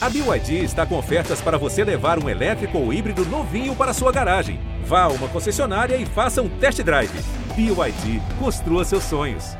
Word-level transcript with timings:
A 0.00 0.08
BYD 0.08 0.62
está 0.62 0.86
com 0.86 0.96
ofertas 0.96 1.40
para 1.40 1.58
você 1.58 1.82
levar 1.82 2.22
um 2.22 2.28
elétrico 2.28 2.78
ou 2.78 2.92
híbrido 2.92 3.24
novinho 3.24 3.74
para 3.74 3.92
sua 3.92 4.12
garagem. 4.12 4.60
Vá 4.84 5.02
a 5.02 5.08
uma 5.08 5.28
concessionária 5.28 5.96
e 5.96 6.06
faça 6.06 6.40
um 6.40 6.48
test 6.60 6.80
drive. 6.84 7.10
BYD, 7.56 8.20
construa 8.38 8.84
seus 8.84 9.02
sonhos. 9.02 9.56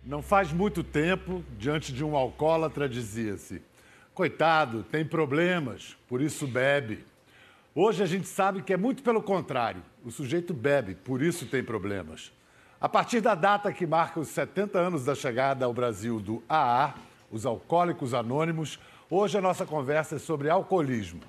Não 0.00 0.22
faz 0.22 0.52
muito 0.52 0.84
tempo, 0.84 1.42
diante 1.58 1.92
de 1.92 2.04
um 2.04 2.14
alcoólatra, 2.14 2.88
dizia-se: 2.88 3.60
Coitado, 4.14 4.84
tem 4.84 5.04
problemas, 5.04 5.96
por 6.08 6.20
isso 6.20 6.46
bebe. 6.46 7.04
Hoje 7.74 8.00
a 8.00 8.06
gente 8.06 8.28
sabe 8.28 8.62
que 8.62 8.72
é 8.72 8.76
muito 8.76 9.02
pelo 9.02 9.20
contrário. 9.20 9.82
O 10.04 10.12
sujeito 10.12 10.54
bebe, 10.54 10.94
por 10.94 11.20
isso 11.20 11.46
tem 11.46 11.64
problemas. 11.64 12.30
A 12.80 12.88
partir 12.88 13.20
da 13.20 13.34
data 13.34 13.72
que 13.72 13.88
marca 13.88 14.20
os 14.20 14.28
70 14.28 14.78
anos 14.78 15.04
da 15.04 15.16
chegada 15.16 15.64
ao 15.64 15.74
Brasil 15.74 16.20
do 16.20 16.40
AA, 16.48 16.94
os 17.28 17.44
Alcoólicos 17.44 18.14
Anônimos, 18.14 18.78
hoje 19.10 19.36
a 19.36 19.40
nossa 19.40 19.66
conversa 19.66 20.16
é 20.16 20.18
sobre 20.18 20.48
alcoolismo. 20.48 21.20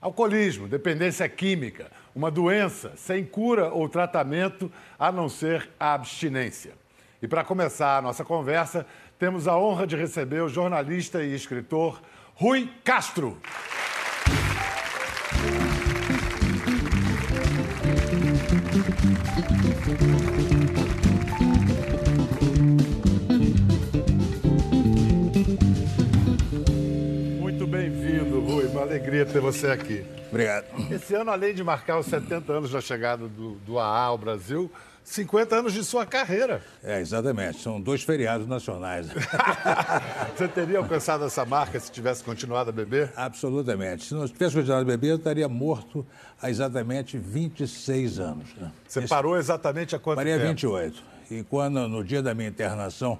Alcoolismo, 0.00 0.66
dependência 0.66 1.28
química, 1.28 1.90
uma 2.14 2.30
doença 2.30 2.92
sem 2.96 3.24
cura 3.24 3.70
ou 3.72 3.88
tratamento 3.88 4.72
a 4.98 5.12
não 5.12 5.28
ser 5.28 5.68
a 5.78 5.94
abstinência. 5.94 6.72
E 7.20 7.28
para 7.28 7.44
começar 7.44 7.98
a 7.98 8.02
nossa 8.02 8.24
conversa, 8.24 8.86
temos 9.18 9.46
a 9.46 9.56
honra 9.56 9.86
de 9.86 9.96
receber 9.96 10.40
o 10.40 10.48
jornalista 10.48 11.22
e 11.22 11.34
escritor 11.34 12.00
Rui 12.34 12.70
Castro. 12.84 13.38
Alegria 29.16 29.26
ter 29.26 29.40
você 29.40 29.68
aqui. 29.68 30.04
Obrigado. 30.28 30.66
Esse 30.92 31.14
ano, 31.14 31.30
além 31.30 31.54
de 31.54 31.62
marcar 31.64 31.98
os 31.98 32.06
70 32.06 32.52
anos 32.52 32.70
da 32.70 32.80
chegada 32.80 33.26
do, 33.28 33.52
do 33.66 33.78
AA 33.78 34.00
ao 34.00 34.18
Brasil, 34.18 34.70
50 35.04 35.56
anos 35.56 35.72
de 35.72 35.84
sua 35.84 36.04
carreira. 36.04 36.60
É, 36.82 37.00
exatamente. 37.00 37.62
São 37.62 37.80
dois 37.80 38.02
feriados 38.02 38.46
nacionais. 38.46 39.06
Você 40.36 40.48
teria 40.48 40.78
alcançado 40.78 41.24
essa 41.24 41.44
marca 41.44 41.78
se 41.78 41.90
tivesse 41.90 42.22
continuado 42.24 42.70
a 42.70 42.72
beber? 42.72 43.12
Absolutamente. 43.16 44.04
Se 44.04 44.14
não 44.14 44.26
tivesse 44.26 44.54
continuado 44.56 44.82
a 44.82 44.84
beber, 44.84 45.10
eu 45.10 45.16
estaria 45.16 45.48
morto 45.48 46.04
há 46.42 46.50
exatamente 46.50 47.16
26 47.16 48.18
anos. 48.18 48.52
né? 48.56 48.70
Você 48.86 48.98
Esse- 49.00 49.08
parou 49.08 49.36
exatamente 49.38 49.94
há 49.94 49.98
quanto 49.98 50.16
Parei 50.16 50.34
a 50.34 50.38
tempo? 50.38 50.48
28. 50.48 51.02
E 51.30 51.42
quando, 51.44 51.88
no 51.88 52.04
dia 52.04 52.22
da 52.22 52.34
minha 52.34 52.48
internação, 52.48 53.18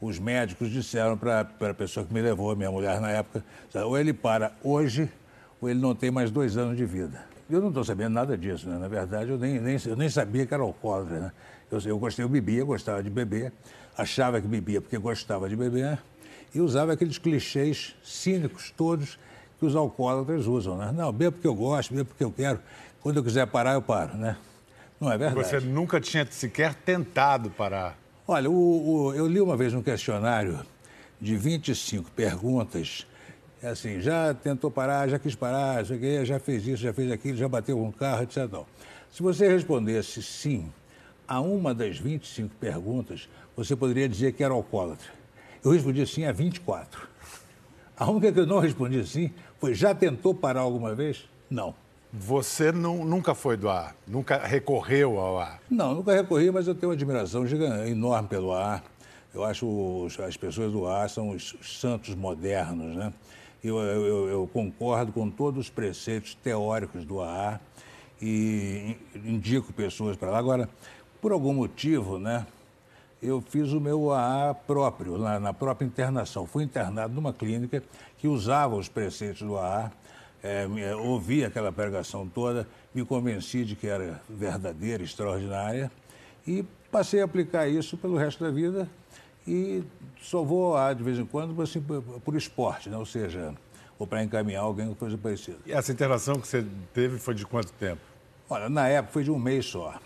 os 0.00 0.18
médicos 0.18 0.70
disseram 0.70 1.16
para 1.16 1.40
a 1.60 1.74
pessoa 1.74 2.04
que 2.04 2.12
me 2.12 2.20
levou, 2.20 2.54
minha 2.56 2.70
mulher 2.70 3.00
na 3.00 3.10
época, 3.10 3.44
ou 3.84 3.96
ele 3.96 4.12
para 4.12 4.50
hoje, 4.62 5.08
ele 5.68 5.80
não 5.80 5.94
tem 5.94 6.10
mais 6.10 6.30
dois 6.30 6.56
anos 6.56 6.76
de 6.76 6.84
vida. 6.84 7.24
Eu 7.50 7.60
não 7.60 7.68
estou 7.68 7.84
sabendo 7.84 8.12
nada 8.14 8.36
disso, 8.36 8.68
né? 8.68 8.78
Na 8.78 8.88
verdade, 8.88 9.30
eu 9.30 9.38
nem, 9.38 9.60
nem, 9.60 9.76
eu 9.86 9.96
nem 9.96 10.08
sabia 10.08 10.46
que 10.46 10.54
era 10.54 10.62
alcoólatra, 10.62 11.20
né? 11.20 11.32
Eu, 11.70 11.78
eu 11.80 11.98
gostei, 11.98 12.24
eu 12.24 12.28
bebia, 12.28 12.64
gostava 12.64 13.02
de 13.02 13.10
beber, 13.10 13.52
achava 13.96 14.40
que 14.40 14.46
bebia 14.46 14.80
porque 14.80 14.96
gostava 14.98 15.48
de 15.48 15.56
beber 15.56 15.98
e 16.54 16.60
usava 16.60 16.92
aqueles 16.92 17.18
clichês 17.18 17.94
cínicos 18.02 18.72
todos 18.76 19.18
que 19.58 19.66
os 19.66 19.74
alcoólatras 19.76 20.46
usam, 20.46 20.76
né? 20.76 20.92
Não, 20.94 21.12
bebo 21.12 21.32
porque 21.32 21.46
eu 21.48 21.54
gosto, 21.54 21.94
bebo 21.94 22.06
porque 22.06 22.24
eu 22.24 22.32
quero. 22.32 22.58
Quando 23.00 23.16
eu 23.18 23.24
quiser 23.24 23.46
parar, 23.46 23.74
eu 23.74 23.82
paro, 23.82 24.16
né? 24.16 24.36
Não 25.00 25.10
é 25.10 25.18
verdade? 25.18 25.46
Você 25.48 25.60
nunca 25.60 26.00
tinha 26.00 26.26
sequer 26.30 26.74
tentado 26.74 27.50
parar. 27.50 27.98
Olha, 28.26 28.48
o- 28.48 29.06
o- 29.06 29.14
eu 29.14 29.26
li 29.26 29.40
uma 29.40 29.56
vez 29.56 29.74
um 29.74 29.82
questionário 29.82 30.60
de 31.20 31.36
25 31.36 32.10
perguntas. 32.12 33.06
É 33.62 33.68
assim, 33.68 34.00
já 34.00 34.34
tentou 34.34 34.70
parar, 34.70 35.08
já 35.08 35.18
quis 35.18 35.34
parar, 35.34 35.84
não 35.84 36.24
já 36.24 36.38
fez 36.40 36.66
isso, 36.66 36.82
já 36.82 36.92
fez 36.92 37.10
aquilo, 37.12 37.36
já 37.36 37.48
bateu 37.48 37.76
com 37.76 37.88
o 37.88 37.92
carro, 37.92 38.24
etc. 38.24 38.48
Não. 38.50 38.66
Se 39.10 39.22
você 39.22 39.48
respondesse 39.48 40.22
sim 40.22 40.68
a 41.28 41.40
uma 41.40 41.72
das 41.72 41.96
25 41.98 42.54
perguntas, 42.56 43.28
você 43.56 43.76
poderia 43.76 44.08
dizer 44.08 44.32
que 44.32 44.42
era 44.42 44.52
alcoólatra. 44.52 45.06
Eu 45.64 45.70
respondi 45.70 46.04
sim 46.06 46.24
a 46.24 46.32
24. 46.32 47.06
A 47.96 48.10
única 48.10 48.32
que 48.32 48.40
eu 48.40 48.46
não 48.46 48.58
respondi 48.58 49.06
sim 49.06 49.30
foi: 49.60 49.74
já 49.74 49.94
tentou 49.94 50.34
parar 50.34 50.62
alguma 50.62 50.92
vez? 50.94 51.24
Não. 51.48 51.72
Você 52.12 52.72
nu- 52.72 53.04
nunca 53.04 53.34
foi 53.34 53.56
do 53.56 53.70
AA, 53.70 53.94
nunca 54.06 54.38
recorreu 54.38 55.18
ao 55.18 55.38
AA. 55.38 55.58
Não, 55.70 55.94
nunca 55.94 56.12
recorri, 56.12 56.50
mas 56.50 56.66
eu 56.66 56.74
tenho 56.74 56.88
uma 56.90 56.94
admiração 56.94 57.46
enorme 57.88 58.28
pelo 58.28 58.52
ar. 58.52 58.82
Eu 59.32 59.44
acho 59.44 59.66
os- 59.66 60.18
as 60.20 60.36
pessoas 60.36 60.72
do 60.72 60.86
ar 60.86 61.08
são 61.08 61.30
os 61.30 61.54
santos 61.62 62.14
modernos, 62.14 62.94
né? 62.96 63.12
Eu, 63.62 63.78
eu- 63.78 64.28
eu- 64.28 64.50
concordo 64.52 65.12
com 65.12 65.30
todos 65.30 65.60
os 65.66 65.70
preceitos 65.70 66.34
teóricos 66.34 67.04
do 67.04 67.20
AA 67.20 67.60
e 68.20 68.96
in- 69.14 69.30
indico 69.34 69.72
pessoas 69.72 70.16
para 70.16 70.30
lá. 70.30 70.38
Agora, 70.38 70.68
por 71.20 71.30
algum 71.32 71.54
motivo, 71.54 72.18
né? 72.18 72.44
Eu 73.22 73.40
fiz 73.40 73.72
o 73.72 73.80
meu 73.80 74.10
AA 74.12 74.52
próprio, 74.52 75.16
na, 75.16 75.38
na 75.38 75.52
própria 75.54 75.86
internação. 75.86 76.44
Fui 76.44 76.64
internado 76.64 77.14
numa 77.14 77.32
clínica 77.32 77.80
que 78.18 78.26
usava 78.26 78.74
os 78.74 78.88
preceitos 78.88 79.42
do 79.42 79.56
AA, 79.56 79.92
me- 80.68 80.80
eh, 80.82 80.96
ouvi 80.96 81.44
aquela 81.44 81.70
pregação 81.70 82.26
toda, 82.26 82.66
me 82.92 83.04
convenci 83.04 83.64
de 83.64 83.76
que 83.76 83.86
era 83.86 84.20
verdadeira, 84.28 85.04
extraordinária, 85.04 85.88
e 86.44 86.64
passei 86.90 87.20
a 87.20 87.24
aplicar 87.24 87.68
isso 87.68 87.96
pelo 87.96 88.16
resto 88.16 88.42
da 88.42 88.50
vida 88.50 88.88
e 89.46 89.82
só 90.20 90.42
vou 90.42 90.76
AA 90.76 90.94
de 90.94 91.02
vez 91.02 91.18
em 91.18 91.24
quando 91.24 91.60
assim, 91.60 91.80
por, 91.80 92.02
por 92.02 92.36
esporte, 92.36 92.88
né? 92.88 92.96
ou 92.96 93.06
seja, 93.06 93.54
ou 93.98 94.06
para 94.06 94.22
encaminhar 94.22 94.62
alguém 94.62 94.86
com 94.88 94.94
coisa 94.94 95.18
parecida. 95.18 95.58
E 95.66 95.72
essa 95.72 95.92
internação 95.92 96.36
que 96.40 96.46
você 96.46 96.64
teve 96.92 97.18
foi 97.18 97.34
de 97.34 97.44
quanto 97.44 97.72
tempo? 97.72 98.00
Olha, 98.48 98.68
na 98.68 98.88
época 98.88 99.12
foi 99.12 99.24
de 99.24 99.30
um 99.30 99.38
mês 99.38 99.66
só. 99.66 99.98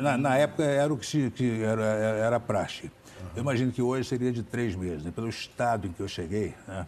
Na, 0.00 0.16
na 0.16 0.36
época 0.36 0.64
era 0.64 0.92
o 0.92 0.96
que, 0.96 1.06
se, 1.06 1.30
que 1.30 1.62
era, 1.62 1.82
era 1.82 2.40
praxe. 2.40 2.90
Eu 3.34 3.42
imagino 3.42 3.72
que 3.72 3.80
hoje 3.80 4.08
seria 4.08 4.32
de 4.32 4.42
três 4.42 4.74
meses, 4.74 5.04
né? 5.04 5.12
pelo 5.14 5.28
estado 5.28 5.86
em 5.86 5.92
que 5.92 6.00
eu 6.00 6.08
cheguei, 6.08 6.54
né? 6.66 6.86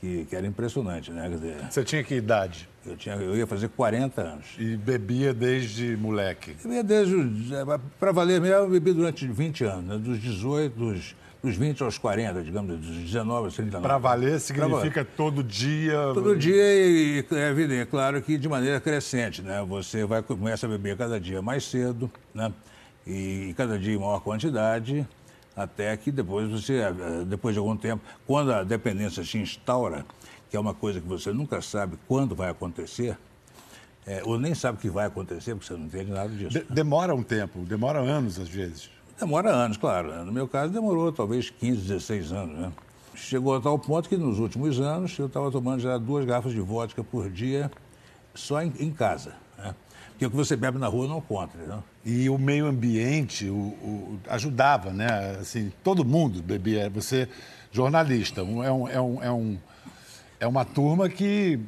que, 0.00 0.24
que 0.26 0.36
era 0.36 0.46
impressionante. 0.46 1.10
Né? 1.10 1.28
Dizer, 1.28 1.56
Você 1.70 1.84
tinha 1.84 2.02
que 2.02 2.14
idade? 2.14 2.68
eu, 2.84 2.96
tinha, 2.96 3.14
eu 3.14 3.36
ia 3.36 3.46
fazer 3.46 3.68
40 3.68 4.20
anos. 4.20 4.46
E 4.58 4.76
bebia 4.76 5.32
desde 5.32 5.96
moleque. 5.96 6.56
Eu 6.64 6.72
ia 6.72 6.82
desde, 6.82 7.14
para 7.98 8.10
valer 8.12 8.40
mesmo, 8.40 8.56
eu 8.56 8.70
bebi 8.70 8.92
durante 8.92 9.26
20 9.26 9.64
anos, 9.64 9.84
né? 9.84 9.98
dos 9.98 10.20
18, 10.20 10.76
dos, 10.76 11.14
dos 11.42 11.56
20 11.56 11.82
aos 11.82 11.98
40, 11.98 12.42
digamos, 12.42 12.78
dos 12.78 12.96
19 12.96 13.46
aos 13.46 13.54
39. 13.54 13.82
Para 13.82 13.98
valer 13.98 14.30
Pra 14.30 14.38
significa 14.38 15.04
todo 15.04 15.42
dia. 15.42 15.96
Todo 16.14 16.36
dia 16.36 16.54
e, 16.54 17.24
é 17.32 17.48
evidente, 17.50 17.80
é 17.80 17.86
claro 17.86 18.22
que 18.22 18.38
de 18.38 18.48
maneira 18.48 18.80
crescente, 18.80 19.42
né? 19.42 19.62
Você 19.68 20.04
vai 20.04 20.22
começa 20.22 20.66
a 20.66 20.68
beber 20.68 20.96
cada 20.96 21.18
dia 21.20 21.42
mais 21.42 21.64
cedo, 21.64 22.10
né? 22.32 22.52
E, 23.04 23.52
cada 23.56 23.76
dia 23.76 23.94
em 23.94 23.98
maior 23.98 24.20
quantidade, 24.20 25.06
até 25.56 25.96
que 25.96 26.12
depois 26.12 26.48
você, 26.48 26.74
eh, 26.74 27.24
depois 27.26 27.54
de 27.54 27.58
algum 27.58 27.76
tempo, 27.76 28.02
quando 28.24 28.52
a 28.52 28.62
dependência 28.62 29.24
se 29.24 29.36
instaura, 29.38 30.06
que 30.48 30.56
é 30.56 30.60
uma 30.60 30.72
coisa 30.74 31.00
que 31.00 31.08
você 31.08 31.32
nunca 31.32 31.60
sabe 31.60 31.98
quando 32.06 32.36
vai 32.36 32.50
acontecer, 32.50 33.18
eh, 34.06 34.22
ou 34.24 34.38
nem 34.38 34.54
sabe 34.54 34.78
que 34.78 34.88
vai 34.88 35.06
acontecer, 35.06 35.56
porque 35.56 35.66
você 35.66 35.74
não 35.74 35.86
entende 35.86 36.12
nada 36.12 36.28
disso. 36.28 36.50
De- 36.50 36.64
demora 36.72 37.12
um 37.12 37.22
tempo, 37.24 37.60
demora 37.64 37.98
anos 37.98 38.38
às 38.38 38.48
vezes. 38.48 38.88
Demora 39.22 39.50
anos, 39.50 39.76
claro. 39.76 40.24
No 40.24 40.32
meu 40.32 40.48
caso, 40.48 40.72
demorou 40.72 41.12
talvez 41.12 41.48
15, 41.48 41.80
16 41.82 42.32
anos. 42.32 42.58
Né? 42.58 42.72
Chegou 43.14 43.54
a 43.54 43.60
tal 43.60 43.78
ponto 43.78 44.08
que 44.08 44.16
nos 44.16 44.40
últimos 44.40 44.80
anos 44.80 45.16
eu 45.16 45.26
estava 45.26 45.48
tomando 45.48 45.80
já 45.80 45.96
duas 45.96 46.24
garrafas 46.24 46.52
de 46.52 46.60
vodka 46.60 47.04
por 47.04 47.30
dia 47.30 47.70
só 48.34 48.60
em, 48.60 48.72
em 48.80 48.90
casa. 48.90 49.34
Né? 49.56 49.72
Porque 50.10 50.26
o 50.26 50.30
que 50.30 50.36
você 50.36 50.56
bebe 50.56 50.76
na 50.76 50.88
rua 50.88 51.06
não 51.06 51.20
conta. 51.20 51.56
Entendeu? 51.56 51.84
E 52.04 52.28
o 52.28 52.36
meio 52.36 52.66
ambiente 52.66 53.48
o, 53.48 53.54
o- 53.54 54.18
ajudava, 54.28 54.90
né? 54.92 55.36
Assim, 55.40 55.72
todo 55.84 56.04
mundo 56.04 56.42
bebia. 56.42 56.90
Você, 56.90 57.28
jornalista, 57.70 58.40
é, 58.40 58.44
um, 58.44 58.88
é, 58.88 59.00
um, 59.00 59.22
é, 59.22 59.30
um, 59.30 59.58
é 60.40 60.46
uma 60.48 60.64
turma 60.64 61.08
que, 61.08 61.60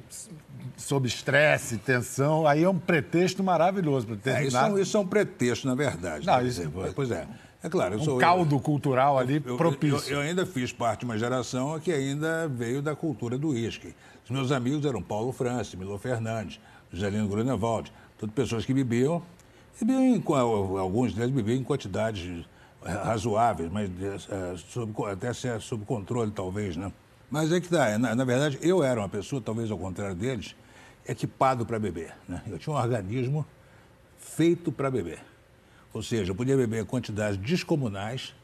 sob 0.77 1.07
estresse, 1.07 1.79
tensão, 1.79 2.49
aí 2.49 2.65
é 2.65 2.69
um 2.69 2.79
pretexto 2.81 3.45
maravilhoso 3.45 4.07
para 4.09 4.15
É, 4.15 4.19
isso, 4.19 4.25
terminar. 4.57 4.71
é, 4.71 4.73
um- 4.73 4.79
isso 4.81 4.97
é 4.97 5.01
um 5.01 5.07
pretexto, 5.07 5.69
na 5.69 5.77
verdade. 5.77 6.27
Não, 6.27 6.37
né? 6.39 6.45
Isso- 6.49 6.69
pois 6.97 7.13
é. 7.13 7.29
É 7.65 7.69
claro, 7.71 7.95
eu 7.95 8.01
um 8.01 8.05
sou. 8.05 8.19
caldo 8.19 8.61
cultural 8.61 9.19
ali 9.19 9.43
Eu, 9.45 9.57
propício. 9.57 10.13
eu- 10.13 10.17
eu 10.17 10.21
ainda 10.21 10.45
fiz 10.45 10.71
parte 10.71 11.01
de 11.01 11.05
uma 11.07 11.17
geração 11.19 11.81
que 11.81 11.91
ainda 11.91 12.47
veio 12.47 12.83
da 12.83 12.95
cultura 12.95 13.39
do 13.39 13.49
uísque. 13.49 13.95
Os 14.23 14.31
meus 14.31 14.53
amigos 14.53 14.85
eram 14.85 15.03
Paulo 15.03 15.33
França, 15.33 15.75
Milo 15.75 15.97
Fernandes, 15.99 16.61
Joselino 16.93 17.27
Grunewald, 17.27 17.91
todas 18.19 18.35
pessoas 18.35 18.67
que 18.67 18.75
bebiam, 18.75 19.23
bebiam 19.81 20.03
em, 20.03 20.23
alguns 20.79 21.15
deles 21.15 21.31
bebiam 21.35 21.57
em 21.57 21.65
quantidades 21.65 22.45
razoáveis, 22.85 23.71
mas 23.73 23.89
eh, 24.29 24.55
sob 24.69 24.93
até 25.11 25.33
ser 25.33 25.59
sob 25.63 25.87
controle, 25.87 26.31
talvez, 26.31 26.77
né? 26.77 26.93
Mas 27.31 27.51
é 27.51 27.59
que 27.63 27.69
tá, 27.69 27.99
na, 27.99 28.15
na 28.15 28.25
verdade, 28.25 28.59
eu 28.61 28.85
era 28.85 29.01
uma 29.01 29.09
pessoa, 29.09 29.41
talvez 29.41 29.71
ao 29.71 29.79
contrário 29.79 30.15
deles, 30.15 30.55
equipado 31.09 31.65
para 31.65 31.79
beber. 31.79 32.13
Né? 32.29 32.43
Eu 32.47 32.59
tinha 32.59 32.75
um 32.77 32.79
organismo 32.79 33.45
feito 34.19 34.71
para 34.71 34.91
beber. 34.91 35.19
Ou 35.95 36.03
seja, 36.03 36.33
eu 36.33 36.35
podia 36.35 36.57
beber 36.57 36.85
quantidades 36.85 37.39
descomunais 37.39 38.35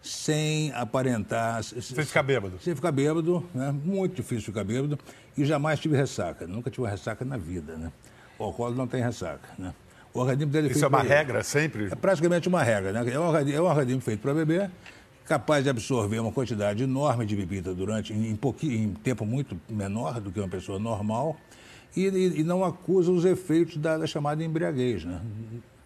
sem 0.00 0.72
aparentar. 0.72 1.62
Sem 1.62 2.04
ficar 2.04 2.22
bêbado. 2.22 2.58
Sem 2.62 2.74
ficar 2.74 2.92
bêbado, 2.92 3.44
né? 3.52 3.74
Muito 3.84 4.14
difícil 4.14 4.46
ficar 4.46 4.62
bêbado. 4.62 4.98
E 5.36 5.44
jamais 5.44 5.80
tive 5.80 5.96
ressaca. 5.96 6.46
Nunca 6.46 6.70
tive 6.70 6.82
uma 6.82 6.88
ressaca 6.88 7.24
na 7.24 7.36
vida, 7.36 7.76
né? 7.76 7.92
O 8.38 8.44
álcool 8.44 8.70
não 8.70 8.86
tem 8.86 9.02
ressaca, 9.02 9.48
né? 9.58 9.74
O 10.14 10.20
organismo 10.20 10.52
dele 10.52 10.68
é 10.68 10.70
Isso 10.70 10.84
é 10.84 10.88
uma 10.88 11.02
regra 11.02 11.42
sempre? 11.42 11.86
É 11.86 11.94
praticamente 11.94 12.48
uma 12.48 12.62
regra, 12.62 12.92
né? 12.92 13.12
É 13.12 13.18
um 13.18 13.26
organismo, 13.26 13.58
é 13.58 13.62
um 13.62 13.66
organismo 13.66 14.00
feito 14.00 14.20
para 14.20 14.32
beber, 14.32 14.70
capaz 15.24 15.62
de 15.62 15.70
absorver 15.70 16.18
uma 16.18 16.32
quantidade 16.32 16.82
enorme 16.82 17.26
de 17.26 17.36
bebida 17.36 17.74
durante 17.74 18.12
em, 18.12 18.36
em 18.62 18.94
tempo 18.94 19.26
muito 19.26 19.60
menor 19.68 20.20
do 20.20 20.32
que 20.32 20.40
uma 20.40 20.48
pessoa 20.48 20.78
normal 20.78 21.36
e, 21.94 22.06
e, 22.06 22.40
e 22.40 22.44
não 22.44 22.64
acusa 22.64 23.12
os 23.12 23.24
efeitos 23.24 23.76
da, 23.76 23.98
da 23.98 24.06
chamada 24.06 24.42
embriaguez, 24.42 25.04
né? 25.04 25.20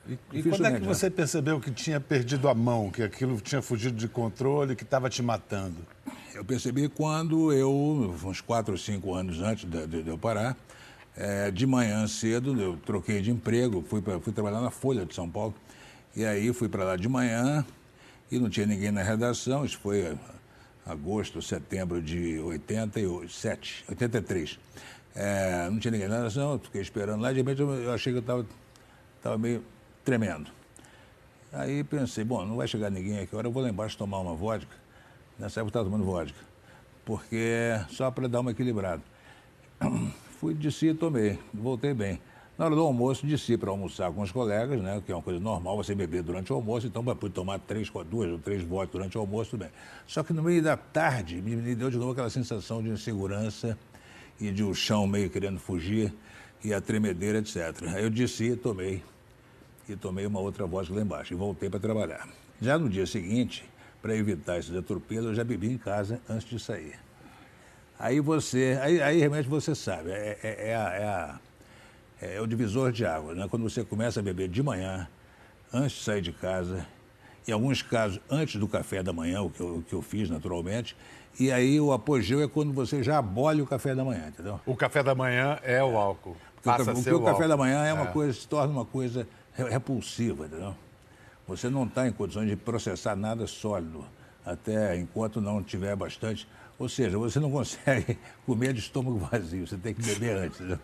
E, 0.06 0.18
e 0.32 0.42
quando 0.42 0.66
é 0.66 0.78
que 0.78 0.86
você 0.86 1.10
percebeu 1.10 1.58
que 1.58 1.70
tinha 1.70 1.98
perdido 1.98 2.48
a 2.48 2.54
mão, 2.54 2.90
que 2.90 3.02
aquilo 3.02 3.40
tinha 3.40 3.62
fugido 3.62 3.96
de 3.96 4.06
controle, 4.08 4.76
que 4.76 4.82
estava 4.82 5.08
te 5.08 5.22
matando? 5.22 5.78
Eu 6.34 6.44
percebi 6.44 6.88
quando 6.88 7.52
eu, 7.52 8.14
uns 8.24 8.40
quatro 8.40 8.72
ou 8.72 8.78
cinco 8.78 9.14
anos 9.14 9.40
antes 9.40 9.64
de, 9.64 9.86
de, 9.86 10.02
de 10.02 10.10
eu 10.10 10.18
parar, 10.18 10.56
é, 11.16 11.50
de 11.50 11.66
manhã 11.66 12.06
cedo, 12.06 12.60
eu 12.60 12.76
troquei 12.76 13.22
de 13.22 13.30
emprego, 13.30 13.84
fui, 13.88 14.02
pra, 14.02 14.18
fui 14.20 14.32
trabalhar 14.32 14.60
na 14.60 14.70
Folha 14.70 15.06
de 15.06 15.14
São 15.14 15.30
Paulo. 15.30 15.54
E 16.14 16.24
aí 16.24 16.52
fui 16.52 16.68
para 16.68 16.84
lá 16.84 16.96
de 16.96 17.08
manhã 17.08 17.64
e 18.30 18.38
não 18.38 18.50
tinha 18.50 18.66
ninguém 18.66 18.90
na 18.90 19.02
redação. 19.02 19.64
Isso 19.64 19.78
foi 19.78 20.16
agosto, 20.84 21.40
setembro 21.40 22.02
de 22.02 22.38
87, 22.40 23.84
83. 23.88 24.58
É, 25.14 25.68
não 25.70 25.78
tinha 25.78 25.92
ninguém 25.92 26.08
na 26.08 26.16
redação, 26.16 26.52
eu 26.52 26.58
fiquei 26.58 26.80
esperando 26.80 27.20
lá. 27.20 27.32
De 27.32 27.38
repente 27.38 27.60
eu, 27.60 27.70
eu 27.70 27.92
achei 27.92 28.12
que 28.12 28.18
eu 28.18 28.46
estava 29.16 29.38
meio 29.38 29.64
tremendo. 30.04 30.50
Aí 31.52 31.84
pensei, 31.84 32.24
bom, 32.24 32.44
não 32.44 32.56
vai 32.56 32.66
chegar 32.66 32.90
ninguém 32.90 33.20
aqui, 33.20 33.30
agora 33.32 33.46
eu 33.46 33.52
vou 33.52 33.62
lá 33.62 33.68
embaixo 33.68 33.96
tomar 33.96 34.18
uma 34.18 34.34
vodka. 34.34 34.74
Nessa 35.38 35.60
época 35.60 35.78
eu 35.78 35.82
estava 35.82 35.84
tomando 35.84 36.04
vodka, 36.04 36.38
porque 37.04 37.80
só 37.88 38.10
para 38.10 38.28
dar 38.28 38.40
uma 38.40 38.50
equilibrada. 38.50 39.02
Fui, 40.40 40.52
desci 40.52 40.88
e 40.88 40.94
tomei, 40.94 41.38
voltei 41.52 41.94
bem. 41.94 42.20
Na 42.58 42.66
hora 42.66 42.74
do 42.74 42.82
almoço, 42.82 43.26
desci 43.26 43.56
para 43.56 43.70
almoçar 43.70 44.12
com 44.12 44.20
os 44.22 44.30
colegas, 44.30 44.80
né, 44.80 45.02
que 45.04 45.10
é 45.10 45.14
uma 45.14 45.22
coisa 45.22 45.40
normal 45.40 45.76
você 45.76 45.92
beber 45.92 46.22
durante 46.22 46.52
o 46.52 46.56
almoço, 46.56 46.86
então 46.86 47.04
pude 47.16 47.34
tomar 47.34 47.58
três, 47.58 47.90
duas 48.08 48.30
ou 48.30 48.38
três 48.38 48.62
vodkas 48.62 48.92
durante 48.92 49.18
o 49.18 49.20
almoço, 49.20 49.50
tudo 49.50 49.60
bem. 49.60 49.70
Só 50.06 50.22
que 50.22 50.32
no 50.32 50.42
meio 50.42 50.62
da 50.62 50.76
tarde, 50.76 51.42
me, 51.42 51.74
deu 51.74 51.90
de 51.90 51.96
novo 51.96 52.12
aquela 52.12 52.30
sensação 52.30 52.80
de 52.80 52.90
insegurança 52.90 53.76
e 54.40 54.52
de 54.52 54.62
o 54.62 54.68
um 54.68 54.74
chão 54.74 55.06
meio 55.06 55.30
querendo 55.30 55.58
fugir 55.58 56.12
e 56.62 56.72
a 56.72 56.80
tremedeira, 56.80 57.38
etc. 57.38 57.56
Aí 57.94 58.04
eu 58.04 58.10
desci 58.10 58.52
e 58.52 58.56
tomei, 58.56 59.02
e 59.88 59.96
tomei 59.96 60.26
uma 60.26 60.40
outra 60.40 60.66
vodka 60.66 60.94
lá 60.94 61.02
embaixo 61.02 61.32
e 61.34 61.36
voltei 61.36 61.68
para 61.68 61.80
trabalhar. 61.80 62.28
Já 62.60 62.78
no 62.78 62.88
dia 62.88 63.06
seguinte, 63.06 63.68
para 64.00 64.14
evitar 64.14 64.58
esses 64.58 64.74
atropelos, 64.74 65.26
eu 65.26 65.34
já 65.34 65.44
bebi 65.44 65.70
em 65.70 65.78
casa 65.78 66.20
antes 66.28 66.48
de 66.48 66.58
sair. 66.58 66.98
Aí 67.98 68.20
você, 68.20 68.78
aí, 68.82 69.00
aí 69.00 69.18
realmente 69.18 69.48
você 69.48 69.74
sabe, 69.74 70.10
é, 70.10 70.38
é, 70.42 70.70
é, 70.70 70.76
a, 70.76 70.88
é, 70.90 71.04
a, 71.04 71.40
é, 72.20 72.40
o 72.40 72.46
divisor 72.46 72.92
de 72.92 73.06
água, 73.06 73.34
né? 73.34 73.46
Quando 73.48 73.62
você 73.62 73.84
começa 73.84 74.20
a 74.20 74.22
beber 74.22 74.48
de 74.48 74.62
manhã, 74.62 75.08
antes 75.72 75.98
de 75.98 76.02
sair 76.02 76.20
de 76.20 76.32
casa, 76.32 76.86
em 77.46 77.52
alguns 77.52 77.82
casos 77.82 78.20
antes 78.28 78.56
do 78.56 78.66
café 78.66 79.02
da 79.02 79.12
manhã, 79.12 79.42
o 79.42 79.50
que 79.50 79.60
eu, 79.60 79.76
o 79.76 79.82
que 79.82 79.92
eu 79.94 80.02
fiz 80.02 80.28
naturalmente, 80.28 80.96
e 81.38 81.50
aí 81.50 81.80
o 81.80 81.92
apogeu 81.92 82.42
é 82.42 82.48
quando 82.48 82.72
você 82.72 83.02
já 83.02 83.18
abole 83.18 83.62
o 83.62 83.66
café 83.66 83.94
da 83.94 84.04
manhã, 84.04 84.28
entendeu? 84.28 84.60
O 84.64 84.76
café 84.76 85.02
da 85.02 85.14
manhã 85.14 85.58
é 85.62 85.82
o 85.82 85.96
álcool. 85.96 86.36
Passa 86.62 86.92
o, 86.92 87.16
o, 87.16 87.16
o 87.20 87.24
café 87.24 87.46
da 87.46 87.56
manhã 87.56 87.84
é 87.84 87.92
uma 87.92 88.08
é. 88.08 88.12
coisa, 88.12 88.32
se 88.32 88.48
torna 88.48 88.72
uma 88.72 88.84
coisa 88.84 89.26
repulsiva, 89.56 90.46
entendeu? 90.46 90.74
Você 91.46 91.68
não 91.68 91.84
está 91.84 92.08
em 92.08 92.12
condições 92.12 92.48
de 92.48 92.56
processar 92.56 93.14
nada 93.14 93.46
sólido, 93.46 94.04
até 94.44 94.96
enquanto 94.96 95.40
não 95.40 95.62
tiver 95.62 95.94
bastante 95.94 96.46
ou 96.78 96.88
seja, 96.88 97.16
você 97.18 97.38
não 97.38 97.50
consegue 97.52 98.18
comer 98.46 98.72
de 98.72 98.80
estômago 98.80 99.18
vazio, 99.18 99.66
você 99.66 99.76
tem 99.76 99.94
que 99.94 100.02
beber 100.02 100.36
antes. 100.36 100.60
Né? 100.60 100.78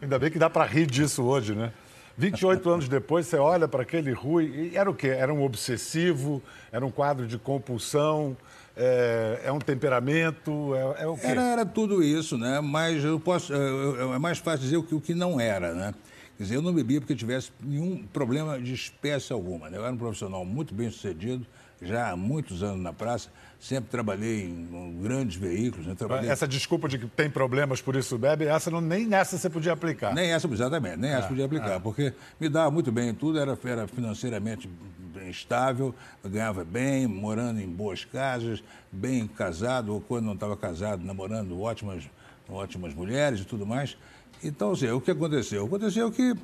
Ainda 0.00 0.18
bem 0.18 0.30
que 0.30 0.38
dá 0.38 0.48
para 0.48 0.64
rir 0.64 0.86
disso 0.86 1.22
hoje, 1.24 1.54
né? 1.54 1.72
28 2.18 2.70
anos 2.70 2.88
depois, 2.88 3.26
você 3.26 3.36
olha 3.36 3.68
para 3.68 3.82
aquele 3.82 4.10
Rui, 4.10 4.70
e 4.72 4.76
era 4.76 4.90
o 4.90 4.94
quê? 4.94 5.08
Era 5.08 5.34
um 5.34 5.44
obsessivo? 5.44 6.42
Era 6.72 6.84
um 6.84 6.90
quadro 6.90 7.26
de 7.26 7.36
compulsão? 7.36 8.34
É, 8.74 9.42
é 9.44 9.52
um 9.52 9.58
temperamento? 9.58 10.74
É, 10.74 11.02
é, 11.02 11.06
o 11.06 11.14
quê? 11.14 11.26
Era, 11.26 11.42
era 11.42 11.66
tudo 11.66 12.02
isso, 12.02 12.38
né? 12.38 12.58
Mas 12.62 13.04
eu 13.04 13.20
posso, 13.20 13.52
é 13.52 14.18
mais 14.18 14.38
fácil 14.38 14.60
dizer 14.60 14.78
o 14.78 14.82
que, 14.82 14.94
o 14.94 15.00
que 15.00 15.14
não 15.14 15.38
era, 15.38 15.74
né? 15.74 15.94
Quer 16.36 16.42
dizer, 16.42 16.56
eu 16.56 16.62
não 16.62 16.72
bebia 16.72 17.00
porque 17.00 17.14
tivesse 17.14 17.50
nenhum 17.62 18.04
problema 18.12 18.60
de 18.60 18.74
espécie 18.74 19.32
alguma. 19.32 19.70
Né? 19.70 19.78
Eu 19.78 19.84
era 19.84 19.92
um 19.92 19.96
profissional 19.96 20.44
muito 20.44 20.74
bem 20.74 20.90
sucedido, 20.90 21.46
já 21.80 22.10
há 22.10 22.16
muitos 22.16 22.62
anos 22.62 22.82
na 22.82 22.92
praça, 22.92 23.30
sempre 23.58 23.90
trabalhei 23.90 24.44
em 24.44 24.98
grandes 25.02 25.36
veículos. 25.36 25.86
Né? 25.86 25.94
Trabalhei... 25.94 26.30
Essa 26.30 26.46
desculpa 26.46 26.88
de 26.88 26.98
que 26.98 27.06
tem 27.06 27.30
problemas, 27.30 27.80
por 27.80 27.96
isso 27.96 28.18
bebe, 28.18 28.44
essa 28.44 28.70
não, 28.70 28.80
nem 28.80 29.06
nessa 29.06 29.38
você 29.38 29.48
podia 29.48 29.72
aplicar. 29.72 30.14
Nem 30.14 30.30
essa, 30.30 30.46
exatamente, 30.46 30.96
nem 30.96 31.10
é, 31.10 31.14
essa 31.14 31.28
podia 31.28 31.46
aplicar, 31.46 31.76
é. 31.76 31.78
porque 31.78 32.12
me 32.38 32.48
dava 32.48 32.70
muito 32.70 32.92
bem 32.92 33.10
em 33.10 33.14
tudo, 33.14 33.38
era, 33.38 33.58
era 33.64 33.86
financeiramente 33.86 34.68
bem 35.14 35.30
estável, 35.30 35.94
ganhava 36.24 36.64
bem, 36.64 37.06
morando 37.06 37.60
em 37.60 37.68
boas 37.68 38.04
casas, 38.04 38.62
bem 38.92 39.26
casado, 39.26 39.94
ou 39.94 40.00
quando 40.00 40.26
não 40.26 40.34
estava 40.34 40.56
casado, 40.56 41.04
namorando 41.04 41.60
ótimas, 41.60 42.04
ótimas 42.48 42.94
mulheres 42.94 43.40
e 43.40 43.44
tudo 43.44 43.66
mais. 43.66 43.96
Então, 44.42 44.72
assim, 44.72 44.88
o 44.90 45.00
que 45.00 45.10
aconteceu? 45.10 45.64
Aconteceu 45.66 46.10
que 46.10 46.34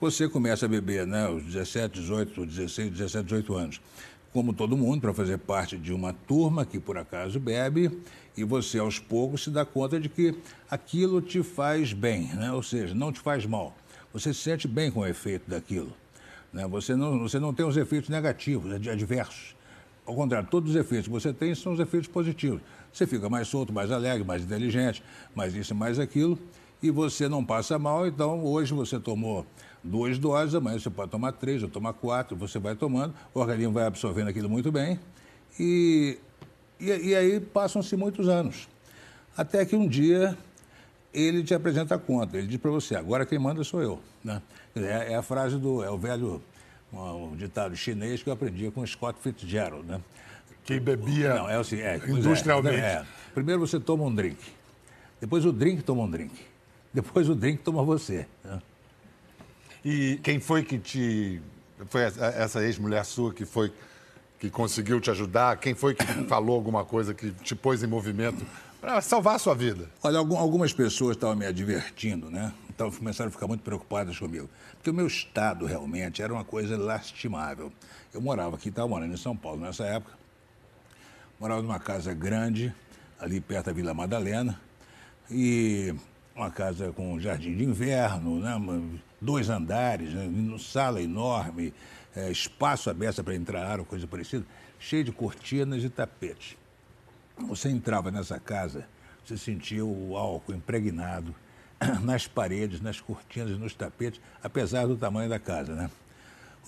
você 0.00 0.28
começa 0.28 0.66
a 0.66 0.68
beber, 0.68 1.06
né, 1.06 1.26
aos 1.26 1.42
17, 1.44 2.00
18, 2.00 2.46
16, 2.46 2.90
17, 2.90 3.24
18 3.24 3.54
anos 3.54 3.80
como 4.32 4.52
todo 4.52 4.76
mundo, 4.76 5.02
para 5.02 5.12
fazer 5.12 5.38
parte 5.38 5.76
de 5.76 5.92
uma 5.92 6.12
turma 6.12 6.64
que 6.64 6.80
por 6.80 6.96
acaso 6.96 7.38
bebe, 7.38 7.90
e 8.36 8.42
você 8.42 8.78
aos 8.78 8.98
poucos 8.98 9.44
se 9.44 9.50
dá 9.50 9.64
conta 9.64 10.00
de 10.00 10.08
que 10.08 10.34
aquilo 10.70 11.20
te 11.20 11.42
faz 11.42 11.92
bem, 11.92 12.28
né? 12.34 12.50
ou 12.50 12.62
seja, 12.62 12.94
não 12.94 13.12
te 13.12 13.20
faz 13.20 13.44
mal. 13.44 13.76
Você 14.12 14.32
se 14.32 14.40
sente 14.40 14.66
bem 14.66 14.90
com 14.90 15.00
o 15.00 15.06
efeito 15.06 15.48
daquilo. 15.50 15.92
Né? 16.50 16.66
Você, 16.68 16.96
não, 16.96 17.18
você 17.18 17.38
não 17.38 17.52
tem 17.52 17.64
os 17.66 17.76
efeitos 17.76 18.08
negativos, 18.08 18.72
adversos. 18.72 19.54
Ao 20.06 20.14
contrário, 20.14 20.48
todos 20.50 20.70
os 20.70 20.76
efeitos 20.76 21.06
que 21.06 21.12
você 21.12 21.32
tem 21.32 21.54
são 21.54 21.74
os 21.74 21.80
efeitos 21.80 22.08
positivos. 22.08 22.60
Você 22.92 23.06
fica 23.06 23.28
mais 23.28 23.48
solto, 23.48 23.72
mais 23.72 23.90
alegre, 23.90 24.24
mais 24.24 24.42
inteligente, 24.42 25.02
mais 25.34 25.54
isso, 25.54 25.74
mais 25.74 25.98
aquilo, 25.98 26.38
e 26.82 26.90
você 26.90 27.28
não 27.28 27.44
passa 27.44 27.78
mal. 27.78 28.06
Então, 28.06 28.44
hoje 28.44 28.74
você 28.74 29.00
tomou 29.00 29.46
duas 29.82 30.18
doses, 30.18 30.54
amanhã 30.54 30.78
você 30.78 30.90
pode 30.90 31.10
tomar 31.10 31.32
três 31.32 31.62
ou 31.62 31.68
tomar 31.68 31.92
quatro, 31.94 32.36
você 32.36 32.58
vai 32.58 32.74
tomando, 32.74 33.14
o 33.34 33.40
organismo 33.40 33.72
vai 33.72 33.86
absorvendo 33.86 34.28
aquilo 34.28 34.48
muito 34.48 34.70
bem 34.70 34.98
e, 35.58 36.18
e, 36.78 36.86
e 36.86 37.14
aí 37.14 37.40
passam-se 37.40 37.96
muitos 37.96 38.28
anos. 38.28 38.68
Até 39.36 39.64
que 39.64 39.74
um 39.74 39.88
dia 39.88 40.36
ele 41.12 41.42
te 41.42 41.54
apresenta 41.54 41.94
a 41.94 41.98
conta, 41.98 42.38
ele 42.38 42.46
diz 42.46 42.58
para 42.58 42.70
você, 42.70 42.94
agora 42.94 43.26
quem 43.26 43.38
manda 43.38 43.62
sou 43.64 43.82
eu. 43.82 44.00
Né? 44.22 44.40
É, 44.74 45.12
é, 45.12 45.16
a 45.16 45.22
frase 45.22 45.58
do, 45.58 45.82
é 45.82 45.90
o 45.90 45.98
velho 45.98 46.42
um, 46.92 47.32
um 47.32 47.36
ditado 47.36 47.74
chinês 47.74 48.22
que 48.22 48.28
eu 48.28 48.32
aprendi 48.32 48.70
com 48.70 48.86
Scott 48.86 49.18
Fitzgerald, 49.20 49.86
né? 49.86 50.00
Que 50.64 50.78
bebia 50.78 51.34
Não, 51.34 51.48
é 51.48 51.56
assim, 51.56 51.80
é, 51.80 52.00
industrialmente. 52.06 52.78
É, 52.78 53.04
Primeiro 53.34 53.60
você 53.60 53.80
toma 53.80 54.04
um 54.04 54.14
drink, 54.14 54.38
depois 55.20 55.44
o 55.46 55.52
drink 55.52 55.82
toma 55.82 56.02
um 56.02 56.10
drink, 56.10 56.34
depois 56.92 57.28
o 57.28 57.34
drink 57.34 57.62
toma 57.62 57.82
você. 57.82 58.26
Né? 58.44 58.60
E 59.84 60.20
quem 60.22 60.38
foi 60.38 60.62
que 60.62 60.78
te. 60.78 61.40
Foi 61.88 62.02
essa 62.02 62.62
ex-mulher 62.64 63.04
sua 63.04 63.32
que 63.32 63.44
foi 63.44 63.72
que 64.38 64.50
conseguiu 64.50 65.00
te 65.00 65.10
ajudar? 65.10 65.56
Quem 65.56 65.74
foi 65.74 65.94
que 65.94 66.04
falou 66.28 66.56
alguma 66.56 66.84
coisa 66.84 67.14
que 67.14 67.30
te 67.30 67.54
pôs 67.54 67.82
em 67.82 67.86
movimento 67.86 68.44
para 68.80 69.00
salvar 69.00 69.36
a 69.36 69.38
sua 69.38 69.54
vida? 69.54 69.88
Olha, 70.02 70.18
algumas 70.18 70.72
pessoas 70.72 71.16
estavam 71.16 71.34
me 71.34 71.46
advertindo, 71.46 72.30
né? 72.30 72.52
Então 72.68 72.90
começaram 72.90 73.28
a 73.28 73.32
ficar 73.32 73.46
muito 73.46 73.62
preocupadas 73.62 74.18
comigo. 74.18 74.48
Porque 74.74 74.90
o 74.90 74.94
meu 74.94 75.06
estado 75.06 75.64
realmente 75.64 76.22
era 76.22 76.32
uma 76.32 76.44
coisa 76.44 76.76
lastimável. 76.76 77.72
Eu 78.12 78.20
morava 78.20 78.56
aqui, 78.56 78.68
estava 78.68 78.88
morando 78.88 79.14
em 79.14 79.16
São 79.16 79.36
Paulo 79.36 79.60
nessa 79.60 79.84
época. 79.84 80.21
Morava 81.42 81.60
numa 81.60 81.80
casa 81.80 82.14
grande, 82.14 82.72
ali 83.18 83.40
perto 83.40 83.66
da 83.66 83.72
Vila 83.72 83.92
Madalena. 83.92 84.60
E 85.28 85.92
uma 86.36 86.52
casa 86.52 86.92
com 86.92 87.18
jardim 87.18 87.56
de 87.56 87.64
inverno, 87.64 88.38
né? 88.38 89.00
dois 89.20 89.50
andares, 89.50 90.14
né? 90.14 90.30
sala 90.60 91.02
enorme, 91.02 91.74
é, 92.14 92.30
espaço 92.30 92.88
aberto 92.88 93.24
para 93.24 93.34
entrar 93.34 93.66
ar 93.66 93.80
ou 93.80 93.84
coisa 93.84 94.06
parecida, 94.06 94.46
cheio 94.78 95.02
de 95.02 95.10
cortinas 95.10 95.82
e 95.82 95.88
tapetes. 95.88 96.56
Você 97.36 97.68
entrava 97.68 98.12
nessa 98.12 98.38
casa, 98.38 98.86
você 99.24 99.36
sentia 99.36 99.84
o 99.84 100.16
álcool 100.16 100.54
impregnado 100.54 101.34
nas 102.04 102.28
paredes, 102.28 102.80
nas 102.80 103.00
cortinas 103.00 103.50
e 103.50 103.58
nos 103.58 103.74
tapetes, 103.74 104.20
apesar 104.44 104.86
do 104.86 104.96
tamanho 104.96 105.28
da 105.28 105.40
casa, 105.40 105.74
né? 105.74 105.90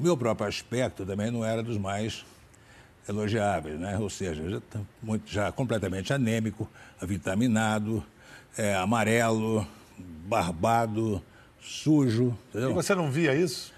O 0.01 0.03
meu 0.03 0.17
próprio 0.17 0.49
aspecto 0.49 1.07
também 1.07 1.31
não 1.31 1.45
era 1.45 1.63
dos 1.63 1.79
mais 1.79 2.25
elogiáveis, 3.09 3.79
né? 3.79 3.99
Ou 3.99 4.11
seja, 4.11 4.49
já, 4.49 4.61
muito, 5.03 5.31
já 5.31 5.53
completamente 5.53 6.13
anêmico, 6.13 6.69
avitaminado, 7.01 8.05
é, 8.57 8.75
amarelo, 8.75 9.67
barbado, 9.99 11.23
sujo. 11.61 12.37
Entendeu? 12.51 12.71
E 12.71 12.75
você 12.75 12.95
não 12.95 13.11
via 13.11 13.35
isso? 13.35 13.73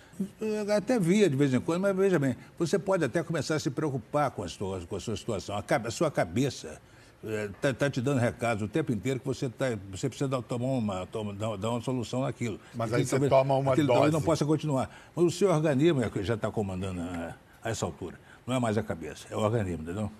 Até 0.75 0.99
via 0.99 1.28
de 1.28 1.37
vez 1.37 1.52
em 1.52 1.61
quando, 1.61 1.83
mas 1.83 1.95
veja 1.95 2.18
bem, 2.18 2.37
você 2.59 2.78
pode 2.78 3.04
até 3.04 3.23
começar 3.23 3.56
a 3.56 3.61
se 3.61 3.71
preocupar 3.71 4.30
com 4.30 4.42
a 4.42 4.49
sua, 4.49 4.80
com 4.87 4.97
a 4.97 5.00
sua 5.00 5.16
situação. 5.16 5.56
A, 5.56 5.90
sua 5.90 6.11
cabeça 6.11 6.80
está 7.23 7.68
é, 7.68 7.73
tá 7.73 7.90
te 7.90 8.00
dando 8.00 8.18
recados 8.18 8.62
o 8.62 8.68
tempo 8.68 8.92
inteiro 8.92 9.21
que 9.21 9.26
você, 9.26 9.49
tá, 9.49 9.66
você 9.90 10.09
precisa 10.09 10.28
dar, 10.28 10.40
tomar 10.42 10.68
uma, 10.68 11.06
tomar, 11.06 11.35
dar 11.56 11.71
uma 11.71 11.80
solução 11.83 12.23
naquilo. 12.23 12.59
Mas 12.75 12.92
aí 12.95 13.04
você 13.04 13.11
talvez, 13.11 13.30
toma 13.30 13.56
uma 13.56 13.76
dose. 13.76 13.87
Talvez 13.87 14.12
não 14.12 14.23
possa 14.23 14.45
continuar. 14.47 14.90
Mas 15.14 15.25
o 15.25 15.30
seu 15.30 15.50
organismo 15.50 16.02
é 16.02 16.11
já 16.23 16.35
está 16.35 16.50
comandando 16.50 17.00
a, 17.02 17.35
a, 17.62 17.71
essa 17.71 17.85
altura. 17.85 18.18
Não 18.47 18.55
é 18.55 18.61
mais 18.61 18.79
a 18.79 18.83
cabeça, 18.83 19.26
é 19.31 19.37
o 19.37 19.41
organismo, 19.41 19.83
entendeu? 19.83 20.11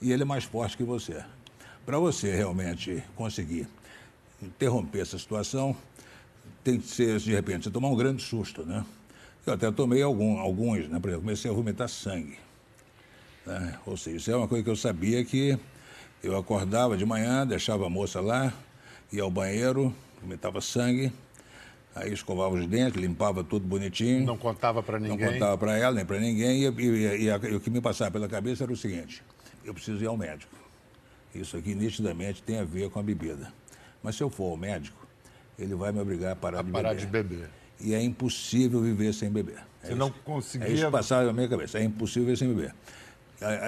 E 0.00 0.12
ele 0.12 0.22
é 0.22 0.26
mais 0.26 0.44
forte 0.44 0.76
que 0.76 0.84
você. 0.84 1.24
Para 1.86 1.98
você 1.98 2.34
realmente 2.34 3.02
conseguir 3.16 3.66
interromper 4.42 5.00
essa 5.00 5.18
situação, 5.18 5.74
tem 6.62 6.78
que 6.78 6.86
ser, 6.86 7.18
de 7.18 7.32
repente, 7.32 7.64
você 7.64 7.70
tomar 7.70 7.88
um 7.88 7.96
grande 7.96 8.22
susto, 8.22 8.62
né? 8.64 8.84
Eu 9.46 9.54
até 9.54 9.70
tomei 9.70 10.02
algum, 10.02 10.38
alguns, 10.38 10.86
né? 10.88 11.00
Por 11.00 11.08
exemplo, 11.08 11.24
comecei 11.24 11.50
a 11.50 11.54
vomitar 11.54 11.88
sangue. 11.88 12.38
Né? 13.46 13.78
Ou 13.86 13.96
seja, 13.96 14.16
isso 14.18 14.30
é 14.30 14.36
uma 14.36 14.46
coisa 14.46 14.62
que 14.62 14.70
eu 14.70 14.76
sabia 14.76 15.24
que 15.24 15.58
eu 16.22 16.36
acordava 16.36 16.96
de 16.96 17.06
manhã, 17.06 17.46
deixava 17.46 17.86
a 17.86 17.90
moça 17.90 18.20
lá, 18.20 18.52
ia 19.10 19.22
ao 19.22 19.30
banheiro, 19.30 19.94
vomitava 20.20 20.60
sangue, 20.60 21.10
aí 21.94 22.12
escovava 22.12 22.54
os 22.54 22.66
dentes, 22.66 23.00
limpava 23.00 23.42
tudo 23.42 23.66
bonitinho. 23.66 24.24
Não 24.24 24.36
contava 24.36 24.82
para 24.82 24.98
ninguém? 24.98 25.18
Não 25.18 25.32
contava 25.32 25.58
para 25.58 25.76
ela, 25.76 25.94
nem 25.94 26.04
para 26.04 26.18
ninguém. 26.18 26.62
E, 26.62 26.66
e, 26.66 27.24
e, 27.24 27.28
e, 27.28 27.54
o 27.54 27.60
que 27.60 27.70
me 27.70 27.80
passava 27.80 28.10
pela 28.10 28.28
cabeça 28.28 28.64
era 28.64 28.72
o 28.72 28.76
seguinte: 28.76 29.22
eu 29.64 29.74
preciso 29.74 30.02
ir 30.02 30.06
ao 30.06 30.16
médico. 30.16 30.56
Isso 31.34 31.56
aqui 31.56 31.74
nitidamente 31.74 32.42
tem 32.42 32.58
a 32.58 32.64
ver 32.64 32.90
com 32.90 32.98
a 32.98 33.02
bebida. 33.02 33.52
Mas 34.02 34.16
se 34.16 34.22
eu 34.22 34.30
for 34.30 34.50
ao 34.50 34.56
médico, 34.56 35.06
ele 35.58 35.74
vai 35.74 35.92
me 35.92 36.00
obrigar 36.00 36.32
a 36.32 36.36
parar, 36.36 36.60
a 36.60 36.62
de, 36.62 36.70
parar 36.70 36.94
beber. 36.94 37.06
de 37.06 37.06
beber. 37.06 37.50
E 37.80 37.94
é 37.94 38.02
impossível 38.02 38.80
viver 38.80 39.12
sem 39.12 39.30
beber. 39.30 39.58
É 39.82 39.88
Você 39.88 39.94
não 39.94 40.10
conseguia... 40.10 40.68
É 40.68 40.72
isso 40.72 40.90
passava 40.90 41.24
na 41.24 41.32
minha 41.32 41.48
cabeça. 41.48 41.78
É 41.78 41.84
impossível 41.84 42.24
viver 42.24 42.36
sem 42.36 42.48
beber. 42.48 42.74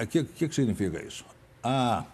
O 0.03 0.07
que, 0.07 0.23
que, 0.23 0.47
que 0.49 0.55
significa 0.55 1.01
isso? 1.01 1.23
A, 1.63 2.05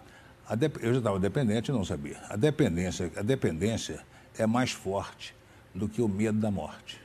a 0.48 0.54
de, 0.54 0.70
eu 0.80 0.92
já 0.92 0.98
estava 0.98 1.18
dependente 1.18 1.70
e 1.70 1.74
não 1.74 1.84
sabia. 1.84 2.18
A 2.28 2.36
dependência, 2.36 3.10
a 3.16 3.22
dependência 3.22 4.00
é 4.38 4.46
mais 4.46 4.70
forte 4.70 5.34
do 5.74 5.88
que 5.88 6.02
o 6.02 6.08
medo 6.08 6.38
da 6.38 6.50
morte. 6.50 7.00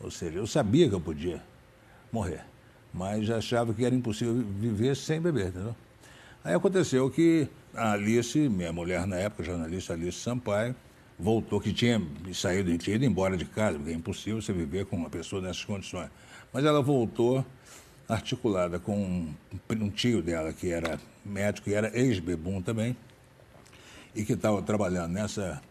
Ou 0.00 0.10
seja, 0.10 0.38
eu 0.38 0.46
sabia 0.46 0.88
que 0.88 0.94
eu 0.94 1.00
podia 1.00 1.42
morrer, 2.12 2.44
mas 2.92 3.30
achava 3.30 3.72
que 3.72 3.84
era 3.84 3.94
impossível 3.94 4.34
viver 4.34 4.96
sem 4.96 5.20
beber, 5.20 5.48
entendeu? 5.48 5.76
Aí 6.44 6.54
aconteceu 6.54 7.08
que 7.08 7.48
a 7.72 7.92
Alice, 7.92 8.36
minha 8.48 8.72
mulher 8.72 9.06
na 9.06 9.16
época, 9.16 9.44
jornalista 9.44 9.92
Alice 9.92 10.18
Sampaio, 10.18 10.74
voltou, 11.18 11.60
que 11.60 11.72
tinha 11.72 12.02
saído, 12.34 12.76
tinha 12.78 12.96
ido 12.96 13.04
embora 13.04 13.36
de 13.36 13.44
casa, 13.44 13.78
porque 13.78 13.92
é 13.92 13.94
impossível 13.94 14.42
você 14.42 14.52
viver 14.52 14.86
com 14.86 14.96
uma 14.96 15.08
pessoa 15.08 15.40
nessas 15.40 15.64
condições. 15.64 16.10
Mas 16.52 16.64
ela 16.64 16.82
voltou 16.82 17.44
articulada 18.08 18.78
com 18.78 18.96
um, 18.96 19.34
um 19.70 19.90
tio 19.90 20.20
dela, 20.20 20.52
que 20.52 20.70
era 20.70 20.98
médico 21.24 21.70
e 21.70 21.74
era 21.74 21.96
ex-bebum 21.96 22.60
também, 22.60 22.96
e 24.14 24.24
que 24.24 24.32
estava 24.32 24.60
trabalhando 24.60 25.12
nessa, 25.12 25.62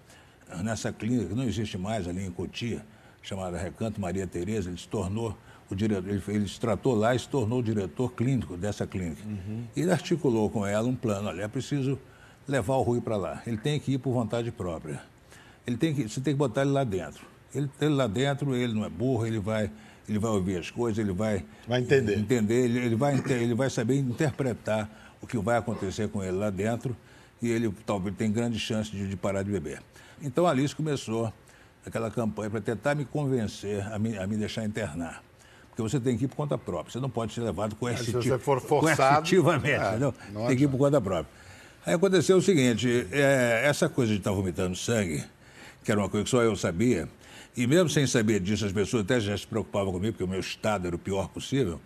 nessa 0.63 0.91
clínica, 0.91 1.29
que 1.29 1.35
não 1.35 1.43
existe 1.43 1.77
mais 1.77 2.07
ali 2.07 2.25
em 2.25 2.31
Cotia, 2.31 2.85
chamada 3.21 3.57
Recanto 3.57 3.99
Maria 4.01 4.25
Tereza, 4.25 4.69
ele 4.69 4.77
se 4.77 4.87
tornou 4.87 5.37
o 5.69 5.75
diretor, 5.75 6.09
ele, 6.09 6.21
ele 6.27 6.47
se 6.47 6.59
tratou 6.59 6.95
lá 6.95 7.15
e 7.15 7.19
se 7.19 7.29
tornou 7.29 7.59
o 7.59 7.63
diretor 7.63 8.11
clínico 8.13 8.57
dessa 8.57 8.85
clínica. 8.85 9.21
Uhum. 9.25 9.63
E 9.75 9.81
ele 9.81 9.91
articulou 9.91 10.49
com 10.49 10.65
ela 10.65 10.87
um 10.87 10.95
plano, 10.95 11.29
olha, 11.29 11.43
é 11.43 11.47
preciso 11.47 11.97
levar 12.47 12.75
o 12.75 12.81
Rui 12.81 12.99
para 13.01 13.15
lá. 13.15 13.41
Ele 13.45 13.57
tem 13.57 13.79
que 13.79 13.93
ir 13.93 13.97
por 13.97 14.13
vontade 14.13 14.51
própria. 14.51 15.01
Ele 15.65 15.77
tem 15.77 15.93
que, 15.93 16.07
você 16.09 16.19
tem 16.19 16.33
que 16.33 16.37
botar 16.37 16.61
ele 16.61 16.71
lá 16.71 16.83
dentro. 16.83 17.25
Ele, 17.53 17.69
ele 17.79 17.93
lá 17.93 18.07
dentro, 18.07 18.55
ele 18.55 18.73
não 18.73 18.83
é 18.83 18.89
burro, 18.89 19.25
ele 19.25 19.39
vai, 19.39 19.71
ele 20.07 20.19
vai 20.19 20.31
ouvir 20.31 20.57
as 20.57 20.69
coisas, 20.71 20.97
ele 20.97 21.13
vai, 21.13 21.45
vai 21.67 21.81
entender. 21.81 22.17
entender 22.17 22.65
ele, 22.65 22.79
ele, 22.79 22.95
vai, 22.95 23.21
ele 23.29 23.53
vai 23.53 23.69
saber 23.69 23.97
interpretar 23.97 24.89
o 25.21 25.27
que 25.27 25.37
vai 25.37 25.57
acontecer 25.57 26.09
com 26.09 26.23
ele 26.23 26.37
lá 26.37 26.49
dentro 26.49 26.95
e 27.41 27.49
ele 27.49 27.73
talvez 27.85 28.15
tenha 28.15 28.31
grande 28.31 28.59
chance 28.59 28.91
de, 28.91 29.07
de 29.07 29.15
parar 29.15 29.43
de 29.43 29.51
beber. 29.51 29.81
Então 30.21 30.45
a 30.45 30.51
Alice 30.51 30.75
começou 30.75 31.33
aquela 31.85 32.11
campanha 32.11 32.49
para 32.49 32.61
tentar 32.61 32.95
me 32.95 33.05
convencer 33.05 33.85
a 33.91 33.97
me, 33.97 34.17
a 34.17 34.27
me 34.27 34.37
deixar 34.37 34.63
internar. 34.63 35.23
Porque 35.69 35.81
você 35.81 35.99
tem 35.99 36.17
que 36.17 36.25
ir 36.25 36.27
por 36.27 36.35
conta 36.35 36.57
própria. 36.57 36.91
Você 36.91 36.99
não 36.99 37.09
pode 37.09 37.33
ser 37.33 37.41
levado 37.41 37.75
coercitiv... 37.75 38.21
se 38.21 38.29
você 38.29 38.37
for 38.37 38.59
forçado, 38.61 39.15
coercitivamente. 39.15 39.71
É, 39.71 39.89
entendeu? 39.89 40.13
Tem 40.47 40.57
que 40.57 40.63
ir 40.65 40.67
por 40.67 40.77
conta 40.77 40.99
própria. 40.99 41.27
Aí 41.85 41.93
aconteceu 41.93 42.37
o 42.37 42.41
seguinte: 42.41 43.07
é, 43.11 43.63
essa 43.65 43.89
coisa 43.89 44.11
de 44.11 44.19
estar 44.19 44.31
vomitando 44.31 44.75
sangue, 44.75 45.23
que 45.83 45.91
era 45.91 45.99
uma 45.99 46.09
coisa 46.09 46.23
que 46.23 46.29
só 46.29 46.41
eu 46.41 46.55
sabia, 46.55 47.07
e 47.55 47.65
mesmo 47.65 47.89
sem 47.89 48.05
saber 48.05 48.39
disso, 48.39 48.65
as 48.65 48.71
pessoas 48.71 49.03
até 49.03 49.19
já 49.19 49.37
se 49.37 49.47
preocupavam 49.47 49.91
comigo, 49.91 50.13
porque 50.13 50.23
o 50.23 50.27
meu 50.27 50.39
estado 50.39 50.87
era 50.87 50.95
o 50.95 50.99
pior 50.99 51.29
possível. 51.29 51.79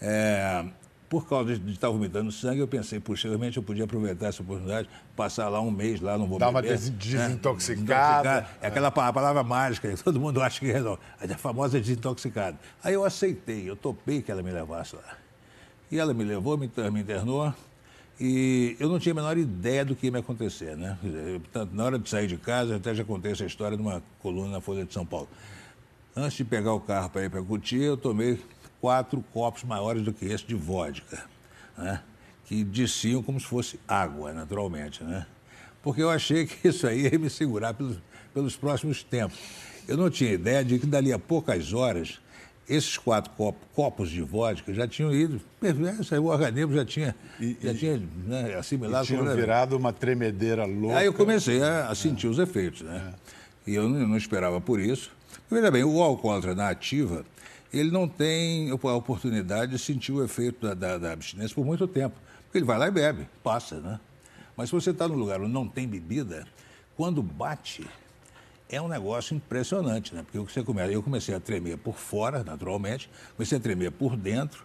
É, 0.00 0.64
por 1.10 1.26
causa 1.26 1.58
de 1.58 1.72
estar 1.72 1.90
vomitando 1.90 2.30
sangue, 2.30 2.60
eu 2.60 2.68
pensei, 2.68 3.00
puxa, 3.00 3.26
realmente 3.26 3.56
eu 3.56 3.64
podia 3.64 3.82
aproveitar 3.82 4.28
essa 4.28 4.42
oportunidade, 4.42 4.88
passar 5.16 5.48
lá 5.48 5.60
um 5.60 5.70
mês 5.70 6.00
lá, 6.00 6.16
não 6.16 6.28
vou 6.28 6.38
beber. 6.38 6.44
Dar 6.44 6.50
uma 6.50 6.62
desintoxicada. 6.62 8.42
Né? 8.42 8.46
É 8.62 8.68
aquela 8.68 8.92
palavra 8.92 9.42
mágica 9.42 9.90
que 9.90 10.00
todo 10.00 10.20
mundo 10.20 10.40
acha 10.40 10.60
que 10.60 10.66
resolve. 10.66 11.02
A 11.20 11.36
famosa 11.36 11.80
desintoxicada. 11.80 12.56
Aí 12.80 12.94
eu 12.94 13.04
aceitei, 13.04 13.68
eu 13.68 13.74
topei 13.74 14.22
que 14.22 14.30
ela 14.30 14.40
me 14.40 14.52
levasse 14.52 14.94
lá. 14.94 15.16
E 15.90 15.98
ela 15.98 16.14
me 16.14 16.22
levou, 16.22 16.56
me, 16.56 16.70
me 16.92 17.00
internou, 17.00 17.52
e 18.20 18.76
eu 18.78 18.88
não 18.88 19.00
tinha 19.00 19.12
a 19.12 19.16
menor 19.16 19.36
ideia 19.36 19.84
do 19.84 19.96
que 19.96 20.06
ia 20.06 20.12
me 20.12 20.20
acontecer, 20.20 20.76
né? 20.76 20.96
Portanto, 21.40 21.74
na 21.74 21.84
hora 21.86 21.98
de 21.98 22.08
sair 22.08 22.28
de 22.28 22.36
casa, 22.36 22.74
eu 22.74 22.76
até 22.76 22.94
já 22.94 23.02
contei 23.02 23.32
essa 23.32 23.44
história 23.44 23.76
numa 23.76 24.00
coluna 24.20 24.48
na 24.48 24.60
Folha 24.60 24.84
de 24.84 24.94
São 24.94 25.04
Paulo. 25.04 25.28
Antes 26.14 26.36
de 26.36 26.44
pegar 26.44 26.72
o 26.72 26.78
carro 26.78 27.10
para 27.10 27.24
ir 27.24 27.30
para 27.30 27.42
Cotia, 27.42 27.82
eu 27.82 27.96
tomei 27.96 28.38
quatro 28.80 29.22
copos 29.32 29.64
maiores 29.64 30.02
do 30.02 30.12
que 30.12 30.24
esse 30.24 30.44
de 30.44 30.54
vodka, 30.54 31.24
né? 31.76 32.02
que 32.46 32.64
desciam 32.64 33.22
como 33.22 33.38
se 33.38 33.46
fosse 33.46 33.78
água, 33.86 34.32
naturalmente. 34.32 35.04
Né? 35.04 35.26
Porque 35.82 36.02
eu 36.02 36.10
achei 36.10 36.46
que 36.46 36.68
isso 36.68 36.86
aí 36.86 37.08
ia 37.08 37.18
me 37.18 37.30
segurar 37.30 37.74
pelos, 37.74 37.98
pelos 38.34 38.56
próximos 38.56 39.02
tempos. 39.02 39.38
Eu 39.86 39.96
não 39.96 40.10
tinha 40.10 40.32
ideia 40.32 40.64
de 40.64 40.78
que 40.78 40.86
dali 40.86 41.12
a 41.12 41.18
poucas 41.18 41.72
horas 41.72 42.20
esses 42.70 42.96
quatro 42.96 43.32
copos, 43.32 43.60
copos 43.74 44.10
de 44.10 44.22
vodka 44.22 44.72
já 44.72 44.86
tinham 44.86 45.12
ido, 45.12 45.40
o 45.60 46.24
organismo 46.26 46.72
já 46.72 46.84
tinha, 46.84 47.16
e, 47.40 47.56
já 47.60 47.74
tinha 47.74 48.00
né, 48.24 48.54
assimilado. 48.54 49.04
E 49.04 49.08
tinha 49.08 49.34
virado 49.34 49.76
uma 49.76 49.92
tremedeira 49.92 50.64
louca. 50.64 50.98
Aí 50.98 51.06
eu 51.06 51.12
comecei 51.12 51.60
a, 51.60 51.88
a 51.88 51.94
sentir 51.96 52.28
é. 52.28 52.30
os 52.30 52.38
efeitos, 52.38 52.82
né? 52.82 53.12
É. 53.66 53.70
E 53.70 53.74
eu 53.74 53.88
não, 53.88 54.06
não, 54.06 54.16
esperava 54.16 54.60
por 54.60 54.78
isso. 54.78 55.10
Veja 55.50 55.68
bem, 55.70 55.82
o 55.82 55.96
na 56.54 56.68
ativa, 56.68 57.24
ele 57.72 57.90
não 57.90 58.08
tem 58.08 58.70
a 58.70 58.74
oportunidade 58.74 59.72
de 59.72 59.78
sentir 59.78 60.12
o 60.12 60.24
efeito 60.24 60.66
da, 60.66 60.74
da, 60.74 60.98
da 60.98 61.12
abstinência 61.12 61.54
por 61.54 61.64
muito 61.64 61.86
tempo. 61.86 62.16
Porque 62.44 62.58
ele 62.58 62.64
vai 62.64 62.78
lá 62.78 62.88
e 62.88 62.90
bebe, 62.90 63.28
passa, 63.42 63.78
né? 63.80 64.00
Mas 64.56 64.68
se 64.68 64.74
você 64.74 64.90
está 64.90 65.06
num 65.06 65.14
lugar 65.14 65.40
onde 65.40 65.52
não 65.52 65.68
tem 65.68 65.86
bebida, 65.86 66.46
quando 66.96 67.22
bate, 67.22 67.86
é 68.68 68.80
um 68.80 68.88
negócio 68.88 69.36
impressionante, 69.36 70.14
né? 70.14 70.22
Porque 70.22 70.38
você 70.38 70.62
começa, 70.62 70.92
eu 70.92 71.02
comecei 71.02 71.34
a 71.34 71.40
tremer 71.40 71.78
por 71.78 71.94
fora, 71.94 72.42
naturalmente, 72.42 73.08
comecei 73.36 73.56
a 73.56 73.60
tremer 73.60 73.92
por 73.92 74.16
dentro, 74.16 74.64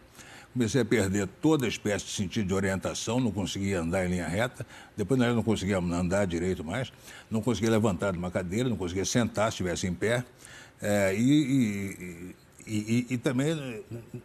comecei 0.51 0.81
a 0.81 0.85
perder 0.85 1.27
toda 1.27 1.67
espécie 1.67 2.05
de 2.05 2.11
sentido 2.11 2.47
de 2.47 2.53
orientação, 2.53 3.19
não 3.19 3.31
conseguia 3.31 3.81
andar 3.81 4.05
em 4.05 4.09
linha 4.09 4.27
reta, 4.27 4.65
depois 4.97 5.19
não 5.19 5.43
conseguia 5.43 5.77
andar 5.77 6.25
direito 6.25 6.63
mais, 6.63 6.91
não 7.29 7.41
conseguia 7.41 7.69
levantar 7.69 8.13
de 8.13 8.17
uma 8.17 8.31
cadeira, 8.31 8.67
não 8.67 8.77
conseguia 8.77 9.05
sentar 9.05 9.51
se 9.51 9.55
estivesse 9.55 9.85
em 9.85 9.93
pé, 9.93 10.23
é, 10.81 11.15
e, 11.15 11.21
e 11.21 12.35
e, 12.67 13.05
e, 13.09 13.13
e, 13.13 13.17
também 13.17 13.51
eh, 13.51 13.81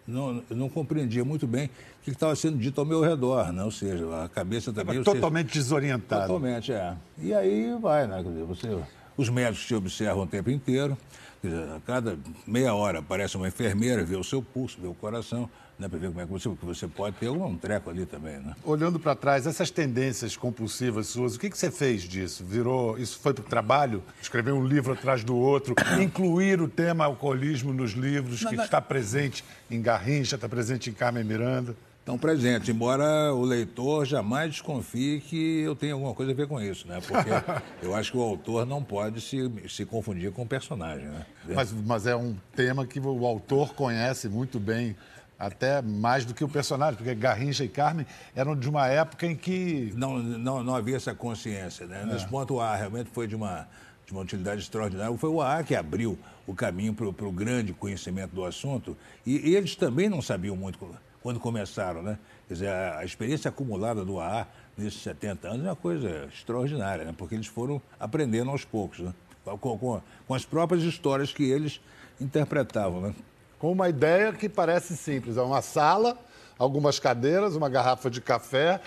não, 0.06 0.42
não 0.48 0.68
compreendia 0.68 1.24
muito 1.24 1.46
bem 1.46 1.66
o 1.66 2.04
que 2.04 2.10
estava 2.10 2.34
sendo 2.34 2.56
dito 2.56 2.80
ao 2.80 2.86
meu 2.86 3.00
redor, 3.02 3.52
né? 3.52 3.62
ou 3.62 3.70
seja, 3.70 4.24
a 4.24 4.28
cabeça 4.28 4.72
também... 4.72 4.98
Estava 4.98 5.16
totalmente 5.16 5.48
seja, 5.48 5.60
desorientado. 5.60 6.26
Totalmente, 6.26 6.72
é. 6.72 6.96
E 7.18 7.34
aí 7.34 7.76
vai, 7.80 8.06
né? 8.06 8.22
Dizer, 8.22 8.44
você, 8.44 8.78
os 9.16 9.28
médicos 9.28 9.66
te 9.66 9.74
observam 9.74 10.24
o 10.24 10.26
tempo 10.26 10.50
inteiro, 10.50 10.96
dizer, 11.42 11.68
a 11.70 11.80
cada 11.80 12.18
meia 12.46 12.74
hora 12.74 13.00
aparece 13.00 13.36
uma 13.36 13.48
enfermeira, 13.48 14.02
vê 14.04 14.16
o 14.16 14.24
seu 14.24 14.42
pulso, 14.42 14.78
vê 14.80 14.88
o 14.88 14.94
coração, 14.94 15.48
né, 15.80 15.88
para 15.88 15.98
ver 15.98 16.08
como 16.08 16.20
é 16.20 16.26
que 16.26 16.30
você, 16.30 16.48
que 16.48 16.66
você 16.66 16.86
pode 16.86 17.16
ter 17.16 17.30
um 17.30 17.56
treco 17.56 17.88
ali 17.88 18.04
também, 18.04 18.38
né? 18.38 18.54
Olhando 18.62 19.00
para 19.00 19.14
trás, 19.14 19.46
essas 19.46 19.70
tendências 19.70 20.36
compulsivas 20.36 21.06
suas, 21.08 21.36
o 21.36 21.40
que, 21.40 21.48
que 21.48 21.58
você 21.58 21.70
fez 21.70 22.02
disso? 22.02 22.44
Virou, 22.44 22.98
isso 22.98 23.18
foi 23.18 23.32
para 23.32 23.42
o 23.42 23.46
trabalho? 23.46 24.02
Escrever 24.20 24.52
um 24.52 24.64
livro 24.64 24.92
atrás 24.92 25.24
do 25.24 25.34
outro, 25.34 25.74
incluir 26.00 26.60
o 26.60 26.68
tema 26.68 27.06
alcoolismo 27.06 27.72
nos 27.72 27.92
livros, 27.92 28.42
não, 28.42 28.50
que 28.50 28.56
não... 28.56 28.64
está 28.64 28.80
presente 28.80 29.42
em 29.70 29.80
Garrincha, 29.80 30.36
está 30.36 30.48
presente 30.48 30.90
em 30.90 30.92
Carmen 30.92 31.24
Miranda? 31.24 31.74
Estão 32.00 32.16
presentes, 32.16 32.68
embora 32.68 33.32
o 33.34 33.44
leitor 33.44 34.06
jamais 34.06 34.50
desconfie 34.50 35.20
que 35.20 35.60
eu 35.60 35.76
tenho 35.76 35.94
alguma 35.94 36.14
coisa 36.14 36.32
a 36.32 36.34
ver 36.34 36.48
com 36.48 36.60
isso, 36.60 36.88
né? 36.88 36.98
Porque 37.06 37.28
eu 37.86 37.94
acho 37.94 38.12
que 38.12 38.18
o 38.18 38.22
autor 38.22 38.66
não 38.66 38.82
pode 38.82 39.20
se, 39.20 39.50
se 39.68 39.84
confundir 39.84 40.32
com 40.32 40.42
o 40.42 40.46
personagem, 40.46 41.06
né? 41.06 41.26
Mas, 41.46 41.70
mas 41.72 42.06
é 42.06 42.16
um 42.16 42.34
tema 42.56 42.86
que 42.86 42.98
o 42.98 43.26
autor 43.26 43.74
conhece 43.74 44.28
muito 44.28 44.58
bem 44.58 44.96
até 45.40 45.80
mais 45.80 46.26
do 46.26 46.34
que 46.34 46.44
o 46.44 46.48
personagem, 46.48 46.96
porque 46.96 47.14
Garrincha 47.14 47.64
e 47.64 47.68
Carmen 47.68 48.06
eram 48.36 48.54
de 48.54 48.68
uma 48.68 48.86
época 48.88 49.26
em 49.26 49.34
que. 49.34 49.90
Não, 49.96 50.18
não, 50.18 50.62
não 50.62 50.76
havia 50.76 50.96
essa 50.96 51.14
consciência, 51.14 51.86
né? 51.86 52.02
É. 52.02 52.04
Nesse 52.04 52.28
ponto, 52.28 52.56
o 52.56 52.60
ar 52.60 52.78
realmente 52.78 53.08
foi 53.10 53.26
de 53.26 53.34
uma, 53.34 53.66
de 54.04 54.12
uma 54.12 54.20
utilidade 54.20 54.60
extraordinária. 54.60 55.16
Foi 55.16 55.30
o 55.30 55.40
AA 55.40 55.64
que 55.64 55.74
abriu 55.74 56.18
o 56.46 56.54
caminho 56.54 56.92
para 56.92 57.06
o 57.06 57.32
grande 57.32 57.72
conhecimento 57.72 58.34
do 58.34 58.44
assunto 58.44 58.94
e, 59.24 59.50
e, 59.50 59.56
eles 59.56 59.74
também 59.74 60.10
não 60.10 60.20
sabiam 60.20 60.54
muito 60.54 60.78
quando 61.22 61.40
começaram, 61.40 62.02
né? 62.02 62.18
Quer 62.46 62.54
dizer, 62.54 62.68
a, 62.68 62.98
a 62.98 63.04
experiência 63.04 63.48
acumulada 63.48 64.04
do 64.04 64.20
AA 64.20 64.46
nesses 64.76 65.00
70 65.00 65.48
anos 65.48 65.64
é 65.64 65.68
uma 65.70 65.76
coisa 65.76 66.28
extraordinária, 66.30 67.04
né? 67.06 67.14
Porque 67.16 67.34
eles 67.34 67.46
foram 67.46 67.80
aprendendo 67.98 68.50
aos 68.50 68.64
poucos, 68.66 68.98
né? 68.98 69.14
Com, 69.42 69.78
com, 69.78 70.02
com 70.28 70.34
as 70.34 70.44
próprias 70.44 70.82
histórias 70.82 71.32
que 71.32 71.44
eles 71.44 71.80
interpretavam, 72.20 73.00
né? 73.00 73.14
Com 73.60 73.70
uma 73.72 73.90
ideia 73.90 74.32
que 74.32 74.48
parece 74.48 74.96
simples, 74.96 75.36
é 75.36 75.42
uma 75.42 75.60
sala, 75.60 76.16
algumas 76.58 76.98
cadeiras, 76.98 77.54
uma 77.54 77.68
garrafa 77.68 78.10
de 78.10 78.18
café, 78.18 78.80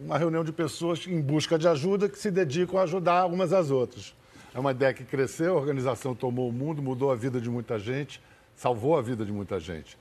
uma 0.00 0.18
reunião 0.18 0.42
de 0.42 0.50
pessoas 0.50 1.06
em 1.06 1.20
busca 1.20 1.56
de 1.56 1.68
ajuda 1.68 2.08
que 2.08 2.18
se 2.18 2.28
dedicam 2.28 2.80
a 2.80 2.82
ajudar 2.82 3.26
umas 3.26 3.52
às 3.52 3.70
outras. 3.70 4.12
É 4.52 4.58
uma 4.58 4.72
ideia 4.72 4.92
que 4.92 5.04
cresceu, 5.04 5.56
a 5.56 5.60
organização 5.60 6.16
tomou 6.16 6.48
o 6.48 6.52
mundo, 6.52 6.82
mudou 6.82 7.12
a 7.12 7.14
vida 7.14 7.40
de 7.40 7.48
muita 7.48 7.78
gente, 7.78 8.20
salvou 8.56 8.98
a 8.98 9.02
vida 9.02 9.24
de 9.24 9.30
muita 9.30 9.60
gente. 9.60 9.96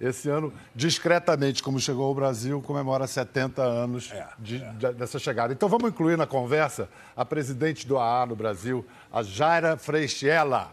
Esse 0.00 0.28
ano, 0.28 0.52
discretamente, 0.74 1.62
como 1.62 1.78
chegou 1.78 2.06
ao 2.06 2.14
Brasil, 2.14 2.60
comemora 2.62 3.06
70 3.06 3.62
anos 3.62 4.10
é, 4.10 4.26
de, 4.36 4.56
é. 4.56 4.72
De, 4.72 4.92
dessa 4.94 5.20
chegada. 5.20 5.52
Então 5.52 5.68
vamos 5.68 5.90
incluir 5.90 6.18
na 6.18 6.26
conversa 6.26 6.88
a 7.16 7.24
presidente 7.24 7.86
do 7.86 7.98
AA 7.98 8.26
no 8.26 8.34
Brasil, 8.34 8.84
a 9.12 9.22
Jaira 9.22 9.76
Freixella. 9.76 10.72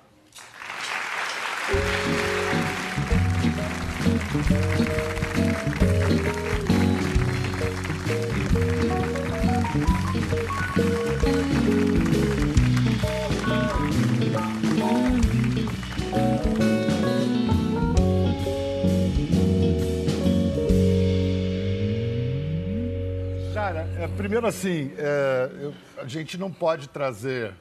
Primeiro, 24.38 24.48
assim, 24.48 24.91
é, 24.98 25.50
eu, 25.62 25.74
a 25.98 26.08
gente 26.08 26.38
não 26.38 26.51
pode 26.51 26.89
trazer 26.89 27.53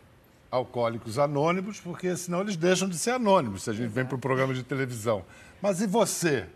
alcoólicos 0.50 1.18
anônimos, 1.18 1.80
porque 1.80 2.14
senão 2.16 2.40
eles 2.42 2.56
deixam 2.56 2.88
de 2.88 2.98
ser 2.98 3.12
anônimos 3.12 3.62
se 3.62 3.70
a 3.70 3.72
gente 3.72 3.88
vem 3.88 4.04
para 4.04 4.16
o 4.16 4.18
programa 4.18 4.52
de 4.52 4.62
televisão. 4.62 5.24
Mas 5.62 5.80
e 5.80 5.86
você? 5.86 6.46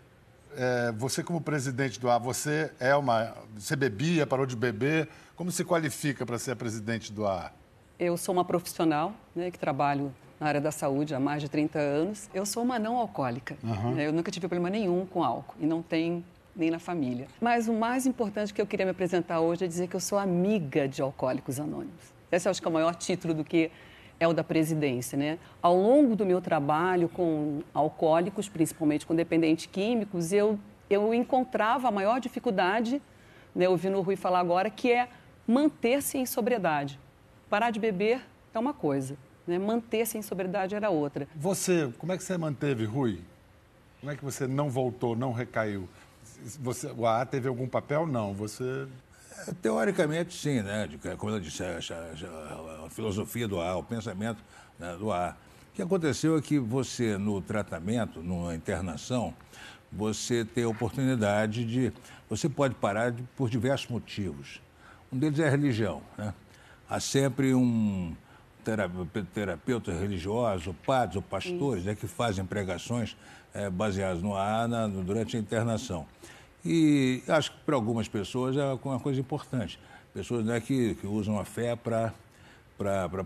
É, 0.55 0.91
você 0.91 1.23
como 1.23 1.41
presidente 1.41 1.99
do 1.99 2.09
A, 2.09 2.17
você 2.17 2.71
é 2.79 2.95
uma. 2.95 3.33
Você 3.55 3.75
bebia, 3.75 4.27
parou 4.27 4.45
de 4.45 4.55
beber? 4.55 5.07
Como 5.35 5.51
se 5.51 5.63
qualifica 5.63 6.25
para 6.25 6.37
ser 6.37 6.51
a 6.51 6.55
presidente 6.55 7.11
do 7.11 7.25
A? 7.25 7.51
Eu 7.97 8.17
sou 8.17 8.33
uma 8.33 8.43
profissional 8.43 9.13
né, 9.35 9.51
que 9.51 9.59
trabalho 9.59 10.13
na 10.39 10.47
área 10.47 10.61
da 10.61 10.71
saúde 10.71 11.13
há 11.13 11.19
mais 11.19 11.41
de 11.41 11.49
30 11.49 11.79
anos. 11.79 12.29
Eu 12.33 12.45
sou 12.45 12.63
uma 12.63 12.79
não 12.79 12.97
alcoólica. 12.97 13.55
Uhum. 13.63 13.99
Eu 13.99 14.11
nunca 14.11 14.31
tive 14.31 14.47
problema 14.47 14.69
nenhum 14.69 15.05
com 15.05 15.23
álcool 15.23 15.55
e 15.59 15.65
não 15.65 15.81
tenho 15.81 16.23
nem 16.55 16.69
na 16.69 16.79
família. 16.79 17.27
Mas 17.39 17.67
o 17.67 17.73
mais 17.73 18.05
importante 18.05 18.53
que 18.53 18.61
eu 18.61 18.65
queria 18.65 18.85
me 18.85 18.91
apresentar 18.91 19.39
hoje 19.39 19.65
é 19.65 19.67
dizer 19.67 19.87
que 19.87 19.95
eu 19.95 19.99
sou 19.99 20.17
amiga 20.17 20.87
de 20.87 21.01
Alcoólicos 21.01 21.59
Anônimos. 21.59 22.11
Esse 22.31 22.47
eu 22.47 22.49
acho 22.49 22.61
que 22.61 22.67
é 22.67 22.69
o 22.69 22.73
maior 22.73 22.95
título 22.95 23.33
do 23.33 23.43
que 23.43 23.71
é 24.21 24.27
o 24.27 24.33
da 24.33 24.43
presidência, 24.43 25.17
né? 25.17 25.39
Ao 25.59 25.75
longo 25.75 26.15
do 26.15 26.23
meu 26.23 26.39
trabalho 26.39 27.09
com 27.09 27.63
alcoólicos, 27.73 28.47
principalmente 28.47 29.03
com 29.03 29.15
dependentes 29.15 29.65
químicos, 29.65 30.31
eu, 30.31 30.59
eu 30.87 31.11
encontrava 31.11 31.87
a 31.87 31.91
maior 31.91 32.19
dificuldade, 32.19 33.01
né, 33.55 33.67
ouvindo 33.67 33.97
o 33.97 34.01
Rui 34.01 34.15
falar 34.15 34.39
agora, 34.39 34.69
que 34.69 34.91
é 34.91 35.09
manter-se 35.47 36.19
em 36.19 36.25
sobriedade. 36.27 36.99
Parar 37.49 37.71
de 37.71 37.79
beber 37.79 38.21
é 38.53 38.59
uma 38.59 38.75
coisa, 38.75 39.17
né? 39.47 39.57
manter-se 39.57 40.19
em 40.19 40.21
sobriedade 40.21 40.75
era 40.75 40.91
outra. 40.91 41.27
Você, 41.35 41.91
como 41.97 42.11
é 42.11 42.17
que 42.17 42.23
você 42.23 42.37
manteve, 42.37 42.85
Rui? 42.85 43.21
Como 44.01 44.11
é 44.11 44.15
que 44.15 44.23
você 44.23 44.45
não 44.45 44.69
voltou, 44.69 45.15
não 45.15 45.33
recaiu? 45.33 45.89
Você, 46.59 46.91
o 46.95 47.07
AA 47.07 47.25
teve 47.25 47.47
algum 47.47 47.67
papel? 47.67 48.05
Não. 48.05 48.33
Você. 48.33 48.87
Teoricamente, 49.61 50.33
sim, 50.37 50.61
né? 50.61 50.89
Como 51.17 51.33
eu 51.33 51.39
disse, 51.39 51.63
a, 51.63 51.77
a, 51.77 52.85
a 52.85 52.89
filosofia 52.89 53.47
do 53.47 53.59
AA, 53.59 53.75
o 53.77 53.83
pensamento 53.83 54.43
né, 54.77 54.95
do 54.97 55.11
AA. 55.11 55.35
O 55.71 55.73
que 55.73 55.81
aconteceu 55.81 56.37
é 56.37 56.41
que 56.41 56.59
você, 56.59 57.17
no 57.17 57.41
tratamento, 57.41 58.21
numa 58.21 58.53
internação, 58.53 59.33
você 59.91 60.45
tem 60.45 60.63
a 60.63 60.69
oportunidade 60.69 61.65
de. 61.65 61.93
Você 62.29 62.47
pode 62.47 62.75
parar 62.75 63.11
de, 63.11 63.23
por 63.35 63.49
diversos 63.49 63.89
motivos. 63.89 64.61
Um 65.11 65.17
deles 65.17 65.39
é 65.39 65.47
a 65.47 65.49
religião. 65.49 66.01
Né? 66.17 66.33
Há 66.89 66.99
sempre 66.99 67.53
um 67.53 68.15
terapeuta 69.33 69.91
religioso, 69.91 70.75
padres 70.85 71.15
ou 71.15 71.21
pastores 71.21 71.83
né, 71.83 71.95
que 71.95 72.07
fazem 72.07 72.45
pregações 72.45 73.17
é, 73.53 73.69
baseadas 73.69 74.21
no 74.21 74.35
AA 74.35 74.67
na, 74.67 74.87
durante 74.87 75.35
a 75.35 75.39
internação. 75.39 76.05
E 76.63 77.23
acho 77.27 77.51
que 77.51 77.57
para 77.65 77.75
algumas 77.75 78.07
pessoas 78.07 78.55
é 78.55 78.63
uma 78.83 78.99
coisa 78.99 79.19
importante. 79.19 79.79
Pessoas 80.13 80.45
né, 80.45 80.59
que, 80.59 80.95
que 80.95 81.07
usam 81.07 81.39
a 81.39 81.45
fé 81.45 81.75
para 81.75 82.13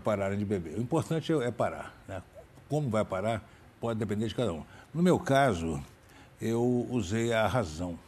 pararem 0.02 0.38
de 0.38 0.44
beber. 0.44 0.78
O 0.78 0.82
importante 0.82 1.32
é, 1.32 1.36
é 1.36 1.50
parar. 1.50 1.94
Né? 2.08 2.22
Como 2.68 2.88
vai 2.88 3.04
parar 3.04 3.42
pode 3.80 3.98
depender 3.98 4.28
de 4.28 4.34
cada 4.34 4.52
um. 4.52 4.64
No 4.92 5.02
meu 5.02 5.18
caso, 5.18 5.82
eu 6.40 6.86
usei 6.90 7.32
a 7.32 7.46
razão. 7.46 7.98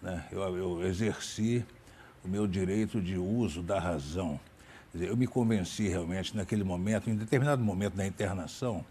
Né? 0.00 0.24
Eu, 0.30 0.56
eu 0.56 0.86
exerci 0.86 1.64
o 2.24 2.28
meu 2.28 2.46
direito 2.46 3.00
de 3.00 3.16
uso 3.16 3.62
da 3.62 3.78
razão. 3.78 4.38
Dizer, 4.92 5.08
eu 5.08 5.16
me 5.16 5.26
convenci 5.26 5.88
realmente 5.88 6.36
naquele 6.36 6.64
momento, 6.64 7.08
em 7.08 7.16
determinado 7.16 7.64
momento 7.64 7.94
da 7.94 8.06
internação, 8.06 8.84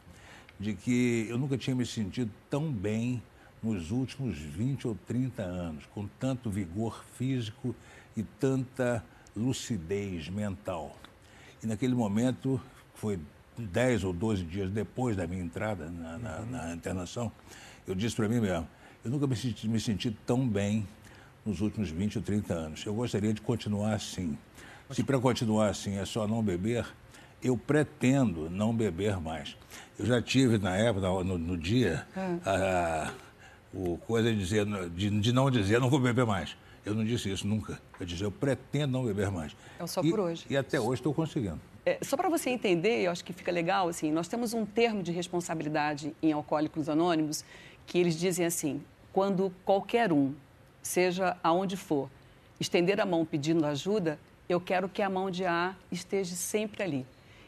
de 0.60 0.74
que 0.74 1.28
eu 1.30 1.38
nunca 1.38 1.58
tinha 1.58 1.76
me 1.76 1.86
sentido 1.86 2.32
tão 2.50 2.72
bem 2.72 3.22
nos 3.62 3.92
últimos 3.92 4.38
20 4.38 4.88
ou 4.88 4.98
30 5.08 5.44
anos, 5.44 5.86
com 5.94 6.08
tanto 6.20 6.50
vigor 6.50 7.04
físico 7.18 7.76
e 8.16 8.24
tanta 8.24 9.04
lucidez 9.36 10.30
mental. 10.30 10.98
E 11.64 11.68
naquele 11.68 11.94
momento, 11.94 12.60
foi 12.96 13.20
10 13.58 14.04
ou 14.04 14.14
12 14.14 14.44
dias 14.44 14.72
depois 14.72 15.16
da 15.16 15.28
minha 15.28 15.44
entrada 15.44 15.90
na, 15.90 16.18
na, 16.18 16.40
na 16.42 16.74
internação, 16.74 17.32
eu 17.88 17.94
disse 17.94 18.16
para 18.16 18.28
mim 18.28 18.40
mesmo, 18.40 18.68
eu 19.04 19.12
nunca 19.12 19.28
me 19.28 19.36
senti, 19.36 19.68
me 19.68 19.80
senti 19.80 20.12
tão 20.26 20.48
bem 20.48 20.88
nos 21.46 21.62
últimos 21.62 21.90
20 21.90 22.18
ou 22.18 22.24
30 22.24 22.54
anos. 22.54 22.86
Eu 22.86 22.94
gostaria 22.94 23.34
de 23.34 23.42
continuar 23.42 23.94
assim. 23.94 24.38
Se 24.92 25.04
para 25.04 25.20
continuar 25.20 25.70
assim 25.70 25.98
é 25.98 26.06
só 26.06 26.28
não 26.28 26.44
beber, 26.44 26.86
eu 27.42 27.58
pretendo 27.58 28.50
não 28.50 28.76
beber 28.76 29.20
mais. 29.20 29.56
Eu 29.98 30.06
já 30.06 30.22
tive 30.22 30.58
na 30.58 30.76
época, 30.76 31.08
no, 31.24 31.38
no 31.38 31.58
dia, 31.58 32.06
ah. 32.16 32.38
a, 32.46 33.14
o 33.74 33.98
coisa 33.98 34.32
de 34.32 34.38
dizer, 34.38 34.66
de, 34.90 35.10
de, 35.10 35.32
não 35.32 35.50
dizer, 35.50 35.80
não 35.80 35.90
vou 35.90 36.00
beber 36.00 36.26
mais. 36.26 36.56
Eu 36.86 36.96
não 36.96 37.06
disse 37.06 37.32
isso 37.32 37.48
nunca. 37.48 37.80
Eu 38.00 38.06
disse, 38.06 38.24
eu 38.24 38.32
pretendo 38.32 38.94
não 38.94 39.06
beber 39.06 39.30
mais. 39.30 39.56
É 39.80 39.86
só 39.86 40.02
e, 40.04 40.10
por 40.10 40.20
hoje. 40.20 40.46
E 40.50 40.58
até 40.58 40.80
hoje 40.80 41.00
estou 41.00 41.14
conseguindo. 41.14 41.60
É, 41.86 41.98
só 42.02 42.18
para 42.18 42.30
você 42.30 42.50
entender, 42.50 43.04
eu 43.04 43.12
acho 43.12 43.24
que 43.24 43.34
fica 43.34 43.52
legal, 43.52 43.88
assim, 43.88 44.12
nós 44.12 44.28
temos 44.28 44.54
um 44.54 44.66
termo 44.66 45.02
de 45.02 45.12
responsabilidade 45.12 46.16
em 46.22 46.32
Alcoólicos 46.32 46.90
Anônimos 46.90 47.44
que 47.88 47.98
eles 47.98 48.18
dizem 48.18 48.46
assim, 48.46 48.82
quando 49.12 49.52
qualquer 49.66 50.14
um, 50.14 50.34
seja 50.82 51.38
aonde 51.44 51.76
for, 51.76 52.10
estender 52.60 53.02
a 53.02 53.06
mão 53.06 53.26
pedindo 53.26 53.66
ajuda, 53.66 54.20
eu 54.48 54.62
quero 54.62 54.88
que 54.88 55.02
a 55.02 55.10
mão 55.10 55.32
de 55.32 55.46
A 55.46 55.76
esteja 55.92 56.36
sempre 56.36 56.84
ali. 56.84 57.06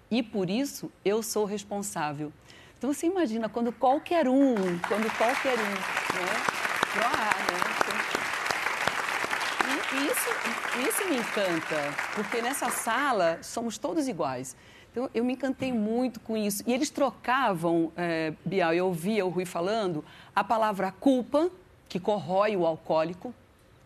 E 0.10 0.22
por 0.22 0.50
isso 0.50 0.92
eu 1.04 1.24
sou 1.24 1.46
responsável. 1.46 2.32
Então 2.84 2.94
você 2.94 3.08
imagina 3.08 3.48
quando 3.48 3.72
qualquer 3.72 4.28
um, 4.28 4.56
quando 4.90 5.10
qualquer 5.18 5.58
um, 5.58 5.72
né? 5.72 6.34
Né? 9.64 9.80
E 9.94 10.08
isso, 10.08 10.30
isso 10.90 11.10
me 11.10 11.16
encanta, 11.16 11.78
porque 12.14 12.42
nessa 12.42 12.70
sala 12.70 13.40
somos 13.42 13.78
todos 13.78 14.10
iguais. 14.10 14.58
Então, 14.92 15.10
eu 15.14 15.24
me 15.24 15.32
encantei 15.32 15.72
muito 15.72 16.20
com 16.20 16.36
isso. 16.36 16.62
E 16.68 16.74
eles 16.74 16.90
trocavam, 16.90 17.90
é, 17.96 18.34
Bial, 18.44 18.74
eu 18.74 18.88
ouvia 18.88 19.26
o 19.26 19.30
Rui 19.30 19.46
falando, 19.46 20.04
a 20.36 20.44
palavra 20.44 20.92
culpa, 20.92 21.50
que 21.88 22.02
corrói 22.02 22.58
o 22.58 22.66
alcoólico, 22.66 23.34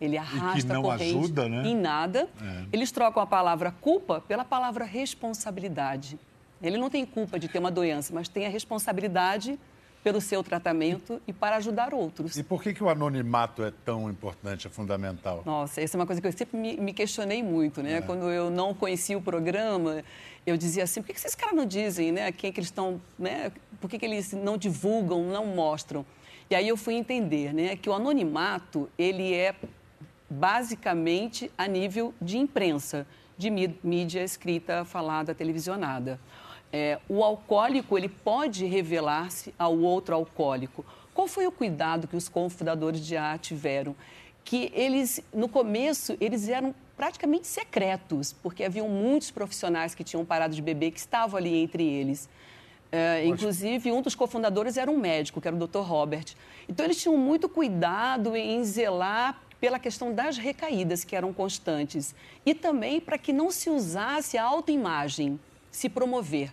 ele 0.00 0.18
arrasta 0.18 0.58
e 0.58 0.62
que 0.62 0.66
não 0.72 0.80
a 0.80 0.82
corrente 0.82 1.18
ajuda, 1.18 1.48
né? 1.48 1.68
em 1.68 1.76
nada. 1.76 2.28
É. 2.42 2.64
Eles 2.72 2.90
trocam 2.90 3.22
a 3.22 3.26
palavra 3.26 3.70
culpa 3.70 4.20
pela 4.20 4.44
palavra 4.44 4.84
responsabilidade. 4.84 6.18
Ele 6.62 6.76
não 6.76 6.90
tem 6.90 7.04
culpa 7.06 7.38
de 7.38 7.48
ter 7.48 7.58
uma 7.58 7.70
doença, 7.70 8.12
mas 8.12 8.28
tem 8.28 8.46
a 8.46 8.48
responsabilidade 8.48 9.58
pelo 10.02 10.20
seu 10.20 10.42
tratamento 10.42 11.20
e 11.26 11.32
para 11.32 11.56
ajudar 11.56 11.92
outros. 11.92 12.36
E 12.36 12.42
por 12.42 12.62
que, 12.62 12.72
que 12.72 12.82
o 12.82 12.88
anonimato 12.88 13.62
é 13.62 13.72
tão 13.84 14.08
importante, 14.08 14.66
é 14.66 14.70
fundamental? 14.70 15.42
Nossa, 15.44 15.80
essa 15.80 15.96
é 15.96 15.98
uma 15.98 16.06
coisa 16.06 16.20
que 16.20 16.26
eu 16.26 16.32
sempre 16.32 16.56
me, 16.56 16.76
me 16.76 16.92
questionei 16.92 17.42
muito, 17.42 17.82
né? 17.82 17.94
É. 17.94 18.00
Quando 18.00 18.30
eu 18.30 18.50
não 18.50 18.72
conhecia 18.72 19.18
o 19.18 19.22
programa, 19.22 20.02
eu 20.46 20.56
dizia 20.56 20.84
assim, 20.84 21.00
por 21.00 21.08
que, 21.08 21.14
que 21.14 21.18
esses 21.18 21.34
caras 21.34 21.54
não 21.54 21.66
dizem, 21.66 22.12
né? 22.12 22.30
Quem 22.32 22.50
é 22.50 22.52
que 22.52 22.60
eles 22.60 22.68
estão, 22.68 23.00
né? 23.18 23.52
Por 23.80 23.90
que, 23.90 23.98
que 23.98 24.06
eles 24.06 24.32
não 24.32 24.56
divulgam, 24.56 25.24
não 25.24 25.46
mostram? 25.46 26.06
E 26.48 26.54
aí 26.54 26.66
eu 26.66 26.76
fui 26.76 26.94
entender, 26.94 27.52
né? 27.52 27.76
Que 27.76 27.90
o 27.90 27.92
anonimato, 27.92 28.88
ele 28.96 29.34
é 29.34 29.54
basicamente 30.30 31.50
a 31.58 31.66
nível 31.66 32.14
de 32.20 32.38
imprensa, 32.38 33.06
de 33.36 33.50
mídia 33.50 34.22
escrita, 34.22 34.84
falada, 34.84 35.34
televisionada. 35.34 36.18
É, 36.72 36.98
o 37.08 37.24
alcoólico 37.24 37.96
ele 37.96 38.08
pode 38.08 38.64
revelar-se 38.66 39.54
ao 39.58 39.78
outro 39.78 40.14
alcoólico. 40.14 40.84
Qual 41.14 41.26
foi 41.26 41.46
o 41.46 41.52
cuidado 41.52 42.06
que 42.06 42.16
os 42.16 42.28
cofundadores 42.28 43.04
de 43.04 43.16
AA 43.16 43.38
tiveram? 43.38 43.96
Que 44.44 44.70
eles, 44.74 45.20
no 45.32 45.48
começo, 45.48 46.16
eles 46.20 46.48
eram 46.48 46.74
praticamente 46.96 47.46
secretos, 47.46 48.32
porque 48.32 48.64
haviam 48.64 48.88
muitos 48.88 49.30
profissionais 49.30 49.94
que 49.94 50.04
tinham 50.04 50.24
parado 50.24 50.54
de 50.54 50.62
beber 50.62 50.90
que 50.90 50.98
estavam 50.98 51.38
ali 51.38 51.56
entre 51.56 51.84
eles. 51.84 52.28
É, 52.90 53.24
inclusive, 53.26 53.92
um 53.92 54.00
dos 54.00 54.14
cofundadores 54.14 54.76
era 54.76 54.90
um 54.90 54.98
médico, 54.98 55.40
que 55.40 55.48
era 55.48 55.56
o 55.56 55.66
Dr. 55.66 55.80
Robert. 55.80 56.34
Então, 56.68 56.84
eles 56.84 57.00
tinham 57.00 57.16
muito 57.16 57.48
cuidado 57.48 58.34
em 58.34 58.64
zelar 58.64 59.40
pela 59.60 59.78
questão 59.78 60.14
das 60.14 60.38
recaídas, 60.38 61.04
que 61.04 61.16
eram 61.16 61.32
constantes, 61.32 62.14
e 62.46 62.54
também 62.54 63.00
para 63.00 63.18
que 63.18 63.32
não 63.32 63.50
se 63.50 63.68
usasse 63.68 64.38
a 64.38 64.44
autoimagem, 64.44 65.38
se 65.70 65.88
promover. 65.88 66.52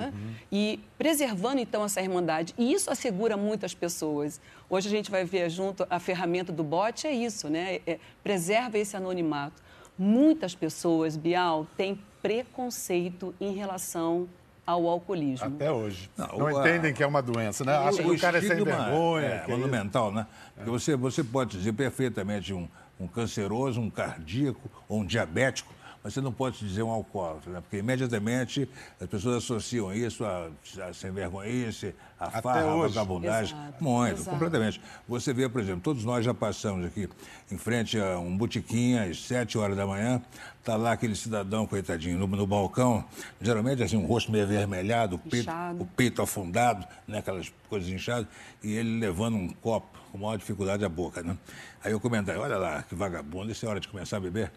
É? 0.00 0.06
Uhum. 0.06 0.12
E 0.50 0.80
preservando 0.98 1.60
então 1.60 1.84
essa 1.84 2.00
irmandade. 2.00 2.54
E 2.58 2.72
isso 2.72 2.90
assegura 2.90 3.36
muitas 3.36 3.74
pessoas. 3.74 4.40
Hoje 4.68 4.88
a 4.88 4.90
gente 4.90 5.10
vai 5.10 5.24
ver 5.24 5.50
junto 5.50 5.86
a 5.90 5.98
ferramenta 5.98 6.52
do 6.52 6.62
bot, 6.62 7.06
é 7.06 7.12
isso, 7.12 7.48
né? 7.48 7.80
É, 7.86 7.98
preserva 8.22 8.78
esse 8.78 8.96
anonimato. 8.96 9.62
Muitas 9.98 10.54
pessoas, 10.54 11.16
Bial, 11.16 11.66
têm 11.76 12.00
preconceito 12.22 13.34
em 13.40 13.52
relação 13.52 14.28
ao 14.66 14.86
alcoolismo. 14.86 15.46
Até 15.46 15.70
hoje. 15.70 16.10
Não, 16.16 16.38
não 16.38 16.60
entendem 16.60 16.94
que 16.94 17.02
é 17.02 17.06
uma 17.06 17.20
doença, 17.20 17.64
né? 17.64 17.76
Acham 17.76 18.04
que 18.04 18.10
o 18.10 18.18
cara 18.18 18.38
é 18.38 18.40
sem 18.40 18.64
vergonha. 18.64 19.26
É, 19.26 19.44
é 19.44 19.48
monumental, 19.48 20.12
né? 20.12 20.26
Porque 20.54 20.70
você, 20.70 20.96
você 20.96 21.24
pode 21.24 21.58
dizer 21.58 21.72
perfeitamente 21.72 22.52
um, 22.52 22.68
um 22.98 23.06
canceroso, 23.06 23.80
um 23.80 23.90
cardíaco 23.90 24.70
ou 24.88 25.00
um 25.00 25.04
diabético 25.04 25.74
mas 26.02 26.14
você 26.14 26.20
não 26.20 26.32
pode 26.32 26.58
dizer 26.58 26.82
um 26.82 26.90
alcoólatra, 26.90 27.52
né? 27.52 27.60
porque 27.60 27.76
imediatamente 27.76 28.68
as 29.00 29.08
pessoas 29.08 29.36
associam 29.36 29.94
isso 29.94 30.24
a, 30.24 30.50
a 30.88 30.92
sem 30.92 31.12
vergonhice, 31.12 31.94
a 32.18 32.26
Até 32.26 32.42
farra, 32.42 32.72
a 32.72 32.88
vagabundagem. 32.88 33.56
Exato, 33.56 33.84
Muito, 33.84 34.14
exato. 34.14 34.30
completamente. 34.30 34.80
Você 35.08 35.32
vê, 35.32 35.48
por 35.48 35.60
exemplo, 35.60 35.80
todos 35.80 36.04
nós 36.04 36.24
já 36.24 36.34
passamos 36.34 36.84
aqui 36.84 37.08
em 37.50 37.56
frente 37.56 37.98
a 38.00 38.18
um 38.18 38.36
botiquim 38.36 38.98
às 38.98 39.22
sete 39.22 39.56
horas 39.56 39.76
da 39.76 39.86
manhã, 39.86 40.20
está 40.58 40.74
lá 40.74 40.92
aquele 40.92 41.14
cidadão, 41.14 41.66
coitadinho, 41.66 42.18
no, 42.18 42.26
no, 42.26 42.46
balcão, 42.46 43.04
geralmente 43.40 43.82
assim, 43.82 43.96
um 43.96 44.06
rosto 44.06 44.32
meio 44.32 44.44
avermelhado, 44.44 45.16
o 45.16 45.18
peito, 45.18 45.50
o 45.78 45.86
peito 45.86 46.20
afundado, 46.20 46.86
né? 47.06 47.18
aquelas 47.18 47.52
coisas 47.68 47.88
inchadas, 47.88 48.26
e 48.62 48.72
ele 48.72 48.98
levando 48.98 49.36
um 49.36 49.48
copo 49.48 49.98
com 50.10 50.18
maior 50.18 50.36
dificuldade 50.36 50.84
à 50.84 50.88
boca. 50.88 51.22
Né? 51.22 51.36
Aí 51.82 51.92
eu 51.92 52.00
comentei, 52.00 52.36
olha 52.36 52.56
lá, 52.56 52.82
que 52.82 52.94
vagabundo, 52.94 53.52
isso 53.52 53.64
é 53.64 53.68
hora 53.68 53.80
de 53.80 53.88
começar 53.88 54.16
a 54.16 54.20
beber. 54.20 54.52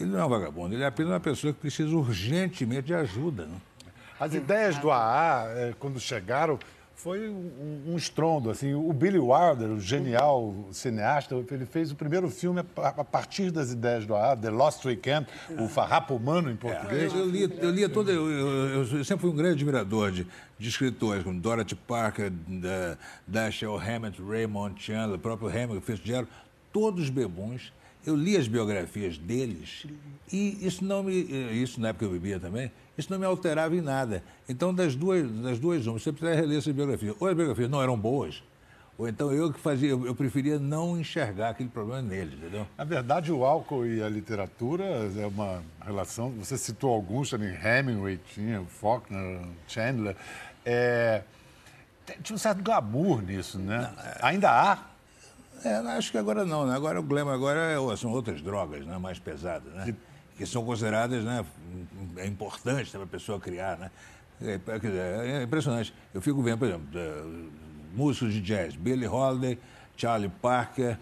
Ele 0.00 0.10
não 0.10 0.20
é 0.20 0.24
um 0.24 0.28
vagabundo, 0.28 0.74
ele 0.74 0.82
é 0.82 0.86
apenas 0.86 1.12
uma 1.12 1.20
pessoa 1.20 1.52
que 1.52 1.60
precisa 1.60 1.94
urgentemente 1.94 2.86
de 2.88 2.94
ajuda. 2.94 3.46
Né? 3.46 3.56
As 4.18 4.34
ideias 4.34 4.78
do 4.78 4.90
AA, 4.90 5.46
é, 5.48 5.74
quando 5.78 5.98
chegaram, 6.00 6.58
foi 7.02 7.28
um, 7.28 7.82
um, 7.88 7.96
estrondo. 7.96 8.48
Assim, 8.48 8.74
o 8.74 8.92
Billy 8.92 9.18
Wilder, 9.18 9.70
o 9.70 9.80
genial 9.80 10.54
cineasta, 10.70 11.34
ele 11.50 11.66
fez 11.66 11.90
o 11.90 11.96
primeiro 11.96 12.30
filme 12.30 12.62
a, 12.76 13.04
partir 13.04 13.50
das 13.50 13.72
ideias 13.72 14.06
do 14.06 14.14
AA, 14.14 14.36
The 14.36 14.50
Lost 14.50 14.84
Weekend, 14.84 15.26
o 15.58 15.66
Farrapo 15.66 16.14
Humano 16.14 16.48
em 16.48 16.54
português. 16.54 17.12
É, 17.12 17.16
eu, 17.16 17.28
lia, 17.28 17.50
eu 17.58 17.70
lia 17.70 17.88
todo. 17.88 18.08
Eu, 18.08 18.30
eu, 18.30 18.98
eu, 18.98 19.04
sempre 19.04 19.22
fui 19.22 19.30
um 19.30 19.34
grande 19.34 19.54
admirador 19.54 20.12
de, 20.12 20.24
de 20.56 20.68
escritores, 20.68 21.24
como 21.24 21.40
Dorothy 21.40 21.74
Parker, 21.74 22.32
Dashiell 23.26 23.76
Hammett, 23.76 24.22
Raymond 24.22 24.80
Chandler, 24.80 25.16
o 25.16 25.18
próprio 25.18 25.48
Hammett, 25.48 25.80
que 25.80 25.86
fez 25.86 25.98
dinheiro, 25.98 26.28
todos 26.72 27.10
bebões 27.10 27.72
eu 28.04 28.16
li 28.16 28.36
as 28.36 28.48
biografias 28.48 29.18
deles 29.18 29.86
e 30.32 30.66
isso 30.66 30.84
não 30.84 31.02
me. 31.02 31.26
Eh, 31.30 31.54
isso 31.54 31.80
na 31.80 31.88
época 31.88 32.04
eu 32.04 32.10
bebia 32.10 32.40
também, 32.40 32.70
isso 32.96 33.10
não 33.10 33.18
me 33.18 33.26
alterava 33.26 33.74
em 33.76 33.80
nada. 33.80 34.22
Então, 34.48 34.74
das 34.74 34.94
duas, 34.94 35.30
das 35.30 35.58
duas 35.58 35.86
uma, 35.86 35.98
você 35.98 36.12
precisa 36.12 36.34
reler 36.34 36.58
essa 36.58 36.72
biografia. 36.72 37.14
Ou 37.18 37.28
as 37.28 37.36
biografias 37.36 37.70
não 37.70 37.82
eram 37.82 37.98
boas, 37.98 38.42
ou 38.98 39.08
então 39.08 39.32
eu 39.32 39.52
que 39.52 39.58
fazia, 39.58 39.90
eu 39.90 40.14
preferia 40.14 40.58
não 40.58 40.98
enxergar 40.98 41.50
aquele 41.50 41.68
problema 41.68 42.02
neles, 42.02 42.34
entendeu? 42.34 42.66
Na 42.76 42.84
verdade, 42.84 43.32
o 43.32 43.44
álcool 43.44 43.86
e 43.86 44.02
a 44.02 44.08
literatura 44.08 44.84
é 44.84 45.26
uma 45.26 45.62
relação. 45.84 46.30
Você 46.32 46.58
citou 46.58 46.92
alguns 46.92 47.30
também, 47.30 47.54
Hemingway 47.54 48.20
tinha, 48.34 48.62
Faulkner, 48.68 49.40
Chandler. 49.66 50.16
É, 50.64 51.22
tinha 52.22 52.34
um 52.34 52.38
certo 52.38 52.62
glamour 52.62 53.22
nisso, 53.22 53.58
né? 53.58 53.92
Não, 53.96 54.02
é... 54.02 54.18
Ainda 54.22 54.50
há 54.50 54.91
é, 55.64 55.76
acho 55.96 56.10
que 56.10 56.18
agora 56.18 56.44
não, 56.44 56.66
né? 56.66 56.74
Agora 56.74 57.00
o 57.00 57.02
glamour 57.02 57.34
agora 57.34 57.60
é, 57.60 57.96
são 57.96 58.10
outras 58.10 58.40
drogas, 58.40 58.84
né? 58.86 58.98
Mais 58.98 59.18
pesadas, 59.18 59.72
né? 59.74 59.94
Que 60.36 60.46
são 60.46 60.64
consideradas, 60.64 61.24
né? 61.24 61.44
É 62.16 62.26
importante 62.26 62.90
para 62.90 63.04
a 63.04 63.06
pessoa 63.06 63.38
criar, 63.38 63.78
né? 63.78 63.90
É, 64.40 64.54
é, 64.54 65.38
é, 65.38 65.42
impressionante. 65.42 65.94
Eu 66.12 66.20
fico 66.20 66.42
vendo, 66.42 66.58
por 66.58 66.68
exemplo, 66.68 66.88
músicos 67.94 68.32
de 68.32 68.40
jazz, 68.40 68.74
Billie 68.74 69.06
Holiday, 69.06 69.58
Charlie 69.96 70.30
Parker, 70.40 70.98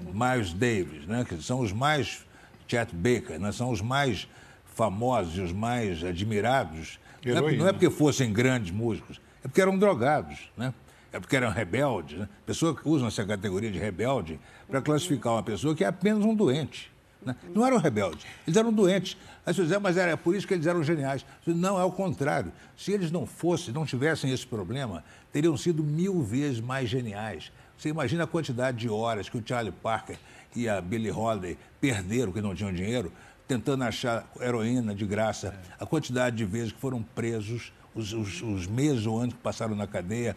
Miles 0.00 0.52
Davis, 0.52 1.06
né? 1.06 1.24
Que 1.28 1.42
são 1.42 1.60
os 1.60 1.72
mais 1.72 2.24
Chet 2.68 2.94
Baker, 2.94 3.38
né? 3.40 3.52
São 3.52 3.70
os 3.70 3.80
mais 3.80 4.28
famosos 4.74 5.38
os 5.38 5.52
mais 5.52 6.02
admirados. 6.04 6.98
Não 7.24 7.48
é, 7.48 7.56
não 7.56 7.68
é 7.68 7.72
porque 7.72 7.88
fossem 7.88 8.32
grandes 8.32 8.70
músicos, 8.70 9.20
é 9.42 9.48
porque 9.48 9.60
eram 9.60 9.78
drogados, 9.78 10.50
né? 10.56 10.74
É 11.14 11.20
porque 11.20 11.36
eram 11.36 11.48
rebeldes. 11.50 12.18
Né? 12.18 12.28
Pessoas 12.44 12.78
que 12.78 12.88
usam 12.88 13.06
essa 13.06 13.24
categoria 13.24 13.70
de 13.70 13.78
rebelde 13.78 14.40
para 14.68 14.82
classificar 14.82 15.34
uma 15.34 15.44
pessoa 15.44 15.72
que 15.72 15.84
é 15.84 15.86
apenas 15.86 16.24
um 16.24 16.34
doente. 16.34 16.92
Né? 17.24 17.36
Não 17.54 17.64
eram 17.64 17.78
rebeldes, 17.78 18.26
eles 18.44 18.56
eram 18.56 18.72
doentes. 18.72 19.16
Aí 19.46 19.54
você 19.54 19.64
diz, 19.64 19.78
mas 19.78 19.96
era 19.96 20.16
por 20.16 20.34
isso 20.34 20.44
que 20.44 20.54
eles 20.54 20.66
eram 20.66 20.82
geniais. 20.82 21.24
Não, 21.46 21.80
é 21.80 21.84
o 21.84 21.92
contrário. 21.92 22.52
Se 22.76 22.90
eles 22.90 23.12
não 23.12 23.26
fossem, 23.26 23.72
não 23.72 23.86
tivessem 23.86 24.32
esse 24.32 24.44
problema, 24.44 25.04
teriam 25.32 25.56
sido 25.56 25.84
mil 25.84 26.20
vezes 26.20 26.60
mais 26.60 26.88
geniais. 26.88 27.52
Você 27.78 27.90
imagina 27.90 28.24
a 28.24 28.26
quantidade 28.26 28.78
de 28.78 28.88
horas 28.88 29.28
que 29.28 29.38
o 29.38 29.42
Charlie 29.44 29.72
Parker 29.72 30.18
e 30.56 30.68
a 30.68 30.80
Billie 30.80 31.12
Holiday 31.12 31.56
perderam, 31.80 32.32
que 32.32 32.40
não 32.40 32.56
tinham 32.56 32.72
dinheiro, 32.72 33.12
tentando 33.46 33.84
achar 33.84 34.26
heroína 34.40 34.94
de 34.94 35.06
graça, 35.06 35.54
a 35.78 35.86
quantidade 35.86 36.36
de 36.36 36.44
vezes 36.44 36.72
que 36.72 36.80
foram 36.80 37.02
presos, 37.02 37.72
os, 37.94 38.12
os, 38.12 38.42
os 38.42 38.66
meses 38.66 39.06
ou 39.06 39.20
anos 39.20 39.34
que 39.34 39.40
passaram 39.40 39.76
na 39.76 39.86
cadeia 39.86 40.36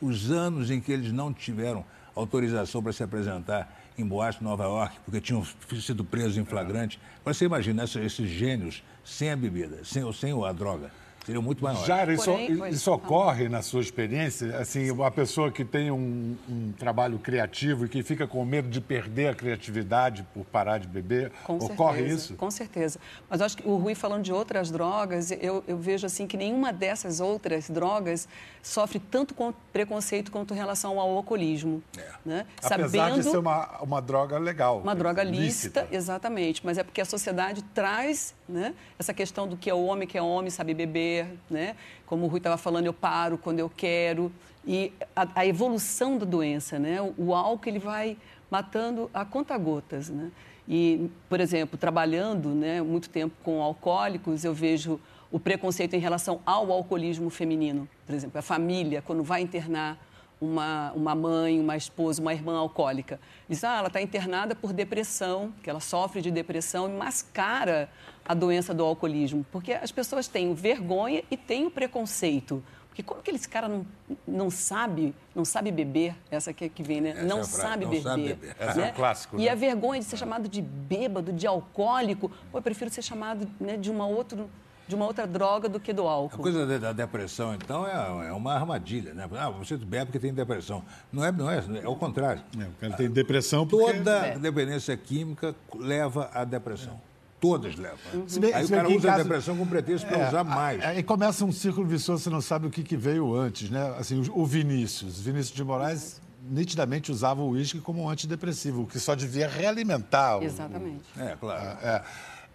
os 0.00 0.30
anos 0.30 0.70
em 0.70 0.80
que 0.80 0.92
eles 0.92 1.12
não 1.12 1.32
tiveram 1.32 1.84
autorização 2.14 2.82
para 2.82 2.92
se 2.92 3.02
apresentar 3.02 3.76
em 3.96 4.04
Boate, 4.04 4.42
Nova 4.42 4.64
York, 4.64 4.96
porque 5.04 5.20
tinham 5.20 5.44
sido 5.80 6.04
presos 6.04 6.36
em 6.36 6.44
flagrante. 6.44 7.00
Agora 7.20 7.34
você 7.34 7.44
imagina 7.44 7.84
esses 7.84 8.28
gênios 8.28 8.82
sem 9.04 9.30
a 9.30 9.36
bebida, 9.36 9.84
sem, 9.84 10.10
sem 10.12 10.44
a 10.44 10.52
droga 10.52 10.90
seriam 11.28 11.42
muito 11.42 11.62
maiores. 11.62 11.86
Jair, 11.86 12.10
isso, 12.10 12.24
Porém, 12.24 12.68
isso 12.70 12.90
ocorre 12.90 13.48
na 13.48 13.60
sua 13.60 13.82
experiência? 13.82 14.56
Assim, 14.58 14.90
uma 14.90 15.10
pessoa 15.10 15.52
que 15.52 15.62
tem 15.62 15.90
um, 15.90 16.36
um, 16.48 16.72
trabalho 16.72 17.18
criativo 17.18 17.84
e 17.84 17.88
que 17.88 18.02
fica 18.02 18.26
com 18.26 18.42
medo 18.46 18.68
de 18.68 18.80
perder 18.80 19.28
a 19.28 19.34
criatividade 19.34 20.26
por 20.32 20.44
parar 20.46 20.78
de 20.78 20.88
beber, 20.88 21.30
com 21.44 21.56
ocorre 21.56 21.98
certeza, 21.98 22.14
isso? 22.14 22.34
Com 22.36 22.50
certeza. 22.50 22.98
Mas 23.28 23.42
acho 23.42 23.58
que 23.58 23.68
o 23.68 23.76
Rui 23.76 23.94
falando 23.94 24.22
de 24.22 24.32
outras 24.32 24.70
drogas, 24.70 25.30
eu, 25.30 25.62
eu 25.68 25.76
vejo 25.76 26.06
assim 26.06 26.26
que 26.26 26.36
nenhuma 26.36 26.72
dessas 26.72 27.20
outras 27.20 27.68
drogas 27.68 28.26
sofre 28.62 28.98
tanto 28.98 29.34
com 29.34 29.52
preconceito 29.72 30.30
quanto 30.30 30.54
em 30.54 30.56
relação 30.56 30.98
ao 30.98 31.10
alcoolismo. 31.10 31.82
É. 31.96 32.10
Né? 32.24 32.46
Apesar 32.62 32.88
Sabendo, 32.88 33.22
de 33.22 33.30
ser 33.30 33.38
uma, 33.38 33.82
uma 33.82 34.00
droga 34.00 34.38
legal. 34.38 34.80
Uma 34.80 34.94
droga 34.94 35.22
lícita, 35.22 35.82
lícita, 35.82 35.88
exatamente. 35.90 36.64
Mas 36.64 36.78
é 36.78 36.82
porque 36.82 37.00
a 37.00 37.04
sociedade 37.04 37.62
traz 37.74 38.34
né, 38.48 38.74
essa 38.98 39.12
questão 39.12 39.46
do 39.46 39.56
que 39.56 39.68
é 39.68 39.74
o 39.74 39.84
homem, 39.84 40.08
que 40.08 40.16
é 40.16 40.22
homem, 40.22 40.50
sabe 40.50 40.72
beber, 40.72 41.17
né? 41.50 41.76
Como 42.06 42.24
o 42.24 42.28
Rui 42.28 42.38
estava 42.38 42.56
falando, 42.56 42.86
eu 42.86 42.92
paro 42.92 43.38
quando 43.38 43.58
eu 43.58 43.70
quero. 43.74 44.32
E 44.66 44.92
a, 45.16 45.26
a, 45.34 45.46
evolução 45.46 46.18
da 46.18 46.26
doença, 46.26 46.78
né? 46.78 47.00
O, 47.00 47.14
o 47.16 47.34
álcool 47.34 47.68
ele 47.68 47.78
vai 47.78 48.16
matando 48.50 49.10
a 49.12 49.24
conta-gotas, 49.24 50.08
né? 50.08 50.30
E, 50.68 51.10
por 51.28 51.40
exemplo, 51.40 51.78
trabalhando 51.78 52.50
né, 52.50 52.82
muito 52.82 53.08
tempo 53.08 53.34
com 53.42 53.62
alcoólicos, 53.62 54.44
eu 54.44 54.52
vejo 54.52 55.00
o 55.32 55.40
preconceito 55.40 55.94
em 55.94 55.98
relação 55.98 56.40
ao 56.44 56.70
alcoolismo 56.70 57.30
feminino. 57.30 57.88
Por 58.04 58.14
exemplo, 58.14 58.38
a 58.38 58.42
família, 58.42 59.00
quando 59.00 59.22
vai 59.22 59.40
internar 59.40 59.98
uma, 60.40 60.92
uma 60.92 61.14
mãe, 61.14 61.58
uma 61.58 61.76
esposa, 61.76 62.20
uma 62.20 62.32
irmã 62.32 62.58
alcoólica. 62.58 63.20
Diz, 63.48 63.64
ah, 63.64 63.78
ela 63.78 63.88
está 63.88 64.00
internada 64.00 64.54
por 64.54 64.72
depressão, 64.72 65.52
que 65.62 65.68
ela 65.68 65.80
sofre 65.80 66.20
de 66.20 66.30
depressão 66.30 66.88
e 66.88 66.92
mascara 66.92 67.88
a 68.28 68.34
doença 68.34 68.74
do 68.74 68.84
alcoolismo. 68.84 69.44
Porque 69.50 69.72
as 69.72 69.90
pessoas 69.90 70.28
têm 70.28 70.52
vergonha 70.52 71.24
e 71.30 71.36
têm 71.36 71.66
o 71.66 71.70
preconceito. 71.70 72.62
Porque 72.88 73.02
como 73.02 73.22
que 73.22 73.30
esse 73.30 73.48
cara 73.48 73.68
não, 73.68 73.86
não 74.26 74.50
sabe, 74.50 75.14
não 75.34 75.44
sabe 75.44 75.70
beber? 75.70 76.14
Essa 76.30 76.50
aqui 76.50 76.64
é 76.64 76.68
que 76.68 76.82
vem, 76.82 77.00
né? 77.00 77.10
Essa 77.10 77.22
não, 77.22 77.40
é 77.40 77.44
sabe, 77.44 77.84
não 77.84 77.90
beber, 77.92 78.02
sabe 78.02 78.22
beber. 78.24 78.56
Essa 78.58 78.80
né? 78.80 78.88
é 78.88 78.90
um 78.90 78.94
clássico. 78.94 79.36
E 79.36 79.44
né? 79.44 79.48
a 79.48 79.54
vergonha 79.54 80.00
de 80.00 80.06
ser 80.06 80.16
chamado 80.16 80.48
de 80.48 80.60
bêbado, 80.60 81.32
de 81.32 81.46
alcoólico. 81.46 82.28
Pô, 82.50 82.58
eu 82.58 82.62
prefiro 82.62 82.90
ser 82.90 83.02
chamado 83.02 83.48
né, 83.60 83.76
de 83.76 83.90
uma 83.90 84.06
outra 84.06 84.46
de 84.88 84.94
uma 84.94 85.04
outra 85.04 85.26
droga 85.26 85.68
do 85.68 85.78
que 85.78 85.92
do 85.92 86.08
álcool. 86.08 86.40
A 86.40 86.42
coisa 86.42 86.78
da, 86.78 86.92
depressão, 86.94 87.54
então, 87.54 87.86
é, 87.86 88.28
é, 88.28 88.32
uma 88.32 88.54
armadilha, 88.54 89.12
né? 89.12 89.28
Ah, 89.38 89.50
você 89.50 89.76
bebe 89.76 90.06
porque 90.06 90.18
tem 90.18 90.32
depressão. 90.32 90.82
Não 91.12 91.22
é, 91.22 91.30
não 91.30 91.50
é, 91.50 91.62
é 91.82 91.86
o 91.86 91.94
contrário. 91.94 92.42
É, 92.58 92.64
o 92.64 92.72
cara 92.80 92.94
tem 92.94 93.10
depressão 93.10 93.66
porque... 93.66 93.98
Toda 93.98 94.26
é. 94.26 94.38
dependência 94.38 94.96
química 94.96 95.54
leva 95.74 96.30
à 96.32 96.42
depressão. 96.42 96.98
Todas 97.40 97.76
levam. 97.76 97.98
Uhum. 98.12 98.28
Se 98.28 98.40
bem, 98.40 98.52
aí 98.52 98.66
se 98.66 98.72
o 98.72 98.76
cara 98.76 98.88
usa 98.88 99.08
casa... 99.08 99.20
a 99.20 99.22
depressão 99.22 99.56
como 99.56 99.70
pretexto 99.70 100.06
para 100.08 100.18
é, 100.18 100.28
usar 100.28 100.44
mais. 100.44 100.84
Aí 100.84 101.02
começa 101.02 101.44
um 101.44 101.52
círculo 101.52 101.86
vicioso, 101.86 102.24
você 102.24 102.30
não 102.30 102.40
sabe 102.40 102.66
o 102.66 102.70
que, 102.70 102.82
que 102.82 102.96
veio 102.96 103.34
antes, 103.34 103.70
né? 103.70 103.94
Assim, 103.98 104.22
o 104.34 104.44
Vinícius. 104.44 105.20
Vinícius 105.20 105.54
de 105.54 105.62
Moraes 105.62 106.20
nitidamente 106.50 107.12
usava 107.12 107.42
o 107.42 107.50
uísque 107.50 107.80
como 107.80 108.02
um 108.02 108.08
antidepressivo, 108.10 108.82
o 108.82 108.86
que 108.86 108.98
só 108.98 109.14
devia 109.14 109.48
realimentar. 109.48 110.42
Exatamente. 110.42 111.04
O... 111.16 111.20
É, 111.20 111.36
claro. 111.36 111.78
É. 111.82 112.02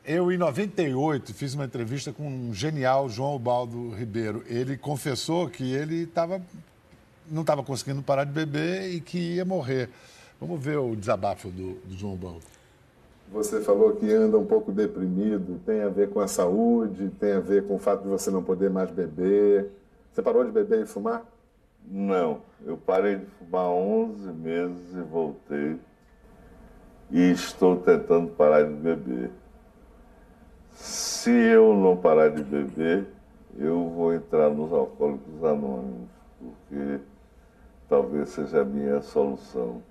Eu, 0.06 0.30
em 0.32 0.38
98, 0.38 1.34
fiz 1.34 1.54
uma 1.54 1.63
entrevista 1.63 2.12
com 2.12 2.28
um 2.28 2.54
genial 2.54 3.08
João 3.08 3.39
Baldo 3.39 3.91
Ribeiro. 3.91 4.43
Ele 4.48 4.76
confessou 4.76 5.50
que 5.50 5.63
ele 5.72 6.06
tava, 6.06 6.41
não 7.32 7.41
estava 7.41 7.63
conseguindo 7.63 8.02
parar 8.04 8.26
de 8.26 8.32
beber 8.34 8.93
e 8.93 9.00
que 9.00 9.17
ia 9.17 9.46
morrer. 9.46 9.89
Vamos 10.41 10.62
ver 10.62 10.78
o 10.78 10.93
desabafo 10.93 11.50
do, 11.50 11.76
do 11.86 11.98
João 11.98 12.17
Baldo. 12.17 12.53
Você 13.34 13.62
falou 13.62 13.93
que 13.93 14.13
anda 14.13 14.38
um 14.38 14.46
pouco 14.46 14.72
deprimido, 14.72 15.60
tem 15.65 15.82
a 15.82 15.89
ver 15.89 16.12
com 16.12 16.19
a 16.19 16.28
saúde, 16.28 17.10
tem 17.19 17.32
a 17.32 17.39
ver 17.39 17.65
com 17.65 17.76
o 17.76 17.80
fato 17.80 18.04
de 18.04 18.08
você 18.08 18.30
não 18.30 18.43
poder 18.43 18.69
mais 18.69 18.91
beber. 18.91 19.72
Você 20.12 20.22
parou 20.22 20.46
de 20.46 20.52
beber 20.52 20.84
e 20.84 20.86
fumar? 20.86 21.26
Não, 21.84 22.41
eu 22.63 22.78
parei 22.78 23.15
de 23.15 23.26
fumar 23.26 23.69
11 23.72 24.32
meses 24.34 24.93
e 24.93 25.02
voltei. 25.02 25.80
E 27.10 27.32
estou 27.32 27.78
tentando 27.78 28.30
parar 28.30 28.62
de 28.67 28.74
beber. 28.76 29.32
Se 30.69 31.32
eu 31.32 31.74
não 31.74 31.98
parar 31.98 32.30
de 32.30 32.43
beber, 32.43 33.08
eu 33.58 33.89
vou 33.89 34.13
entrar 34.13 34.52
nos 34.52 34.72
alcoólicos 34.72 35.43
anônimos, 35.43 36.08
porque 36.39 37.00
talvez 37.89 38.30
seja 38.30 38.62
a 38.62 38.65
minha 38.65 39.02
solução 39.02 39.82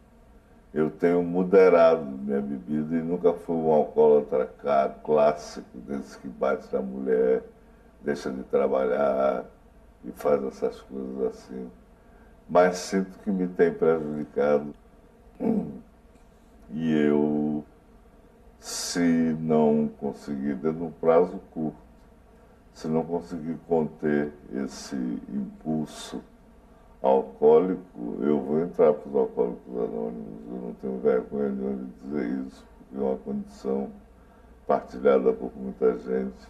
eu 0.74 0.90
tenho 0.90 1.22
moderado 1.22 2.04
minha 2.04 2.40
bebida 2.40 2.96
e 2.96 3.02
nunca 3.02 3.34
fui 3.34 3.54
um 3.54 3.70
alcoólatra 3.70 4.46
clássico, 5.04 5.66
desses 5.74 6.16
que 6.16 6.28
bate 6.28 6.66
na 6.72 6.80
mulher, 6.80 7.42
deixa 8.00 8.30
de 8.30 8.42
trabalhar 8.44 9.44
e 10.04 10.10
faz 10.12 10.42
essas 10.44 10.80
coisas 10.80 11.26
assim. 11.26 11.70
Mas 12.48 12.78
sinto 12.78 13.18
que 13.18 13.30
me 13.30 13.46
tem 13.48 13.72
prejudicado. 13.72 14.74
E 16.70 16.92
eu, 17.06 17.62
se 18.58 19.36
não 19.40 19.90
conseguir, 20.00 20.54
dentro 20.54 20.78
de 20.78 20.84
um 20.84 20.90
prazo 20.90 21.38
curto, 21.52 21.76
se 22.72 22.88
não 22.88 23.04
conseguir 23.04 23.58
conter 23.68 24.32
esse 24.54 24.96
impulso 25.28 26.22
alcoólico, 27.02 27.82
eu 28.20 28.40
vou 28.40 28.60
entrar 28.60 28.92
para 28.92 29.08
os 29.08 29.16
alcoólicos 29.16 29.76
anônimos. 29.76 30.46
Eu 30.50 30.60
não 30.62 30.74
tenho 30.74 30.98
vergonha 30.98 31.50
de 31.50 31.84
dizer 32.04 32.46
isso, 32.46 32.66
porque 32.78 32.96
é 32.96 33.06
uma 33.06 33.16
condição 33.18 33.90
partilhada 34.66 35.32
por 35.32 35.50
muita 35.56 35.98
gente 35.98 36.48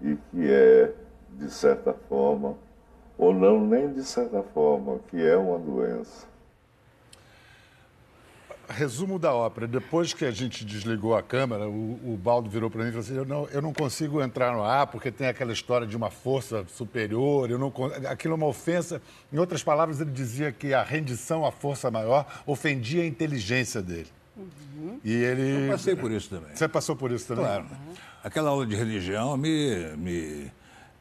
e 0.00 0.16
que 0.30 0.50
é, 0.50 0.94
de 1.36 1.50
certa 1.50 1.92
forma, 1.92 2.54
ou 3.18 3.34
não 3.34 3.60
nem 3.66 3.92
de 3.92 4.04
certa 4.04 4.42
forma, 4.42 4.98
que 5.08 5.20
é 5.20 5.36
uma 5.36 5.58
doença 5.58 6.29
resumo 8.72 9.18
da 9.18 9.34
ópera. 9.34 9.66
Depois 9.66 10.14
que 10.14 10.24
a 10.24 10.30
gente 10.30 10.64
desligou 10.64 11.16
a 11.16 11.22
câmera, 11.22 11.68
o, 11.68 12.14
o 12.14 12.16
Baldo 12.16 12.48
virou 12.48 12.70
para 12.70 12.82
mim 12.82 12.88
e 12.88 12.92
falou 12.92 13.04
assim: 13.04 13.16
eu 13.16 13.24
não, 13.24 13.48
eu 13.48 13.62
não 13.62 13.72
consigo 13.72 14.22
entrar 14.22 14.52
no 14.52 14.62
ar 14.62 14.86
porque 14.86 15.10
tem 15.10 15.26
aquela 15.26 15.52
história 15.52 15.86
de 15.86 15.96
uma 15.96 16.10
força 16.10 16.64
superior. 16.68 17.50
Eu 17.50 17.58
não, 17.58 17.72
aquilo 18.08 18.34
é 18.34 18.36
uma 18.36 18.46
ofensa. 18.46 19.02
Em 19.32 19.38
outras 19.38 19.62
palavras, 19.62 20.00
ele 20.00 20.10
dizia 20.10 20.52
que 20.52 20.72
a 20.72 20.82
rendição 20.82 21.44
à 21.44 21.52
força 21.52 21.90
maior 21.90 22.26
ofendia 22.46 23.02
a 23.02 23.06
inteligência 23.06 23.82
dele. 23.82 24.08
Uhum. 24.36 25.00
E 25.04 25.12
ele. 25.12 25.66
Eu 25.66 25.72
passei 25.72 25.96
por 25.96 26.10
isso 26.10 26.30
também. 26.30 26.54
Você 26.54 26.68
passou 26.68 26.96
por 26.96 27.10
isso 27.10 27.26
também? 27.26 27.44
Claro. 27.44 27.64
Uhum. 27.64 27.94
Aquela 28.22 28.50
aula 28.50 28.66
de 28.66 28.74
religião 28.74 29.36
me, 29.36 29.96
me, 29.96 30.52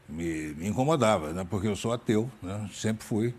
me, 0.07 0.53
me 0.55 0.67
incomodava, 0.67 1.33
né? 1.33 1.45
porque 1.49 1.67
eu 1.67 1.75
sou 1.75 1.91
ateu, 1.91 2.29
né? 2.41 2.69
sempre 2.73 3.05
fui. 3.05 3.33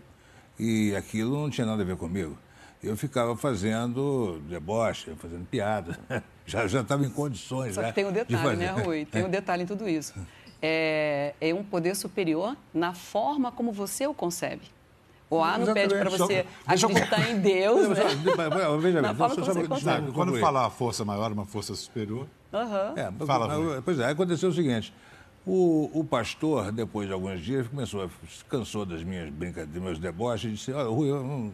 E 0.59 0.95
aquilo 0.95 1.41
não 1.41 1.49
tinha 1.49 1.65
nada 1.65 1.81
a 1.81 1.85
ver 1.85 1.95
comigo 1.97 2.37
eu 2.83 2.97
ficava 2.97 3.35
fazendo 3.35 4.41
deboche, 4.49 5.13
fazendo 5.17 5.45
piada. 5.45 5.99
Já 6.45 6.65
estava 6.65 7.05
em 7.05 7.09
condições. 7.09 7.75
Só 7.75 7.83
que 7.83 7.93
tem 7.93 8.05
um 8.05 8.11
detalhe, 8.11 8.49
de 8.51 8.57
né, 8.57 8.71
Rui? 8.71 9.05
Tem 9.09 9.23
um 9.23 9.29
detalhe 9.29 9.63
em 9.63 9.65
tudo 9.65 9.87
isso. 9.87 10.13
É, 10.61 11.33
é 11.39 11.53
um 11.53 11.63
poder 11.63 11.95
superior 11.95 12.57
na 12.73 12.93
forma 12.93 13.51
como 13.51 13.71
você 13.71 14.05
o 14.05 14.13
concebe. 14.13 14.63
O 15.29 15.41
A 15.41 15.57
não 15.57 15.73
pede 15.73 15.95
para 15.95 16.09
você 16.09 16.45
acreditar 16.67 17.29
em 17.29 17.39
Deus, 17.39 17.87
né? 17.87 17.95
Veja 18.81 19.01
bem, 19.01 19.15
forma 19.15 19.35
você 19.35 19.63
consegue. 19.65 20.11
Quando 20.11 20.37
falar 20.39 20.69
força 20.69 21.05
maior, 21.05 21.31
uma 21.31 21.45
força 21.45 21.73
superior... 21.73 22.27
Uhum. 22.51 22.97
É, 22.97 23.25
Fala, 23.25 23.81
pois 23.81 23.97
é, 23.99 24.09
aconteceu 24.09 24.49
o 24.49 24.53
seguinte... 24.53 24.93
O, 25.43 25.89
o, 25.91 26.03
pastor, 26.03 26.71
depois 26.71 27.07
de 27.07 27.13
alguns 27.13 27.41
dias, 27.41 27.67
começou, 27.67 28.07
cansou 28.47 28.85
das 28.85 29.03
minhas 29.03 29.27
brincadeiras, 29.31 29.73
dos 29.73 29.81
meus 29.81 29.97
deboches, 29.97 30.51
e 30.51 30.53
disse, 30.53 30.71
olha, 30.71 30.87
Rui, 30.87 31.09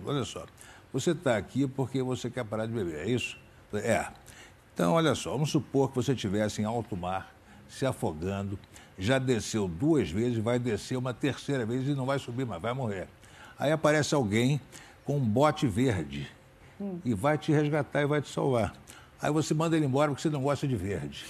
olha 0.05 0.25
só, 0.25 0.45
você 0.99 1.11
está 1.11 1.37
aqui 1.37 1.67
porque 1.67 2.01
você 2.01 2.29
quer 2.29 2.43
parar 2.43 2.65
de 2.65 2.73
beber, 2.73 3.07
é 3.07 3.09
isso? 3.09 3.37
É. 3.73 4.07
Então, 4.73 4.93
olha 4.93 5.13
só, 5.13 5.31
vamos 5.31 5.51
supor 5.51 5.89
que 5.89 5.95
você 5.95 6.13
estivesse 6.13 6.61
em 6.61 6.65
alto 6.65 6.97
mar, 6.97 7.33
se 7.69 7.85
afogando, 7.85 8.57
já 8.97 9.19
desceu 9.19 9.67
duas 9.67 10.09
vezes, 10.09 10.39
vai 10.39 10.57
descer 10.57 10.97
uma 10.97 11.13
terceira 11.13 11.65
vez 11.65 11.87
e 11.87 11.93
não 11.93 12.05
vai 12.05 12.17
subir 12.17 12.45
mais, 12.45 12.61
vai 12.61 12.73
morrer. 12.73 13.07
Aí 13.59 13.71
aparece 13.71 14.15
alguém 14.15 14.59
com 15.05 15.17
um 15.17 15.25
bote 15.25 15.67
verde 15.67 16.27
hum. 16.81 16.99
e 17.05 17.13
vai 17.13 17.37
te 17.37 17.51
resgatar 17.51 18.01
e 18.01 18.05
vai 18.05 18.21
te 18.21 18.29
salvar. 18.29 18.73
Aí 19.21 19.31
você 19.31 19.53
manda 19.53 19.75
ele 19.75 19.85
embora 19.85 20.09
porque 20.09 20.21
você 20.21 20.29
não 20.29 20.41
gosta 20.41 20.67
de 20.67 20.75
verde. 20.75 21.25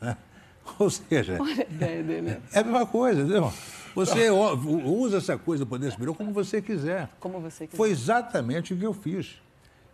Né? 0.00 0.16
Ou 0.78 0.90
seja, 0.90 1.38
Olha 1.40 1.66
a 1.68 1.72
ideia 1.72 2.02
dele. 2.02 2.40
é 2.52 2.58
a 2.58 2.64
mesma 2.64 2.86
coisa, 2.86 3.20
entendeu? 3.20 3.52
Você 3.94 4.30
usa 4.30 5.18
essa 5.18 5.38
coisa 5.38 5.64
do 5.64 5.68
poder 5.68 5.90
superior 5.90 6.16
como 6.16 6.32
você 6.32 6.60
quiser. 6.60 7.08
Como 7.20 7.40
você 7.40 7.66
quiser. 7.66 7.76
Foi 7.76 7.90
exatamente 7.90 8.74
o 8.74 8.76
que 8.76 8.84
eu 8.84 8.92
fiz. 8.92 9.36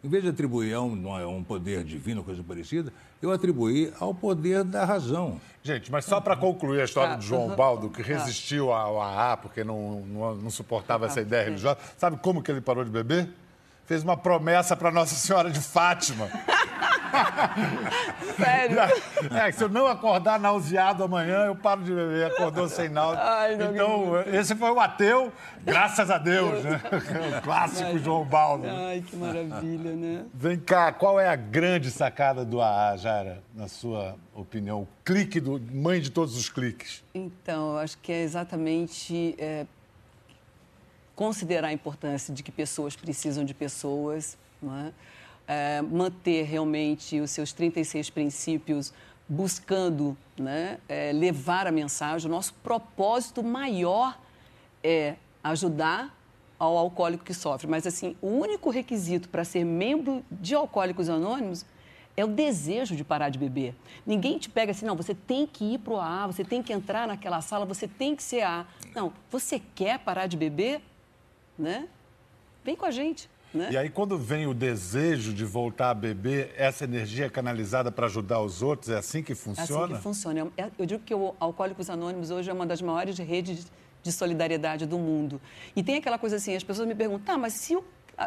Em 0.02 0.08
vez 0.08 0.22
de 0.22 0.30
atribuir 0.30 0.72
a 0.72 0.80
um, 0.80 1.28
um 1.28 1.44
poder 1.44 1.84
divino, 1.84 2.24
coisa 2.24 2.42
parecida, 2.42 2.90
eu 3.20 3.30
atribuí 3.30 3.92
ao 4.00 4.14
poder 4.14 4.64
da 4.64 4.82
razão. 4.82 5.38
Gente, 5.62 5.92
mas 5.92 6.06
só 6.06 6.18
para 6.22 6.34
concluir 6.34 6.80
a 6.80 6.84
história 6.84 7.16
do 7.16 7.22
João 7.22 7.54
Baldo, 7.54 7.90
que 7.90 8.00
resistiu 8.00 8.72
ao 8.72 8.98
AA 9.00 9.36
porque 9.36 9.62
não, 9.62 10.00
não, 10.00 10.34
não 10.36 10.50
suportava 10.50 11.04
essa 11.04 11.20
ideia 11.20 11.44
religiosa, 11.44 11.78
sabe 11.98 12.16
como 12.16 12.42
que 12.42 12.50
ele 12.50 12.62
parou 12.62 12.82
de 12.82 12.90
beber? 12.90 13.28
Fez 13.90 14.04
uma 14.04 14.16
promessa 14.16 14.76
para 14.76 14.92
Nossa 14.92 15.16
Senhora 15.16 15.50
de 15.50 15.60
Fátima. 15.60 16.28
Sério? 18.38 18.78
É, 19.36 19.50
se 19.50 19.64
eu 19.64 19.68
não 19.68 19.88
acordar 19.88 20.38
nauseado 20.38 21.02
amanhã, 21.02 21.46
eu 21.46 21.56
paro 21.56 21.82
de 21.82 21.92
beber. 21.92 22.26
Acordou 22.26 22.68
sem 22.68 22.88
náusea. 22.88 23.20
Ai, 23.20 23.54
então, 23.54 24.12
esse 24.32 24.54
foi 24.54 24.70
o 24.70 24.78
ateu, 24.78 25.32
graças 25.64 26.08
a 26.08 26.18
Deus, 26.18 26.62
né? 26.62 26.80
O 27.36 27.42
clássico 27.42 27.90
Ai, 27.90 27.98
João 27.98 28.24
Baldo. 28.24 28.68
Ai, 28.68 29.02
que 29.04 29.16
maravilha, 29.16 29.96
né? 29.96 30.24
Vem 30.32 30.56
cá, 30.56 30.92
qual 30.92 31.18
é 31.18 31.28
a 31.28 31.34
grande 31.34 31.90
sacada 31.90 32.44
do 32.44 32.60
AA, 32.60 32.96
Jara, 32.96 33.42
na 33.52 33.66
sua 33.66 34.14
opinião? 34.32 34.82
O 34.82 34.88
clique 35.04 35.40
do 35.40 35.60
mãe 35.72 36.00
de 36.00 36.12
todos 36.12 36.36
os 36.36 36.48
cliques. 36.48 37.02
Então, 37.12 37.76
acho 37.76 37.98
que 37.98 38.12
é 38.12 38.22
exatamente 38.22 39.34
é, 39.36 39.66
considerar 41.20 41.68
a 41.68 41.72
importância 41.74 42.32
de 42.32 42.42
que 42.42 42.50
pessoas 42.50 42.96
precisam 42.96 43.44
de 43.44 43.52
pessoas, 43.52 44.38
é? 44.64 44.92
é, 45.46 45.82
manter 45.82 46.44
realmente 46.44 47.20
os 47.20 47.30
seus 47.30 47.52
36 47.52 48.08
princípios 48.08 48.90
buscando 49.28 50.16
né, 50.38 50.78
é, 50.88 51.12
levar 51.12 51.66
a 51.66 51.70
mensagem. 51.70 52.26
O 52.26 52.30
nosso 52.32 52.54
propósito 52.62 53.42
maior 53.42 54.18
é 54.82 55.16
ajudar 55.44 56.16
ao 56.58 56.74
alcoólico 56.78 57.22
que 57.22 57.34
sofre. 57.34 57.66
Mas, 57.66 57.86
assim, 57.86 58.16
o 58.22 58.28
único 58.28 58.70
requisito 58.70 59.28
para 59.28 59.44
ser 59.44 59.62
membro 59.62 60.24
de 60.30 60.54
Alcoólicos 60.54 61.10
Anônimos 61.10 61.66
é 62.16 62.24
o 62.24 62.28
desejo 62.28 62.96
de 62.96 63.04
parar 63.04 63.28
de 63.28 63.38
beber. 63.38 63.74
Ninguém 64.06 64.38
te 64.38 64.48
pega 64.48 64.72
assim, 64.72 64.86
não, 64.86 64.96
você 64.96 65.14
tem 65.14 65.46
que 65.46 65.74
ir 65.74 65.78
para 65.80 65.92
o 65.92 66.00
AA, 66.00 66.26
você 66.28 66.44
tem 66.44 66.62
que 66.62 66.72
entrar 66.72 67.06
naquela 67.06 67.42
sala, 67.42 67.66
você 67.66 67.86
tem 67.86 68.16
que 68.16 68.22
ser 68.22 68.40
A. 68.40 68.64
Não, 68.94 69.12
você 69.30 69.60
quer 69.74 69.98
parar 69.98 70.26
de 70.26 70.38
beber? 70.38 70.80
Né? 71.60 71.88
Vem 72.64 72.74
com 72.74 72.86
a 72.86 72.90
gente. 72.90 73.28
Né? 73.52 73.68
E 73.72 73.76
aí, 73.76 73.90
quando 73.90 74.16
vem 74.16 74.46
o 74.46 74.54
desejo 74.54 75.34
de 75.34 75.44
voltar 75.44 75.90
a 75.90 75.94
beber, 75.94 76.54
essa 76.56 76.84
energia 76.84 77.26
é 77.26 77.28
canalizada 77.28 77.90
para 77.90 78.06
ajudar 78.06 78.40
os 78.40 78.62
outros? 78.62 78.88
É 78.90 78.96
assim 78.96 79.22
que 79.22 79.34
funciona? 79.34 79.82
É 79.82 79.84
assim 79.84 79.94
que 79.94 80.02
funciona. 80.02 80.48
Eu 80.78 80.86
digo 80.86 81.02
que 81.02 81.14
o 81.14 81.34
Alcoólicos 81.38 81.90
Anônimos 81.90 82.30
hoje 82.30 82.48
é 82.48 82.52
uma 82.52 82.64
das 82.64 82.80
maiores 82.80 83.18
redes 83.18 83.70
de 84.02 84.12
solidariedade 84.12 84.86
do 84.86 84.98
mundo. 84.98 85.40
E 85.74 85.82
tem 85.82 85.96
aquela 85.96 86.18
coisa 86.18 86.36
assim, 86.36 86.54
as 86.54 86.64
pessoas 86.64 86.86
me 86.88 86.94
perguntam, 86.94 87.34
tá, 87.34 87.38
mas 87.38 87.52
se, 87.54 87.76
o, 87.76 87.84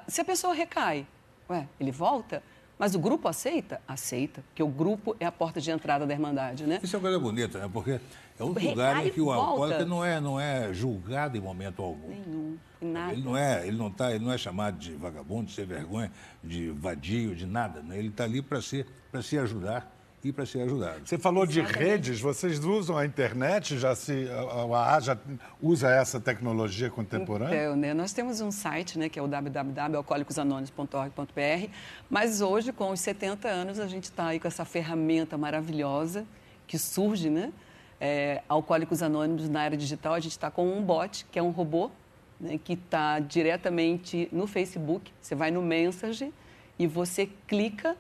se 0.08 0.22
a 0.22 0.26
pessoa 0.26 0.54
recai, 0.54 1.08
ué, 1.50 1.67
ele 1.80 1.91
volta? 1.91 2.43
Mas 2.78 2.96
o 2.96 3.00
grupo 3.00 3.28
aceita? 3.28 3.80
Aceita, 3.88 4.42
porque 4.50 4.64
o 4.64 4.68
grupo 4.68 5.16
é 5.20 5.26
a 5.26 5.32
porta 5.32 5.62
de 5.62 5.70
entrada 5.72 6.06
da 6.06 6.14
Irmandade, 6.14 6.66
né? 6.66 6.80
Isso 6.82 6.96
é 6.96 7.00
uma 7.00 7.04
coisa 7.04 7.20
bonita, 7.20 7.60
né? 7.60 7.70
Porque 7.72 8.00
é 8.40 8.44
um 8.44 8.48
lugar 8.48 9.06
em 9.06 9.10
que 9.10 9.22
o 9.22 9.32
alcoólatra 9.32 9.86
não 9.86 10.04
é, 10.04 10.20
não 10.20 10.40
é 10.40 10.74
julgado 10.74 11.38
em 11.38 11.42
momento 11.42 11.82
algum. 11.82 12.10
Nenhum, 12.10 12.58
nada. 12.82 13.14
Ele 13.14 13.22
não 13.22 13.38
é, 13.38 13.68
ele 13.68 13.78
não 13.78 13.92
tá, 13.92 14.12
ele 14.12 14.26
não 14.26 14.32
é 14.32 14.38
chamado 14.38 14.78
de 14.78 14.94
vagabundo, 14.96 15.46
de 15.46 15.54
ser 15.54 15.66
vergonha, 15.66 16.12
de 16.44 16.72
vadio, 16.72 17.36
de 17.36 17.46
nada. 17.46 17.82
Né? 17.82 17.98
Ele 17.98 18.10
está 18.10 18.24
ali 18.24 18.42
para 18.42 18.62
se, 18.62 18.86
se 19.22 19.38
ajudar 19.38 19.90
e 20.24 20.32
para 20.32 20.46
ser 20.46 20.62
ajudado. 20.62 21.02
Você 21.06 21.18
falou 21.18 21.46
de 21.46 21.60
redes, 21.60 22.22
vocês 22.22 22.64
usam 22.64 22.98
a 22.98 23.06
internet? 23.06 23.78
Já 23.78 23.94
se, 23.94 24.30
a 24.30 24.64
AA 24.64 25.02
já 25.02 25.18
usa 25.62 25.90
essa 25.90 26.18
tecnologia 26.20 26.90
contemporânea? 26.90 27.66
Então, 27.66 27.76
né, 27.76 27.94
nós 27.94 28.14
temos 28.14 28.40
um 28.40 28.50
site, 28.50 28.98
né, 28.98 29.10
que 29.10 29.20
é 29.20 29.22
o 29.22 29.28
www.alcoólicosanônimos.org.br, 29.28 31.68
mas 32.10 32.40
hoje, 32.40 32.72
com 32.72 32.92
os 32.92 33.02
70 33.02 33.50
anos, 33.50 33.80
a 33.80 33.88
gente 33.88 34.06
está 34.06 34.28
aí 34.28 34.40
com 34.40 34.48
essa 34.48 34.64
ferramenta 34.64 35.38
maravilhosa 35.38 36.26
que 36.66 36.78
surge, 36.78 37.30
né? 37.30 37.52
É, 38.00 38.42
Alcoólicos 38.48 39.04
Anônimos 39.04 39.50
na 39.50 39.66
era 39.66 39.76
digital, 39.76 40.14
a 40.14 40.20
gente 40.20 40.32
está 40.32 40.50
com 40.50 40.66
um 40.66 40.82
bot, 40.82 41.26
que 41.32 41.38
é 41.38 41.44
um 41.44 41.52
robô, 41.52 41.92
né, 42.40 42.58
que 42.64 42.74
está 42.74 43.20
diretamente 43.20 44.30
no 44.32 44.48
Facebook. 44.48 45.12
Você 45.22 45.36
vai 45.36 45.52
no 45.52 45.62
Message 45.62 46.34
e 46.80 46.88
você 46.88 47.30
clica 47.48 47.98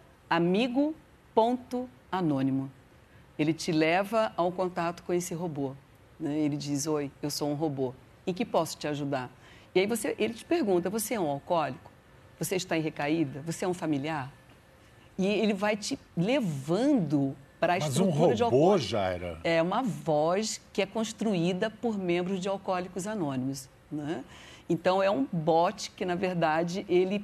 amigo.anônimo. 2.13 2.71
Ele 3.37 3.53
te 3.53 3.71
leva 3.71 4.31
ao 4.37 4.51
contato 4.51 5.03
com 5.03 5.11
esse 5.11 5.33
robô. 5.33 5.73
Né? 6.19 6.37
Ele 6.37 6.55
diz: 6.55 6.85
Oi, 6.85 7.11
eu 7.21 7.29
sou 7.29 7.49
um 7.49 7.55
robô. 7.55 7.93
Em 8.25 8.33
que 8.33 8.45
posso 8.45 8.77
te 8.77 8.87
ajudar? 8.87 9.29
E 9.73 9.79
aí 9.79 9.87
você, 9.87 10.15
ele 10.19 10.33
te 10.33 10.45
pergunta: 10.45 10.89
Você 10.89 11.15
é 11.15 11.19
um 11.19 11.27
alcoólico? 11.27 11.91
Você 12.37 12.55
está 12.55 12.77
em 12.77 12.81
recaída? 12.81 13.41
Você 13.41 13.65
é 13.65 13.67
um 13.67 13.73
familiar? 13.73 14.31
E 15.17 15.25
ele 15.25 15.53
vai 15.53 15.75
te 15.75 15.97
levando 16.15 17.35
para 17.59 17.73
a 17.73 17.79
Mas 17.79 17.89
estrutura 17.89 18.15
um 18.15 18.19
robô, 18.19 18.33
de 18.33 18.43
alcoólico. 18.43 18.87
Jaira? 18.87 19.39
É 19.43 19.61
uma 19.61 19.81
voz 19.81 20.61
que 20.71 20.81
é 20.81 20.85
construída 20.85 21.69
por 21.69 21.97
membros 21.97 22.39
de 22.39 22.49
Alcoólicos 22.49 23.07
Anônimos. 23.07 23.69
Né? 23.91 24.23
Então, 24.67 25.03
é 25.03 25.09
um 25.09 25.27
bot 25.31 25.91
que, 25.91 26.03
na 26.03 26.15
verdade, 26.15 26.85
ele 26.89 27.23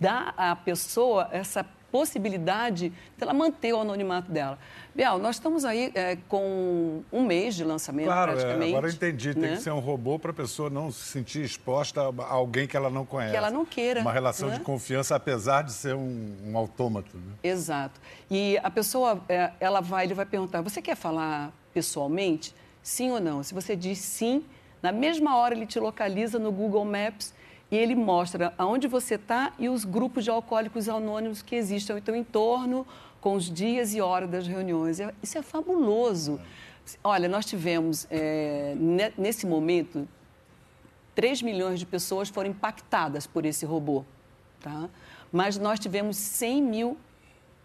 dá 0.00 0.32
à 0.36 0.56
pessoa 0.56 1.28
essa 1.30 1.64
possibilidade 1.96 2.92
dela 3.16 3.32
manter 3.32 3.72
o 3.72 3.80
anonimato 3.80 4.30
dela. 4.30 4.58
Bial, 4.94 5.18
nós 5.18 5.36
estamos 5.36 5.64
aí 5.64 5.90
é, 5.94 6.18
com 6.28 7.02
um 7.10 7.24
mês 7.24 7.54
de 7.54 7.64
lançamento, 7.64 8.06
Claro, 8.06 8.32
é, 8.32 8.34
praticamente. 8.34 8.72
agora 8.72 8.86
eu 8.86 8.92
entendi. 8.92 9.32
Tem 9.32 9.42
né? 9.42 9.56
que 9.56 9.62
ser 9.62 9.70
um 9.70 9.78
robô 9.78 10.18
para 10.18 10.30
a 10.30 10.34
pessoa 10.34 10.68
não 10.68 10.92
se 10.92 11.06
sentir 11.06 11.42
exposta 11.42 12.02
a 12.02 12.32
alguém 12.32 12.66
que 12.66 12.76
ela 12.76 12.90
não 12.90 13.06
conhece. 13.06 13.30
Que 13.30 13.36
ela 13.38 13.50
não 13.50 13.64
queira, 13.64 14.02
Uma 14.02 14.12
relação 14.12 14.50
né? 14.50 14.58
de 14.58 14.60
confiança, 14.60 15.16
apesar 15.16 15.62
de 15.62 15.72
ser 15.72 15.94
um, 15.94 16.36
um 16.44 16.58
autômato. 16.58 17.16
Né? 17.16 17.32
Exato. 17.42 17.98
E 18.30 18.58
a 18.62 18.70
pessoa, 18.70 19.22
é, 19.26 19.52
ela 19.58 19.80
vai, 19.80 20.04
ele 20.04 20.12
vai 20.12 20.26
perguntar: 20.26 20.60
você 20.60 20.82
quer 20.82 20.96
falar 20.96 21.50
pessoalmente? 21.72 22.54
Sim 22.82 23.10
ou 23.10 23.20
não? 23.20 23.42
Se 23.42 23.54
você 23.54 23.74
diz 23.74 23.98
sim, 23.98 24.44
na 24.82 24.92
mesma 24.92 25.34
hora 25.38 25.54
ele 25.54 25.66
te 25.66 25.80
localiza 25.80 26.38
no 26.38 26.52
Google 26.52 26.84
Maps 26.84 27.34
e 27.70 27.76
ele 27.76 27.94
mostra 27.94 28.52
aonde 28.56 28.86
você 28.86 29.16
está 29.16 29.52
e 29.58 29.68
os 29.68 29.84
grupos 29.84 30.24
de 30.24 30.30
alcoólicos 30.30 30.88
anônimos 30.88 31.42
que 31.42 31.54
existem 31.56 31.96
ao 31.96 32.02
teu 32.02 32.14
entorno, 32.14 32.86
com 33.20 33.34
os 33.34 33.50
dias 33.50 33.92
e 33.94 34.00
horas 34.00 34.30
das 34.30 34.46
reuniões. 34.46 35.00
É- 35.00 35.12
Isso 35.22 35.36
é 35.36 35.42
fabuloso. 35.42 36.40
Olha, 37.02 37.28
nós 37.28 37.44
tivemos, 37.44 38.06
é, 38.10 38.74
ne- 38.78 39.12
nesse 39.18 39.44
momento, 39.46 40.06
3 41.14 41.42
milhões 41.42 41.80
de 41.80 41.86
pessoas 41.86 42.28
foram 42.28 42.50
impactadas 42.50 43.26
por 43.26 43.44
esse 43.44 43.66
robô, 43.66 44.04
tá? 44.60 44.88
Mas 45.32 45.58
nós 45.58 45.80
tivemos 45.80 46.16
100 46.16 46.62
mil 46.62 46.96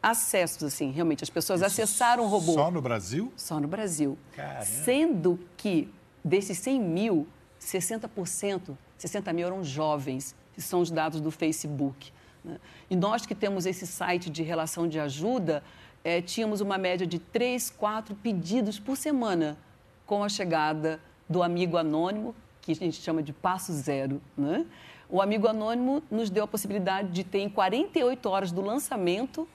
acessos, 0.02 0.64
assim, 0.64 0.90
realmente. 0.90 1.24
As 1.24 1.30
pessoas 1.30 1.62
acessaram 1.62 2.24
o 2.24 2.28
robô. 2.28 2.54
Só 2.54 2.72
no 2.72 2.82
Brasil? 2.82 3.32
Só 3.38 3.60
no 3.60 3.68
Brasil. 3.68 4.18
Caramba. 4.36 4.66
Sendo 4.66 5.40
que 5.56 5.88
desses 6.26 6.58
100 6.58 6.80
mil, 6.80 7.28
60%, 7.60 8.76
60 9.02 9.34
mil 9.34 9.48
eram 9.48 9.64
jovens, 9.64 10.36
que 10.54 10.62
são 10.62 10.80
os 10.82 10.92
dados 10.92 11.20
do 11.20 11.32
Facebook. 11.32 12.12
né? 12.44 12.60
E 12.90 12.96
nós 12.96 13.26
que 13.26 13.34
temos 13.34 13.66
esse 13.66 13.88
site 13.88 14.30
de 14.30 14.44
relação 14.44 14.88
de 14.88 15.00
ajuda, 15.00 15.64
eh, 16.04 16.22
tínhamos 16.22 16.62
uma 16.62 16.78
média 16.78 17.06
de 17.08 17.18
3, 17.18 17.70
4 17.72 18.16
pedidos 18.16 18.80
por 18.80 18.96
semana 18.96 19.58
com 20.06 20.24
a 20.24 20.30
chegada 20.30 21.00
do 21.28 21.42
amigo 21.42 21.78
anônimo, 21.78 22.36
que 22.62 22.74
a 22.74 22.76
gente 22.76 23.02
chama 23.02 23.24
de 23.24 23.34
passo 23.34 23.74
zero. 23.74 24.22
Né? 24.38 24.66
O 25.10 25.22
amigo 25.22 25.48
anônimo 25.48 26.04
nos 26.12 26.30
deu 26.30 26.44
a 26.44 26.48
possibilidade 26.48 27.10
de 27.10 27.24
ter, 27.24 27.40
em 27.40 27.50
48 27.50 28.30
horas 28.30 28.52
do 28.52 28.62
lançamento, 28.62 29.48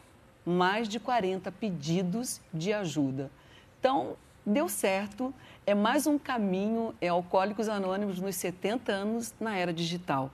mais 0.44 0.88
de 0.88 0.98
40 0.98 1.52
pedidos 1.52 2.40
de 2.52 2.72
ajuda. 2.72 3.30
Então, 3.78 4.16
deu 4.44 4.68
certo. 4.68 5.32
É 5.68 5.74
mais 5.74 6.06
um 6.06 6.16
caminho, 6.16 6.94
é 7.00 7.08
Alcoólicos 7.08 7.68
Anônimos 7.68 8.20
nos 8.20 8.36
70 8.36 8.92
anos 8.92 9.34
na 9.40 9.56
era 9.56 9.72
digital. 9.72 10.30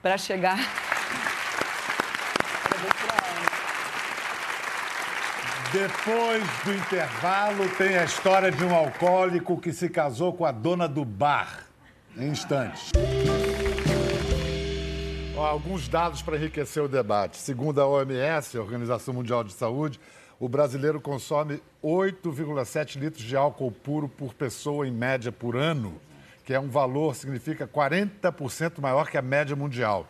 Para 0.00 0.16
chegar. 0.16 0.58
Depois 5.72 6.44
do 6.64 6.72
intervalo, 6.72 7.68
tem 7.76 7.98
a 7.98 8.04
história 8.04 8.52
de 8.52 8.64
um 8.64 8.72
alcoólico 8.72 9.60
que 9.60 9.72
se 9.72 9.88
casou 9.88 10.32
com 10.32 10.44
a 10.44 10.52
dona 10.52 10.86
do 10.86 11.04
bar. 11.04 11.66
Em 12.16 12.28
instantes. 12.28 12.92
Ó, 15.36 15.44
alguns 15.44 15.88
dados 15.88 16.22
para 16.22 16.36
enriquecer 16.36 16.80
o 16.80 16.88
debate. 16.88 17.38
Segundo 17.38 17.80
a 17.80 17.88
OMS, 17.88 18.56
a 18.56 18.60
Organização 18.60 19.12
Mundial 19.12 19.42
de 19.42 19.52
Saúde, 19.52 19.98
o 20.38 20.48
brasileiro 20.48 21.00
consome 21.00 21.62
8,7 21.82 22.98
litros 22.98 23.24
de 23.24 23.36
álcool 23.36 23.72
puro 23.72 24.08
por 24.08 24.34
pessoa, 24.34 24.86
em 24.86 24.90
média, 24.90 25.32
por 25.32 25.56
ano, 25.56 26.00
que 26.44 26.52
é 26.52 26.60
um 26.60 26.68
valor, 26.68 27.14
significa 27.14 27.66
40% 27.66 28.80
maior 28.80 29.08
que 29.08 29.16
a 29.16 29.22
média 29.22 29.56
mundial. 29.56 30.06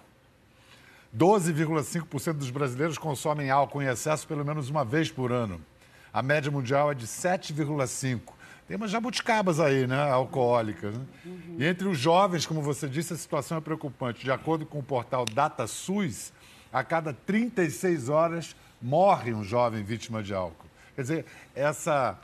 12,5% 1.17 2.35
dos 2.35 2.51
brasileiros 2.51 2.99
consomem 2.99 3.51
álcool 3.51 3.83
em 3.83 3.87
excesso 3.87 4.27
pelo 4.27 4.45
menos 4.45 4.69
uma 4.69 4.85
vez 4.85 5.11
por 5.11 5.33
ano. 5.33 5.61
A 6.13 6.23
média 6.23 6.51
mundial 6.51 6.91
é 6.91 6.95
de 6.95 7.07
7,5%. 7.07 8.21
Tem 8.67 8.77
umas 8.77 8.91
jabuticabas 8.91 9.61
aí, 9.61 9.87
né? 9.87 10.11
Alcoólicas. 10.11 10.97
Né? 10.97 11.05
E 11.57 11.65
entre 11.65 11.87
os 11.87 11.97
jovens, 11.97 12.45
como 12.45 12.61
você 12.61 12.89
disse, 12.89 13.13
a 13.13 13.17
situação 13.17 13.59
é 13.59 13.61
preocupante. 13.61 14.25
De 14.25 14.31
acordo 14.33 14.67
com 14.67 14.81
o 14.81 14.83
portal 14.83 15.25
DataSUS, 15.25 16.33
a 16.73 16.83
cada 16.83 17.13
36 17.13 18.09
horas 18.09 18.57
morre 18.81 19.33
um 19.33 19.43
jovem 19.45 19.83
vítima 19.83 20.23
de 20.23 20.35
álcool. 20.35 20.67
Quer 20.95 21.03
dizer, 21.03 21.27
essa 21.55 22.19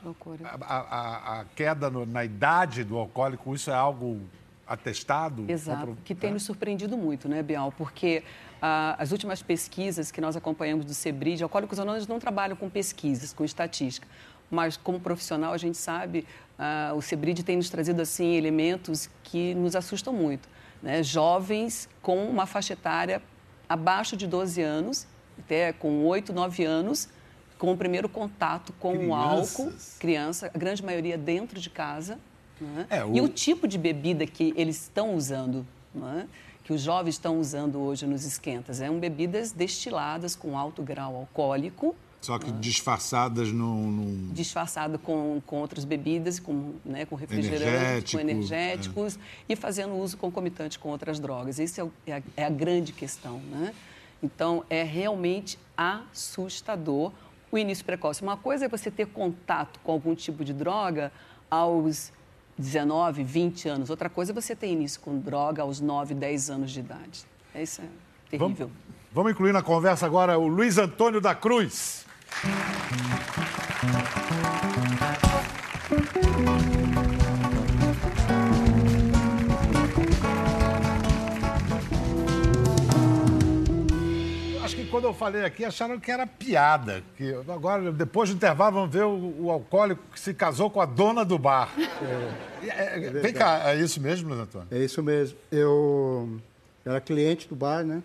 a, 0.62 0.76
a- 0.76 1.40
a 1.40 1.44
queda 1.56 1.90
no- 1.90 2.06
na 2.06 2.24
idade 2.24 2.84
do 2.84 2.96
alcoólico, 2.96 3.54
isso 3.54 3.70
é 3.70 3.74
algo 3.74 4.20
atestado? 4.66 5.44
Exato, 5.48 5.86
Compro- 5.86 5.98
que 6.04 6.14
tem 6.14 6.32
nos 6.32 6.42
surpreendido 6.44 6.96
muito, 6.96 7.28
né, 7.28 7.42
Bial? 7.42 7.72
Porque 7.76 8.22
ah, 8.60 8.96
as 8.98 9.12
últimas 9.12 9.42
pesquisas 9.42 10.10
que 10.10 10.20
nós 10.20 10.36
acompanhamos 10.36 10.84
do 10.86 10.94
SEBRID, 10.94 11.42
Alcoólicos 11.42 11.78
Anônimos 11.78 12.06
não 12.06 12.18
trabalham 12.18 12.56
com 12.56 12.70
pesquisas, 12.70 13.32
com 13.32 13.44
estatística, 13.44 14.06
mas 14.50 14.76
como 14.76 15.00
profissional 15.00 15.52
a 15.52 15.58
gente 15.58 15.76
sabe, 15.76 16.26
ah, 16.58 16.92
o 16.94 17.02
SEBRID 17.02 17.42
tem 17.42 17.56
nos 17.56 17.68
trazido 17.68 18.00
assim 18.00 18.34
elementos 18.36 19.10
que 19.24 19.54
nos 19.54 19.76
assustam 19.76 20.12
muito. 20.14 20.48
Né? 20.82 21.02
Jovens 21.02 21.88
com 22.00 22.24
uma 22.26 22.46
faixa 22.46 22.72
etária 22.72 23.20
abaixo 23.68 24.16
de 24.16 24.26
12 24.26 24.62
anos, 24.62 25.06
até 25.38 25.72
com 25.72 26.04
8, 26.06 26.32
9 26.32 26.64
anos, 26.64 27.08
com 27.58 27.72
o 27.72 27.76
primeiro 27.76 28.08
contato 28.08 28.72
com 28.80 28.96
o 29.08 29.14
álcool, 29.14 29.66
Crianças. 29.66 29.96
criança, 29.98 30.50
a 30.52 30.58
grande 30.58 30.82
maioria 30.84 31.16
dentro 31.16 31.60
de 31.60 31.70
casa. 31.70 32.18
né? 32.60 32.86
É, 32.90 32.98
E 33.00 33.20
o- 33.20 33.24
o 33.24 33.28
tipo 33.28 33.66
de 33.66 33.76
bebida 33.78 34.24
que 34.26 34.52
eles 34.56 34.82
estão 34.82 35.14
usando, 35.16 35.66
não 35.94 36.08
é? 36.20 36.26
que 36.64 36.72
os 36.72 36.80
jovens 36.80 37.16
estão 37.16 37.40
usando 37.40 37.76
hoje 37.80 38.06
nos 38.06 38.24
esquentas, 38.24 38.76
são 38.76 39.00
bebidas 39.00 39.50
destiladas 39.50 40.36
com 40.36 40.56
alto 40.56 40.80
grau 40.80 41.16
alcoólico, 41.16 41.92
Só 42.20 42.38
que 42.38 42.52
disfarçadas 42.52 43.48
num. 43.52 43.90
num- 43.90 44.30
disfarçado 44.32 44.96
com, 44.96 45.42
com 45.44 45.56
outras 45.56 45.84
bebidas, 45.84 46.38
com, 46.38 46.74
né, 46.84 47.04
com 47.04 47.16
refrigerantes, 47.16 47.62
Energético, 47.66 48.12
com 48.12 48.20
energéticos 48.30 49.18
e 49.48 49.56
fazendo 49.56 49.94
uso 49.96 50.16
concomitante 50.16 50.78
com 50.78 50.90
outras 50.90 51.18
drogas. 51.18 51.58
Isso 51.58 51.80
é, 51.80 52.10
é 52.10 52.12
a, 52.18 52.22
é 52.36 52.44
a 52.44 52.50
grande 52.50 52.92
questão. 52.92 53.40
Né? 53.50 53.74
Então, 54.22 54.64
é 54.70 54.82
realmente 54.82 55.58
assustador 55.76 57.12
o 57.50 57.58
início 57.58 57.84
precoce. 57.84 58.22
Uma 58.22 58.36
coisa 58.36 58.64
é 58.64 58.68
você 58.68 58.90
ter 58.90 59.06
contato 59.06 59.78
com 59.84 59.92
algum 59.92 60.14
tipo 60.14 60.44
de 60.44 60.52
droga 60.52 61.12
aos 61.50 62.12
19, 62.56 63.22
20 63.24 63.68
anos. 63.68 63.90
Outra 63.90 64.08
coisa 64.08 64.32
é 64.32 64.34
você 64.34 64.56
ter 64.56 64.68
início 64.68 65.00
com 65.00 65.18
droga 65.18 65.62
aos 65.62 65.80
9, 65.80 66.14
10 66.14 66.50
anos 66.50 66.70
de 66.70 66.80
idade. 66.80 67.26
Isso 67.54 67.82
é 67.82 67.84
terrível. 68.30 68.68
Vamos, 68.68 68.72
vamos 69.12 69.32
incluir 69.32 69.52
na 69.52 69.62
conversa 69.62 70.06
agora 70.06 70.38
o 70.38 70.46
Luiz 70.46 70.78
Antônio 70.78 71.20
da 71.20 71.34
Cruz. 71.34 72.06
Quando 84.92 85.04
eu 85.04 85.14
falei 85.14 85.42
aqui, 85.42 85.64
acharam 85.64 85.98
que 85.98 86.10
era 86.10 86.26
piada. 86.26 87.02
Que 87.16 87.32
agora, 87.48 87.90
depois 87.90 88.28
do 88.28 88.36
intervalo, 88.36 88.74
vamos 88.74 88.92
ver 88.92 89.04
o, 89.04 89.46
o 89.46 89.50
alcoólico 89.50 90.02
que 90.12 90.20
se 90.20 90.34
casou 90.34 90.68
com 90.68 90.82
a 90.82 90.84
dona 90.84 91.24
do 91.24 91.38
bar. 91.38 91.72
É, 92.62 93.06
é, 93.06 93.10
vem 93.10 93.32
cá, 93.32 93.70
é 93.70 93.80
isso 93.80 93.98
mesmo, 94.02 94.28
Luiz 94.28 94.42
Antônio? 94.42 94.68
É 94.70 94.78
isso 94.78 95.02
mesmo. 95.02 95.38
Eu 95.50 96.38
era 96.84 97.00
cliente 97.00 97.48
do 97.48 97.56
bar, 97.56 97.82
né? 97.82 98.02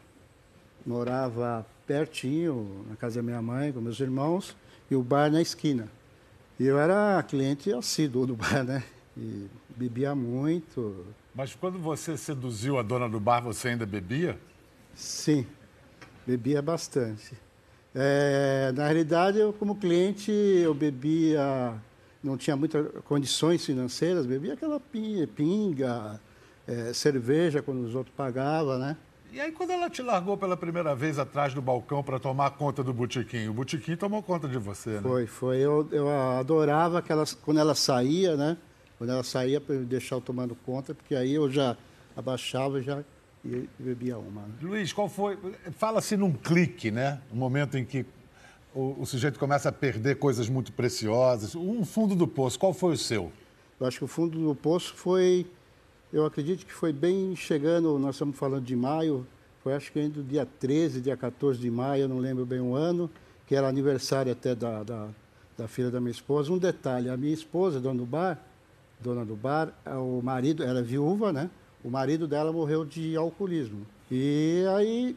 Morava 0.85 1.65
pertinho, 1.85 2.85
na 2.89 2.95
casa 2.95 3.17
da 3.17 3.23
minha 3.23 3.41
mãe, 3.41 3.73
com 3.73 3.81
meus 3.81 3.99
irmãos, 3.99 4.55
e 4.89 4.95
o 4.95 5.03
bar 5.03 5.29
na 5.29 5.41
esquina. 5.41 5.89
E 6.57 6.65
eu 6.65 6.79
era 6.79 7.21
cliente 7.23 7.71
assíduo 7.73 8.25
do 8.25 8.35
bar, 8.35 8.63
né? 8.63 8.81
E 9.17 9.47
bebia 9.75 10.15
muito. 10.15 11.05
Mas 11.35 11.53
quando 11.53 11.77
você 11.77 12.15
seduziu 12.15 12.79
a 12.79 12.81
dona 12.81 13.09
do 13.09 13.19
bar, 13.19 13.41
você 13.41 13.69
ainda 13.69 13.85
bebia? 13.85 14.39
Sim, 14.95 15.45
bebia 16.27 16.61
bastante. 16.61 17.37
É, 17.95 18.73
na 18.75 18.83
realidade, 18.83 19.39
eu 19.39 19.53
como 19.53 19.75
cliente, 19.75 20.29
eu 20.29 20.73
bebia, 20.73 21.73
não 22.21 22.35
tinha 22.35 22.57
muitas 22.57 22.85
condições 23.05 23.65
financeiras, 23.65 24.25
bebia 24.25 24.53
aquela 24.53 24.79
pinga, 25.33 26.19
é, 26.67 26.91
cerveja 26.91 27.61
quando 27.61 27.79
os 27.85 27.95
outros 27.95 28.13
pagavam, 28.15 28.77
né? 28.77 28.97
E 29.31 29.39
aí, 29.39 29.51
quando 29.51 29.71
ela 29.71 29.89
te 29.89 30.01
largou 30.01 30.37
pela 30.37 30.57
primeira 30.57 30.95
vez 30.95 31.17
atrás 31.17 31.53
do 31.53 31.61
balcão 31.61 32.03
para 32.03 32.19
tomar 32.19 32.51
conta 32.51 32.83
do 32.83 32.93
botequim, 32.93 33.47
o 33.47 33.53
botequim 33.53 33.95
tomou 33.95 34.21
conta 34.21 34.47
de 34.47 34.57
você, 34.57 34.91
né? 34.91 35.01
Foi, 35.01 35.27
foi. 35.27 35.57
Eu, 35.57 35.87
eu 35.91 36.09
adorava 36.09 37.01
que 37.01 37.11
ela, 37.11 37.23
quando 37.43 37.59
ela 37.59 37.75
saía, 37.75 38.35
né? 38.35 38.57
Quando 38.97 39.11
ela 39.11 39.23
saía 39.23 39.61
para 39.61 39.75
deixar 39.75 40.15
eu 40.15 40.21
tomando 40.21 40.55
conta, 40.55 40.93
porque 40.93 41.15
aí 41.15 41.33
eu 41.33 41.49
já 41.49 41.77
abaixava 42.15 42.81
já 42.81 43.03
e 43.47 43.69
bebia 43.79 44.17
uma. 44.17 44.41
Né? 44.41 44.53
Luiz, 44.61 44.91
qual 44.91 45.07
foi? 45.07 45.37
Fala-se 45.77 46.17
num 46.17 46.33
clique, 46.33 46.91
né? 46.91 47.21
Um 47.31 47.37
momento 47.37 47.77
em 47.77 47.85
que 47.85 48.05
o, 48.75 48.97
o, 48.99 49.05
sujeito 49.05 49.39
começa 49.39 49.69
a 49.69 49.71
perder 49.71 50.17
coisas 50.17 50.49
muito 50.49 50.71
preciosas. 50.73 51.55
Um 51.55 51.85
fundo 51.85 52.15
do 52.15 52.27
poço, 52.27 52.59
qual 52.59 52.73
foi 52.73 52.93
o 52.93 52.97
seu? 52.97 53.31
Eu 53.79 53.87
acho 53.87 53.99
que 53.99 54.03
o 54.03 54.07
fundo 54.07 54.37
do 54.37 54.53
poço 54.53 54.93
foi 54.95 55.45
eu 56.11 56.25
acredito 56.25 56.65
que 56.65 56.71
foi 56.71 56.93
bem 56.93 57.35
chegando, 57.35 57.99
nós 57.99 58.15
estamos 58.15 58.37
falando 58.37 58.63
de 58.63 58.75
maio, 58.75 59.27
foi 59.61 59.73
acho 59.73 59.91
que 59.91 59.99
ainda 59.99 60.23
dia 60.23 60.45
13, 60.45 61.01
dia 61.01 61.17
14 61.17 61.59
de 61.59 61.69
maio, 61.69 62.03
eu 62.03 62.07
não 62.07 62.17
lembro 62.17 62.45
bem 62.45 62.61
o 62.61 62.75
ano, 62.75 63.09
que 63.45 63.53
era 63.53 63.67
aniversário 63.67 64.31
até 64.31 64.55
da, 64.55 64.83
da, 64.83 65.09
da 65.57 65.67
filha 65.67 65.91
da 65.91 65.99
minha 65.99 66.11
esposa. 66.11 66.51
Um 66.51 66.57
detalhe, 66.57 67.09
a 67.09 67.17
minha 67.17 67.33
esposa, 67.33 67.81
dona 67.81 67.99
do 67.99 68.05
bar, 68.05 68.41
dona 69.01 69.25
do 69.25 69.35
bar, 69.35 69.73
o 69.85 70.21
marido, 70.21 70.63
era 70.63 70.81
viúva, 70.81 71.33
né? 71.33 71.49
O 71.83 71.89
marido 71.89 72.27
dela 72.27 72.51
morreu 72.51 72.83
de 72.83 73.15
alcoolismo. 73.15 73.85
E 74.11 74.63
aí, 74.75 75.15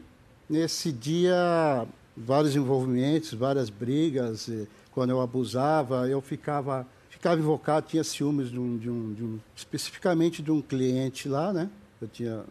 nesse 0.49 0.91
dia, 0.91 1.85
vários 2.15 2.55
envolvimentos, 2.55 3.33
várias 3.33 3.69
brigas, 3.69 4.49
quando 4.91 5.09
eu 5.09 5.21
abusava, 5.21 6.07
eu 6.07 6.21
ficava 6.21 6.87
ficava 7.21 7.39
invocado, 7.39 7.87
tinha 7.87 8.03
ciúmes 8.03 8.49
de 8.49 8.59
um, 8.59 8.77
de 8.77 8.89
um, 8.89 9.13
de 9.13 9.23
um, 9.23 9.39
especificamente 9.55 10.41
de 10.41 10.49
um 10.49 10.59
cliente 10.59 11.29
lá, 11.29 11.53
né? 11.53 11.69
Eu 12.01 12.07
tinha 12.07 12.43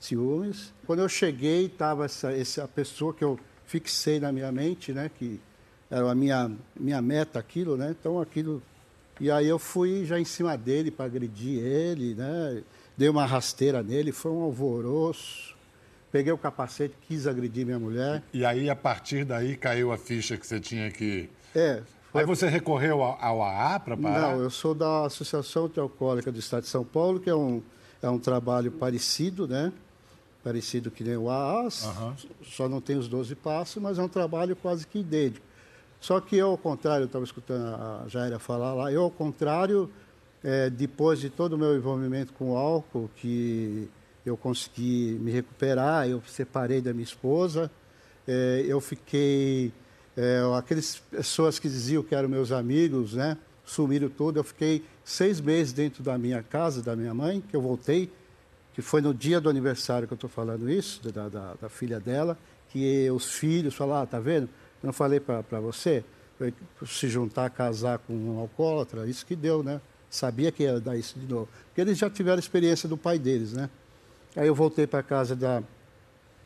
ciúmes. 0.00 0.74
Quando 0.84 0.98
eu 0.98 1.08
cheguei, 1.08 1.66
estava 1.66 2.06
essa, 2.06 2.32
essa 2.32 2.66
pessoa 2.66 3.14
que 3.14 3.22
eu 3.22 3.38
fixei 3.66 4.18
na 4.18 4.32
minha 4.32 4.50
mente, 4.50 4.92
né? 4.92 5.08
Que 5.16 5.40
era 5.88 6.10
a 6.10 6.14
minha, 6.14 6.50
minha 6.74 7.00
meta, 7.00 7.38
aquilo, 7.38 7.76
né? 7.76 7.94
Então, 7.98 8.20
aquilo... 8.20 8.60
E 9.20 9.30
aí 9.30 9.46
eu 9.46 9.60
fui 9.60 10.04
já 10.04 10.18
em 10.18 10.24
cima 10.24 10.56
dele 10.56 10.90
para 10.90 11.06
agredir 11.06 11.62
ele, 11.62 12.14
né? 12.14 12.64
Dei 12.96 13.08
uma 13.08 13.26
rasteira 13.26 13.82
nele, 13.82 14.12
foi 14.12 14.32
um 14.32 14.42
alvoroço. 14.42 15.54
Peguei 16.10 16.32
o 16.32 16.38
capacete, 16.38 16.94
quis 17.06 17.26
agredir 17.26 17.66
minha 17.66 17.78
mulher. 17.78 18.22
E 18.32 18.44
aí, 18.44 18.70
a 18.70 18.76
partir 18.76 19.24
daí, 19.24 19.56
caiu 19.56 19.92
a 19.92 19.98
ficha 19.98 20.36
que 20.36 20.46
você 20.46 20.58
tinha 20.58 20.90
que... 20.90 21.28
É, 21.54 21.82
foi... 22.10 22.22
Aí 22.22 22.26
você 22.26 22.48
recorreu 22.48 23.02
ao 23.02 23.42
AA 23.42 23.80
para 23.80 23.96
parar? 23.96 24.32
Não, 24.32 24.42
eu 24.42 24.50
sou 24.50 24.74
da 24.74 25.04
Associação 25.04 25.68
Teocólica 25.68 26.32
do 26.32 26.38
Estado 26.38 26.62
de 26.62 26.68
São 26.68 26.84
Paulo, 26.84 27.20
que 27.20 27.28
é 27.28 27.34
um, 27.34 27.60
é 28.00 28.08
um 28.08 28.18
trabalho 28.18 28.72
parecido, 28.72 29.46
né? 29.46 29.72
Parecido 30.42 30.90
que 30.90 31.04
nem 31.04 31.16
o 31.16 31.28
AA, 31.28 31.64
uhum. 31.64 32.14
só 32.44 32.68
não 32.68 32.80
tem 32.80 32.96
os 32.96 33.08
12 33.08 33.34
passos, 33.34 33.82
mas 33.82 33.98
é 33.98 34.02
um 34.02 34.08
trabalho 34.08 34.56
quase 34.56 34.86
que 34.86 35.00
idêntico. 35.00 35.44
Só 36.00 36.20
que 36.20 36.36
eu, 36.36 36.50
ao 36.50 36.58
contrário, 36.58 37.02
eu 37.02 37.06
estava 37.06 37.24
escutando 37.24 37.66
a 37.66 38.04
Jaira 38.08 38.38
falar 38.38 38.72
lá, 38.72 38.92
eu, 38.92 39.02
ao 39.02 39.10
contrário, 39.10 39.90
é, 40.42 40.70
depois 40.70 41.20
de 41.20 41.30
todo 41.30 41.54
o 41.54 41.58
meu 41.58 41.76
envolvimento 41.76 42.32
com 42.32 42.52
o 42.52 42.56
álcool, 42.56 43.10
que 43.16 43.88
eu 44.24 44.36
consegui 44.36 45.18
me 45.20 45.30
recuperar, 45.30 46.08
eu 46.08 46.22
separei 46.26 46.80
da 46.80 46.92
minha 46.92 47.04
esposa, 47.04 47.70
é, 48.26 48.64
eu 48.66 48.80
fiquei 48.80 49.72
é, 50.16 50.40
aquelas 50.56 50.96
pessoas 50.96 51.58
que 51.58 51.68
diziam 51.68 52.02
que 52.02 52.14
eram 52.14 52.28
meus 52.28 52.50
amigos, 52.50 53.14
né? 53.14 53.36
Sumiram 53.64 54.08
tudo. 54.08 54.38
Eu 54.38 54.44
fiquei 54.44 54.84
seis 55.04 55.40
meses 55.40 55.72
dentro 55.72 56.02
da 56.02 56.16
minha 56.16 56.42
casa, 56.42 56.82
da 56.82 56.96
minha 56.96 57.12
mãe, 57.12 57.40
que 57.40 57.54
eu 57.54 57.60
voltei, 57.60 58.10
que 58.74 58.82
foi 58.82 59.00
no 59.00 59.12
dia 59.12 59.40
do 59.40 59.48
aniversário 59.48 60.08
que 60.08 60.14
eu 60.14 60.16
estou 60.16 60.30
falando 60.30 60.70
isso, 60.70 61.02
da, 61.12 61.28
da, 61.28 61.54
da, 61.54 61.68
filha 61.68 62.00
dela, 62.00 62.38
que 62.70 63.10
os 63.10 63.32
filhos 63.32 63.74
falaram, 63.74 64.02
ah, 64.02 64.06
tá 64.06 64.18
vendo? 64.18 64.48
Eu 64.82 64.86
não 64.86 64.92
falei 64.92 65.20
para 65.20 65.60
você, 65.60 66.04
se 66.86 67.08
juntar, 67.08 67.48
casar 67.50 67.98
com 67.98 68.12
um 68.12 68.38
alcoólatra, 68.38 69.06
isso 69.06 69.24
que 69.24 69.36
deu, 69.36 69.62
né? 69.62 69.80
Sabia 70.08 70.52
que 70.52 70.62
ia 70.62 70.80
dar 70.80 70.96
isso 70.96 71.18
de 71.18 71.26
novo. 71.26 71.48
Porque 71.66 71.80
eles 71.80 71.98
já 71.98 72.08
tiveram 72.08 72.38
experiência 72.38 72.88
do 72.88 72.96
pai 72.96 73.18
deles, 73.18 73.52
né? 73.52 73.68
Aí 74.34 74.46
eu 74.46 74.54
voltei 74.54 74.86
para 74.86 75.02
casa 75.02 75.34
da, 75.34 75.62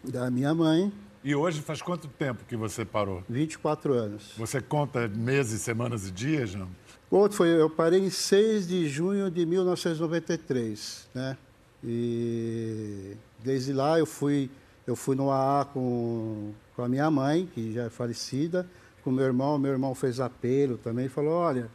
da 0.04 0.30
minha 0.30 0.54
mãe, 0.54 0.92
e 1.22 1.34
hoje 1.34 1.60
faz 1.60 1.82
quanto 1.82 2.08
tempo 2.08 2.44
que 2.46 2.56
você 2.56 2.82
parou? 2.82 3.22
24 3.28 3.92
anos. 3.92 4.32
Você 4.38 4.58
conta 4.60 5.06
meses, 5.06 5.60
semanas 5.60 6.08
e 6.08 6.10
dias, 6.10 6.54
não? 6.54 6.68
Outro 7.10 7.36
foi, 7.36 7.48
eu 7.48 7.68
parei 7.68 8.00
em 8.00 8.08
6 8.08 8.66
de 8.66 8.88
junho 8.88 9.30
de 9.30 9.44
1993, 9.44 11.08
né? 11.14 11.36
E 11.84 13.16
desde 13.42 13.72
lá 13.72 13.98
eu 13.98 14.06
fui, 14.06 14.50
eu 14.86 14.96
fui 14.96 15.14
no 15.14 15.30
AA 15.30 15.66
com, 15.66 16.52
com 16.74 16.82
a 16.82 16.88
minha 16.88 17.10
mãe, 17.10 17.48
que 17.52 17.72
já 17.72 17.84
é 17.84 17.90
falecida, 17.90 18.66
com 19.04 19.10
meu 19.10 19.24
irmão, 19.24 19.58
meu 19.58 19.72
irmão 19.72 19.94
fez 19.94 20.20
apelo 20.20 20.78
também, 20.78 21.08
falou, 21.08 21.34
olha, 21.34 21.68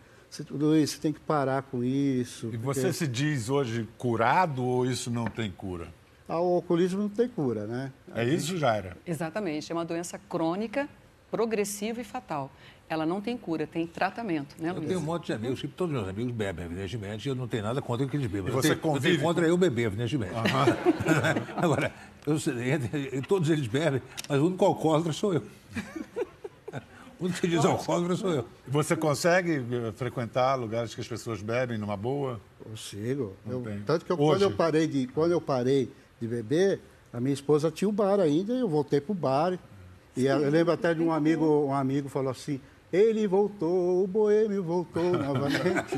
tudo 0.43 0.75
isso, 0.75 0.95
você 0.95 1.01
tem 1.01 1.13
que 1.13 1.19
parar 1.19 1.61
com 1.63 1.83
isso. 1.83 2.47
E 2.47 2.57
porque... 2.57 2.79
você 2.81 2.91
se 2.91 3.07
diz 3.07 3.49
hoje 3.49 3.87
curado 3.97 4.63
ou 4.63 4.85
isso 4.85 5.09
não 5.09 5.25
tem 5.25 5.51
cura? 5.51 5.87
Ah, 6.27 6.39
o 6.39 6.55
alcoolismo 6.55 7.03
não 7.03 7.09
tem 7.09 7.27
cura, 7.27 7.67
né? 7.67 7.91
É 8.15 8.23
isso, 8.23 8.57
Jaira? 8.57 8.97
Exatamente. 9.05 9.71
É 9.71 9.75
uma 9.75 9.85
doença 9.85 10.17
crônica, 10.17 10.89
progressiva 11.29 12.01
e 12.01 12.03
fatal. 12.03 12.51
Ela 12.87 13.05
não 13.05 13.19
tem 13.19 13.35
cura, 13.35 13.65
tem 13.65 13.87
tratamento, 13.87 14.55
né, 14.59 14.71
Luiz? 14.71 14.83
Eu 14.83 14.87
tenho 14.89 14.99
um 14.99 15.03
monte 15.03 15.27
de 15.27 15.33
amigos, 15.33 15.59
que 15.59 15.67
todos 15.67 15.93
os 15.93 15.99
meus 15.99 16.09
amigos 16.09 16.31
bebem, 16.31 16.65
evidentemente, 16.65 17.27
e 17.27 17.29
eu 17.29 17.35
não 17.35 17.47
tenho 17.47 17.63
nada 17.63 17.81
contra 17.81 18.05
que 18.07 18.15
eles 18.15 18.29
bebam. 18.29 18.49
E 18.49 18.51
você 18.51 18.69
eu 18.69 18.71
tenho, 18.71 18.81
convive? 18.81 19.07
Eu 19.07 19.11
tenho 19.17 19.27
contra 19.27 19.47
eu 19.47 19.57
beber, 19.57 19.87
evidentemente. 19.87 20.33
Uhum. 20.33 21.55
Agora, 21.57 21.91
eu, 22.27 22.35
todos 23.27 23.49
eles 23.49 23.67
bebem, 23.67 24.01
mas 24.29 24.39
o 24.39 24.45
único 24.45 24.65
alcoólatra 24.65 25.13
sou 25.13 25.33
eu. 25.33 25.43
O 27.19 27.29
que 27.29 27.47
diz 27.47 27.63
alcoólatra 27.63 28.15
sou 28.15 28.31
eu. 28.31 28.45
Você 28.67 28.95
consegue 28.95 29.63
eh, 29.71 29.91
frequentar 29.95 30.55
lugares 30.55 30.93
que 30.93 31.01
as 31.01 31.07
pessoas 31.07 31.41
bebem 31.41 31.77
numa 31.77 31.95
boa? 31.95 32.39
Consigo. 32.63 33.33
Eu, 33.47 33.63
tanto 33.85 34.05
que 34.05 34.11
eu, 34.11 34.17
quando 34.17 34.41
eu 34.41 34.51
parei 34.51 34.87
de 34.87 35.07
quando 35.07 35.31
eu 35.31 35.41
parei 35.41 35.91
de 36.19 36.27
beber, 36.27 36.81
a 37.13 37.19
minha 37.19 37.33
esposa 37.33 37.71
tinha 37.71 37.87
o 37.87 37.91
um 37.91 37.95
bar 37.95 38.19
ainda, 38.19 38.53
e 38.53 38.59
eu 38.59 38.67
voltei 38.67 38.99
para 38.99 39.11
o 39.11 39.15
bar. 39.15 39.59
E 40.15 40.25
eu 40.25 40.49
lembro 40.49 40.73
até 40.73 40.93
de 40.93 41.01
um 41.01 41.11
amigo, 41.11 41.65
um 41.65 41.73
amigo 41.73 42.07
falou 42.09 42.31
assim, 42.31 42.59
ele 42.91 43.27
voltou, 43.27 44.03
o 44.03 44.07
boêmio 44.07 44.63
voltou 44.63 45.11
novamente. 45.17 45.97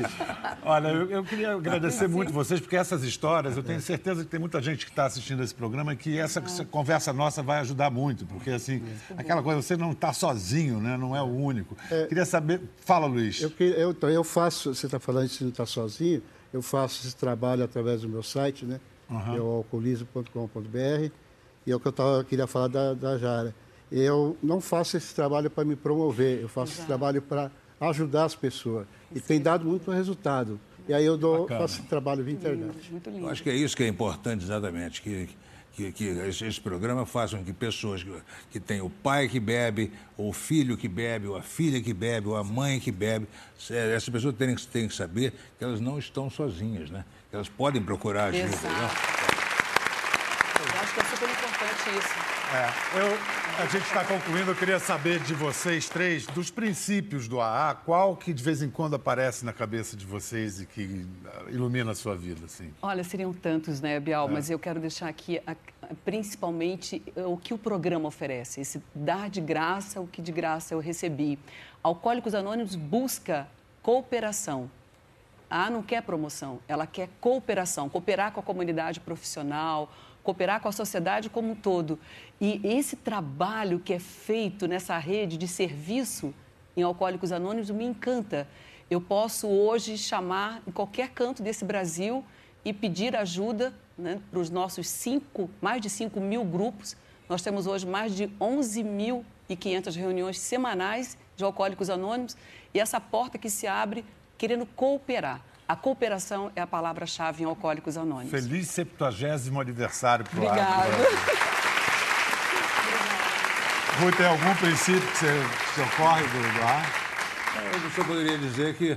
Olha, 0.62 0.88
eu, 0.88 1.10
eu, 1.10 1.24
queria 1.24 1.54
agradecer 1.54 2.08
muito 2.08 2.32
vocês, 2.32 2.60
porque 2.60 2.76
essas 2.76 3.02
histórias, 3.02 3.56
eu 3.56 3.62
tenho 3.62 3.80
certeza 3.80 4.24
que 4.24 4.30
tem 4.30 4.40
muita 4.40 4.60
gente 4.60 4.84
que 4.84 4.92
está 4.92 5.06
assistindo 5.06 5.42
esse 5.42 5.54
programa 5.54 5.94
que 5.94 6.18
essa, 6.18 6.40
essa, 6.40 6.64
conversa 6.64 7.12
nossa 7.12 7.42
vai 7.42 7.60
ajudar 7.60 7.90
muito, 7.90 8.26
porque 8.26 8.50
assim, 8.50 8.82
aquela 9.16 9.42
coisa, 9.42 9.62
você 9.62 9.76
não 9.76 9.92
está 9.92 10.12
sozinho, 10.12 10.80
né? 10.80 10.96
não 10.96 11.14
é 11.14 11.22
o 11.22 11.26
único. 11.26 11.76
É, 11.90 12.06
queria 12.06 12.24
saber, 12.24 12.60
fala 12.84 13.06
Luiz. 13.06 13.40
Eu, 13.40 13.52
eu, 13.60 13.96
eu 14.10 14.24
faço, 14.24 14.74
você 14.74 14.86
está 14.86 14.98
falando 14.98 15.28
de 15.28 15.42
não 15.42 15.50
estar 15.50 15.64
tá 15.64 15.66
sozinho, 15.66 16.22
eu 16.52 16.62
faço 16.62 17.06
esse 17.06 17.16
trabalho 17.16 17.62
através 17.62 18.02
do 18.02 18.08
meu 18.08 18.22
site, 18.22 18.64
né? 18.64 18.80
uhum. 19.10 19.36
é 19.36 19.40
o 19.40 19.46
alcoolismo.com.br, 19.46 21.10
e 21.66 21.70
é 21.70 21.76
o 21.76 21.80
que 21.80 21.88
eu 21.88 21.92
tava, 21.92 22.24
queria 22.24 22.46
falar 22.46 22.68
da, 22.68 22.94
da 22.94 23.18
Jara. 23.18 23.54
Eu 23.90 24.36
não 24.42 24.60
faço 24.60 24.96
esse 24.96 25.14
trabalho 25.14 25.50
para 25.50 25.64
me 25.64 25.76
promover, 25.76 26.40
eu 26.40 26.48
faço 26.48 26.72
Exato. 26.72 26.80
esse 26.80 26.86
trabalho 26.86 27.22
para 27.22 27.50
ajudar 27.80 28.24
as 28.24 28.34
pessoas. 28.34 28.86
E 29.14 29.20
tem 29.20 29.40
dado 29.40 29.64
muito 29.64 29.90
resultado. 29.90 30.60
E 30.88 30.94
aí 30.94 31.04
eu 31.04 31.16
dou, 31.16 31.46
faço 31.46 31.80
esse 31.80 31.88
trabalho 31.88 32.24
via 32.24 32.34
internet. 32.34 32.72
Muito, 32.72 32.90
muito 32.90 33.10
lindo. 33.10 33.26
Eu 33.26 33.30
acho 33.30 33.42
que 33.42 33.50
é 33.50 33.54
isso 33.54 33.76
que 33.76 33.82
é 33.82 33.88
importante, 33.88 34.44
exatamente, 34.44 35.02
que, 35.02 35.28
que, 35.72 35.92
que 35.92 36.04
esse, 36.04 36.46
esse, 36.46 36.60
programa 36.60 37.04
faça 37.06 37.36
com 37.36 37.44
que 37.44 37.52
pessoas 37.52 38.02
que, 38.02 38.12
que 38.50 38.60
têm 38.60 38.80
o 38.80 38.90
pai 38.90 39.28
que 39.28 39.38
bebe, 39.38 39.92
ou 40.16 40.30
o 40.30 40.32
filho 40.32 40.76
que 40.76 40.88
bebe, 40.88 41.26
ou 41.26 41.36
a 41.36 41.42
filha 41.42 41.80
que 41.80 41.92
bebe, 41.92 42.28
ou 42.28 42.36
a 42.36 42.44
mãe 42.44 42.80
que 42.80 42.90
bebe, 42.90 43.26
essas 43.70 44.08
pessoas 44.08 44.34
têm, 44.34 44.54
têm 44.54 44.88
que 44.88 44.94
saber 44.94 45.32
que 45.58 45.64
elas 45.64 45.80
não 45.80 45.98
estão 45.98 46.30
sozinhas, 46.30 46.90
né? 46.90 47.04
elas 47.32 47.48
podem 47.48 47.82
procurar 47.82 48.26
ajuda. 48.26 48.44
Exato. 48.44 48.66
Né? 48.66 48.90
Eu 50.58 50.80
acho 50.80 50.94
que 50.94 51.00
é 51.00 51.04
super 51.04 51.28
importante 51.28 51.98
isso. 51.98 52.38
É, 52.54 52.98
eu, 52.98 53.47
a 53.58 53.66
gente 53.66 53.86
está 53.86 54.04
concluindo, 54.04 54.52
eu 54.52 54.54
queria 54.54 54.78
saber 54.78 55.18
de 55.18 55.34
vocês 55.34 55.88
três, 55.88 56.24
dos 56.28 56.48
princípios 56.48 57.26
do 57.26 57.40
AA, 57.40 57.74
qual 57.74 58.16
que 58.16 58.32
de 58.32 58.40
vez 58.40 58.62
em 58.62 58.70
quando 58.70 58.94
aparece 58.94 59.44
na 59.44 59.52
cabeça 59.52 59.96
de 59.96 60.06
vocês 60.06 60.60
e 60.60 60.66
que 60.66 61.04
ilumina 61.48 61.90
a 61.90 61.94
sua 61.94 62.14
vida, 62.14 62.44
assim? 62.44 62.72
Olha, 62.80 63.02
seriam 63.02 63.32
tantos, 63.32 63.80
né, 63.80 63.98
Bial, 63.98 64.28
é. 64.28 64.32
mas 64.32 64.48
eu 64.48 64.60
quero 64.60 64.78
deixar 64.78 65.08
aqui 65.08 65.42
principalmente 66.04 67.02
o 67.16 67.36
que 67.36 67.52
o 67.52 67.58
programa 67.58 68.06
oferece, 68.06 68.60
esse 68.60 68.80
dar 68.94 69.28
de 69.28 69.40
graça 69.40 70.00
o 70.00 70.06
que 70.06 70.22
de 70.22 70.30
graça 70.30 70.72
eu 70.72 70.78
recebi. 70.78 71.36
Alcoólicos 71.82 72.36
Anônimos 72.36 72.76
busca 72.76 73.48
cooperação. 73.82 74.70
A 75.50 75.66
A 75.66 75.70
não 75.70 75.82
quer 75.82 76.02
promoção, 76.02 76.60
ela 76.68 76.86
quer 76.86 77.08
cooperação, 77.20 77.88
cooperar 77.88 78.30
com 78.30 78.38
a 78.38 78.42
comunidade 78.42 79.00
profissional, 79.00 79.90
cooperar 80.28 80.60
com 80.60 80.68
a 80.68 80.72
sociedade 80.72 81.30
como 81.30 81.52
um 81.52 81.54
todo. 81.54 81.98
E 82.38 82.60
esse 82.62 82.96
trabalho 82.96 83.80
que 83.80 83.94
é 83.94 83.98
feito 83.98 84.68
nessa 84.68 84.98
rede 84.98 85.38
de 85.38 85.48
serviço 85.48 86.34
em 86.76 86.82
Alcoólicos 86.82 87.32
Anônimos 87.32 87.70
me 87.70 87.84
encanta. 87.86 88.46
Eu 88.90 89.00
posso 89.00 89.48
hoje 89.48 89.96
chamar 89.96 90.60
em 90.66 90.70
qualquer 90.70 91.08
canto 91.10 91.42
desse 91.42 91.64
Brasil 91.64 92.22
e 92.62 92.74
pedir 92.74 93.16
ajuda 93.16 93.72
né, 93.96 94.20
para 94.30 94.38
os 94.38 94.50
nossos 94.50 94.86
cinco, 94.86 95.48
mais 95.62 95.80
de 95.80 95.88
5 95.88 96.20
mil 96.20 96.44
grupos. 96.44 96.94
Nós 97.26 97.40
temos 97.40 97.66
hoje 97.66 97.86
mais 97.86 98.14
de 98.14 98.28
11.500 98.38 99.96
reuniões 99.96 100.38
semanais 100.38 101.16
de 101.36 101.44
Alcoólicos 101.44 101.88
Anônimos 101.88 102.36
e 102.74 102.78
essa 102.78 103.00
porta 103.00 103.38
que 103.38 103.48
se 103.48 103.66
abre 103.66 104.04
querendo 104.36 104.66
cooperar. 104.66 105.42
A 105.68 105.76
cooperação 105.76 106.50
é 106.56 106.62
a 106.62 106.66
palavra-chave 106.66 107.42
em 107.42 107.46
Alcoólicos 107.46 107.98
Anônimos. 107.98 108.30
Feliz 108.30 108.68
70 108.68 109.60
aniversário 109.60 110.24
para 110.24 110.40
o 110.40 110.42
Obrigada. 110.42 110.88
Rui, 114.00 114.12
tem 114.12 114.24
algum 114.24 114.54
princípio 114.54 115.02
que 115.02 115.18
você, 115.18 115.26
que 115.74 115.80
ocorre 115.82 116.22
do, 116.22 116.58
do 116.58 116.62
ar? 116.62 116.90
Eu 117.84 117.90
só 117.90 118.02
poderia 118.02 118.38
dizer 118.38 118.76
que 118.76 118.96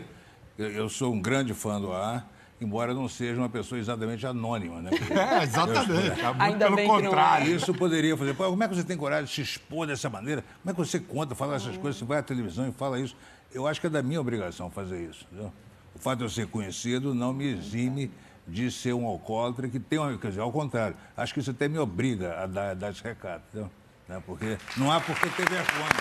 eu 0.58 0.88
sou 0.88 1.12
um 1.12 1.20
grande 1.20 1.54
fã 1.54 1.82
do 1.82 1.92
ar, 1.92 2.26
embora 2.62 2.94
não 2.94 3.10
seja 3.10 3.38
uma 3.38 3.50
pessoa 3.50 3.78
exatamente 3.78 4.26
anônima, 4.26 4.82
né? 4.82 4.92
É, 5.12 5.44
exatamente. 5.44 6.22
Muito 6.24 6.42
Ainda 6.42 6.66
pelo 6.68 6.76
bem 6.78 6.86
que 6.86 6.92
não 6.92 7.00
é. 7.00 7.04
contrário. 7.04 7.54
Isso 7.54 7.74
poderia 7.74 8.16
fazer. 8.16 8.34
Pô, 8.34 8.46
como 8.50 8.64
é 8.64 8.68
que 8.70 8.76
você 8.76 8.84
tem 8.86 8.96
coragem 8.96 9.26
de 9.26 9.32
se 9.32 9.42
expor 9.42 9.88
dessa 9.88 10.10
maneira? 10.10 10.42
Como 10.62 10.72
é 10.72 10.74
que 10.74 10.80
você 10.80 11.02
conta, 11.02 11.36
fala 11.36 11.58
essas 11.58 11.76
coisas, 11.76 12.00
você 12.00 12.06
vai 12.06 12.20
à 12.20 12.24
televisão 12.24 12.70
e 12.70 12.72
fala 12.72 12.98
isso? 12.98 13.18
Eu 13.54 13.68
acho 13.68 13.82
que 13.82 13.88
é 13.88 13.90
da 13.90 14.02
minha 14.02 14.22
obrigação 14.22 14.70
fazer 14.70 15.04
isso. 15.04 15.26
Entendeu? 15.30 15.52
O 16.02 16.04
fato 16.04 16.18
de 16.18 16.24
eu 16.24 16.30
ser 16.32 16.48
conhecido 16.48 17.14
não 17.14 17.32
me 17.32 17.46
exime 17.46 18.10
de 18.48 18.72
ser 18.72 18.92
um 18.92 19.06
alcoólatra 19.06 19.70
que 19.70 19.80
tem 19.80 20.00
uma. 20.00 20.18
Quer 20.18 20.30
dizer, 20.30 20.42
ao 20.42 20.52
contrário, 20.52 20.98
acho 21.16 21.32
que 21.32 21.40
isso 21.40 21.52
até 21.52 21.68
me 21.68 21.78
obriga 21.78 22.42
a 22.42 22.48
dar, 22.48 22.74
dar 22.74 22.90
esse 22.90 23.04
recado, 23.04 23.44
entendeu? 23.50 23.70
Né? 24.10 24.24
Porque 24.26 24.58
não 24.78 24.92
há 24.92 25.00
por 25.00 25.14
que 25.14 25.30
ter 25.30 25.48
vergonha. 25.48 25.92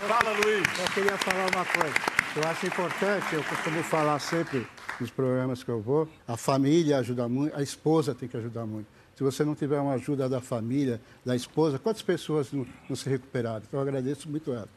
Fala, 0.00 0.32
Luiz. 0.32 0.66
Eu 0.80 0.92
queria 0.94 1.16
falar 1.16 1.46
uma 1.54 1.64
coisa. 1.64 1.94
Eu 2.34 2.50
acho 2.50 2.66
importante, 2.66 3.34
eu 3.34 3.44
costumo 3.44 3.80
falar 3.84 4.18
sempre 4.18 4.66
nos 5.00 5.10
programas 5.12 5.62
que 5.62 5.70
eu 5.70 5.80
vou, 5.80 6.08
a 6.26 6.36
família 6.36 6.98
ajuda 6.98 7.28
muito, 7.28 7.56
a 7.56 7.62
esposa 7.62 8.16
tem 8.16 8.28
que 8.28 8.36
ajudar 8.36 8.66
muito. 8.66 8.88
Se 9.14 9.22
você 9.22 9.44
não 9.44 9.54
tiver 9.54 9.78
uma 9.78 9.92
ajuda 9.92 10.28
da 10.28 10.40
família, 10.40 11.00
da 11.24 11.36
esposa, 11.36 11.78
quantas 11.78 12.02
pessoas 12.02 12.50
não, 12.50 12.66
não 12.88 12.96
se 12.96 13.08
recuperaram? 13.08 13.62
Então, 13.64 13.78
eu 13.78 13.86
agradeço 13.86 14.28
muito 14.28 14.52
ela. 14.52 14.68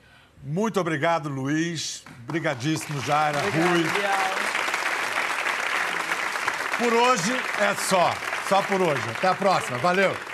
Muito 0.43 0.79
obrigado, 0.79 1.29
Luiz. 1.29 2.03
Obrigadíssimo, 2.27 3.01
Jaira, 3.01 3.39
Rui. 3.41 3.85
Por 6.77 6.93
hoje 6.93 7.33
é 7.59 7.75
só. 7.75 8.13
Só 8.47 8.61
por 8.61 8.81
hoje. 8.81 9.03
Até 9.09 9.27
a 9.27 9.35
próxima. 9.35 9.77
Valeu. 9.79 10.28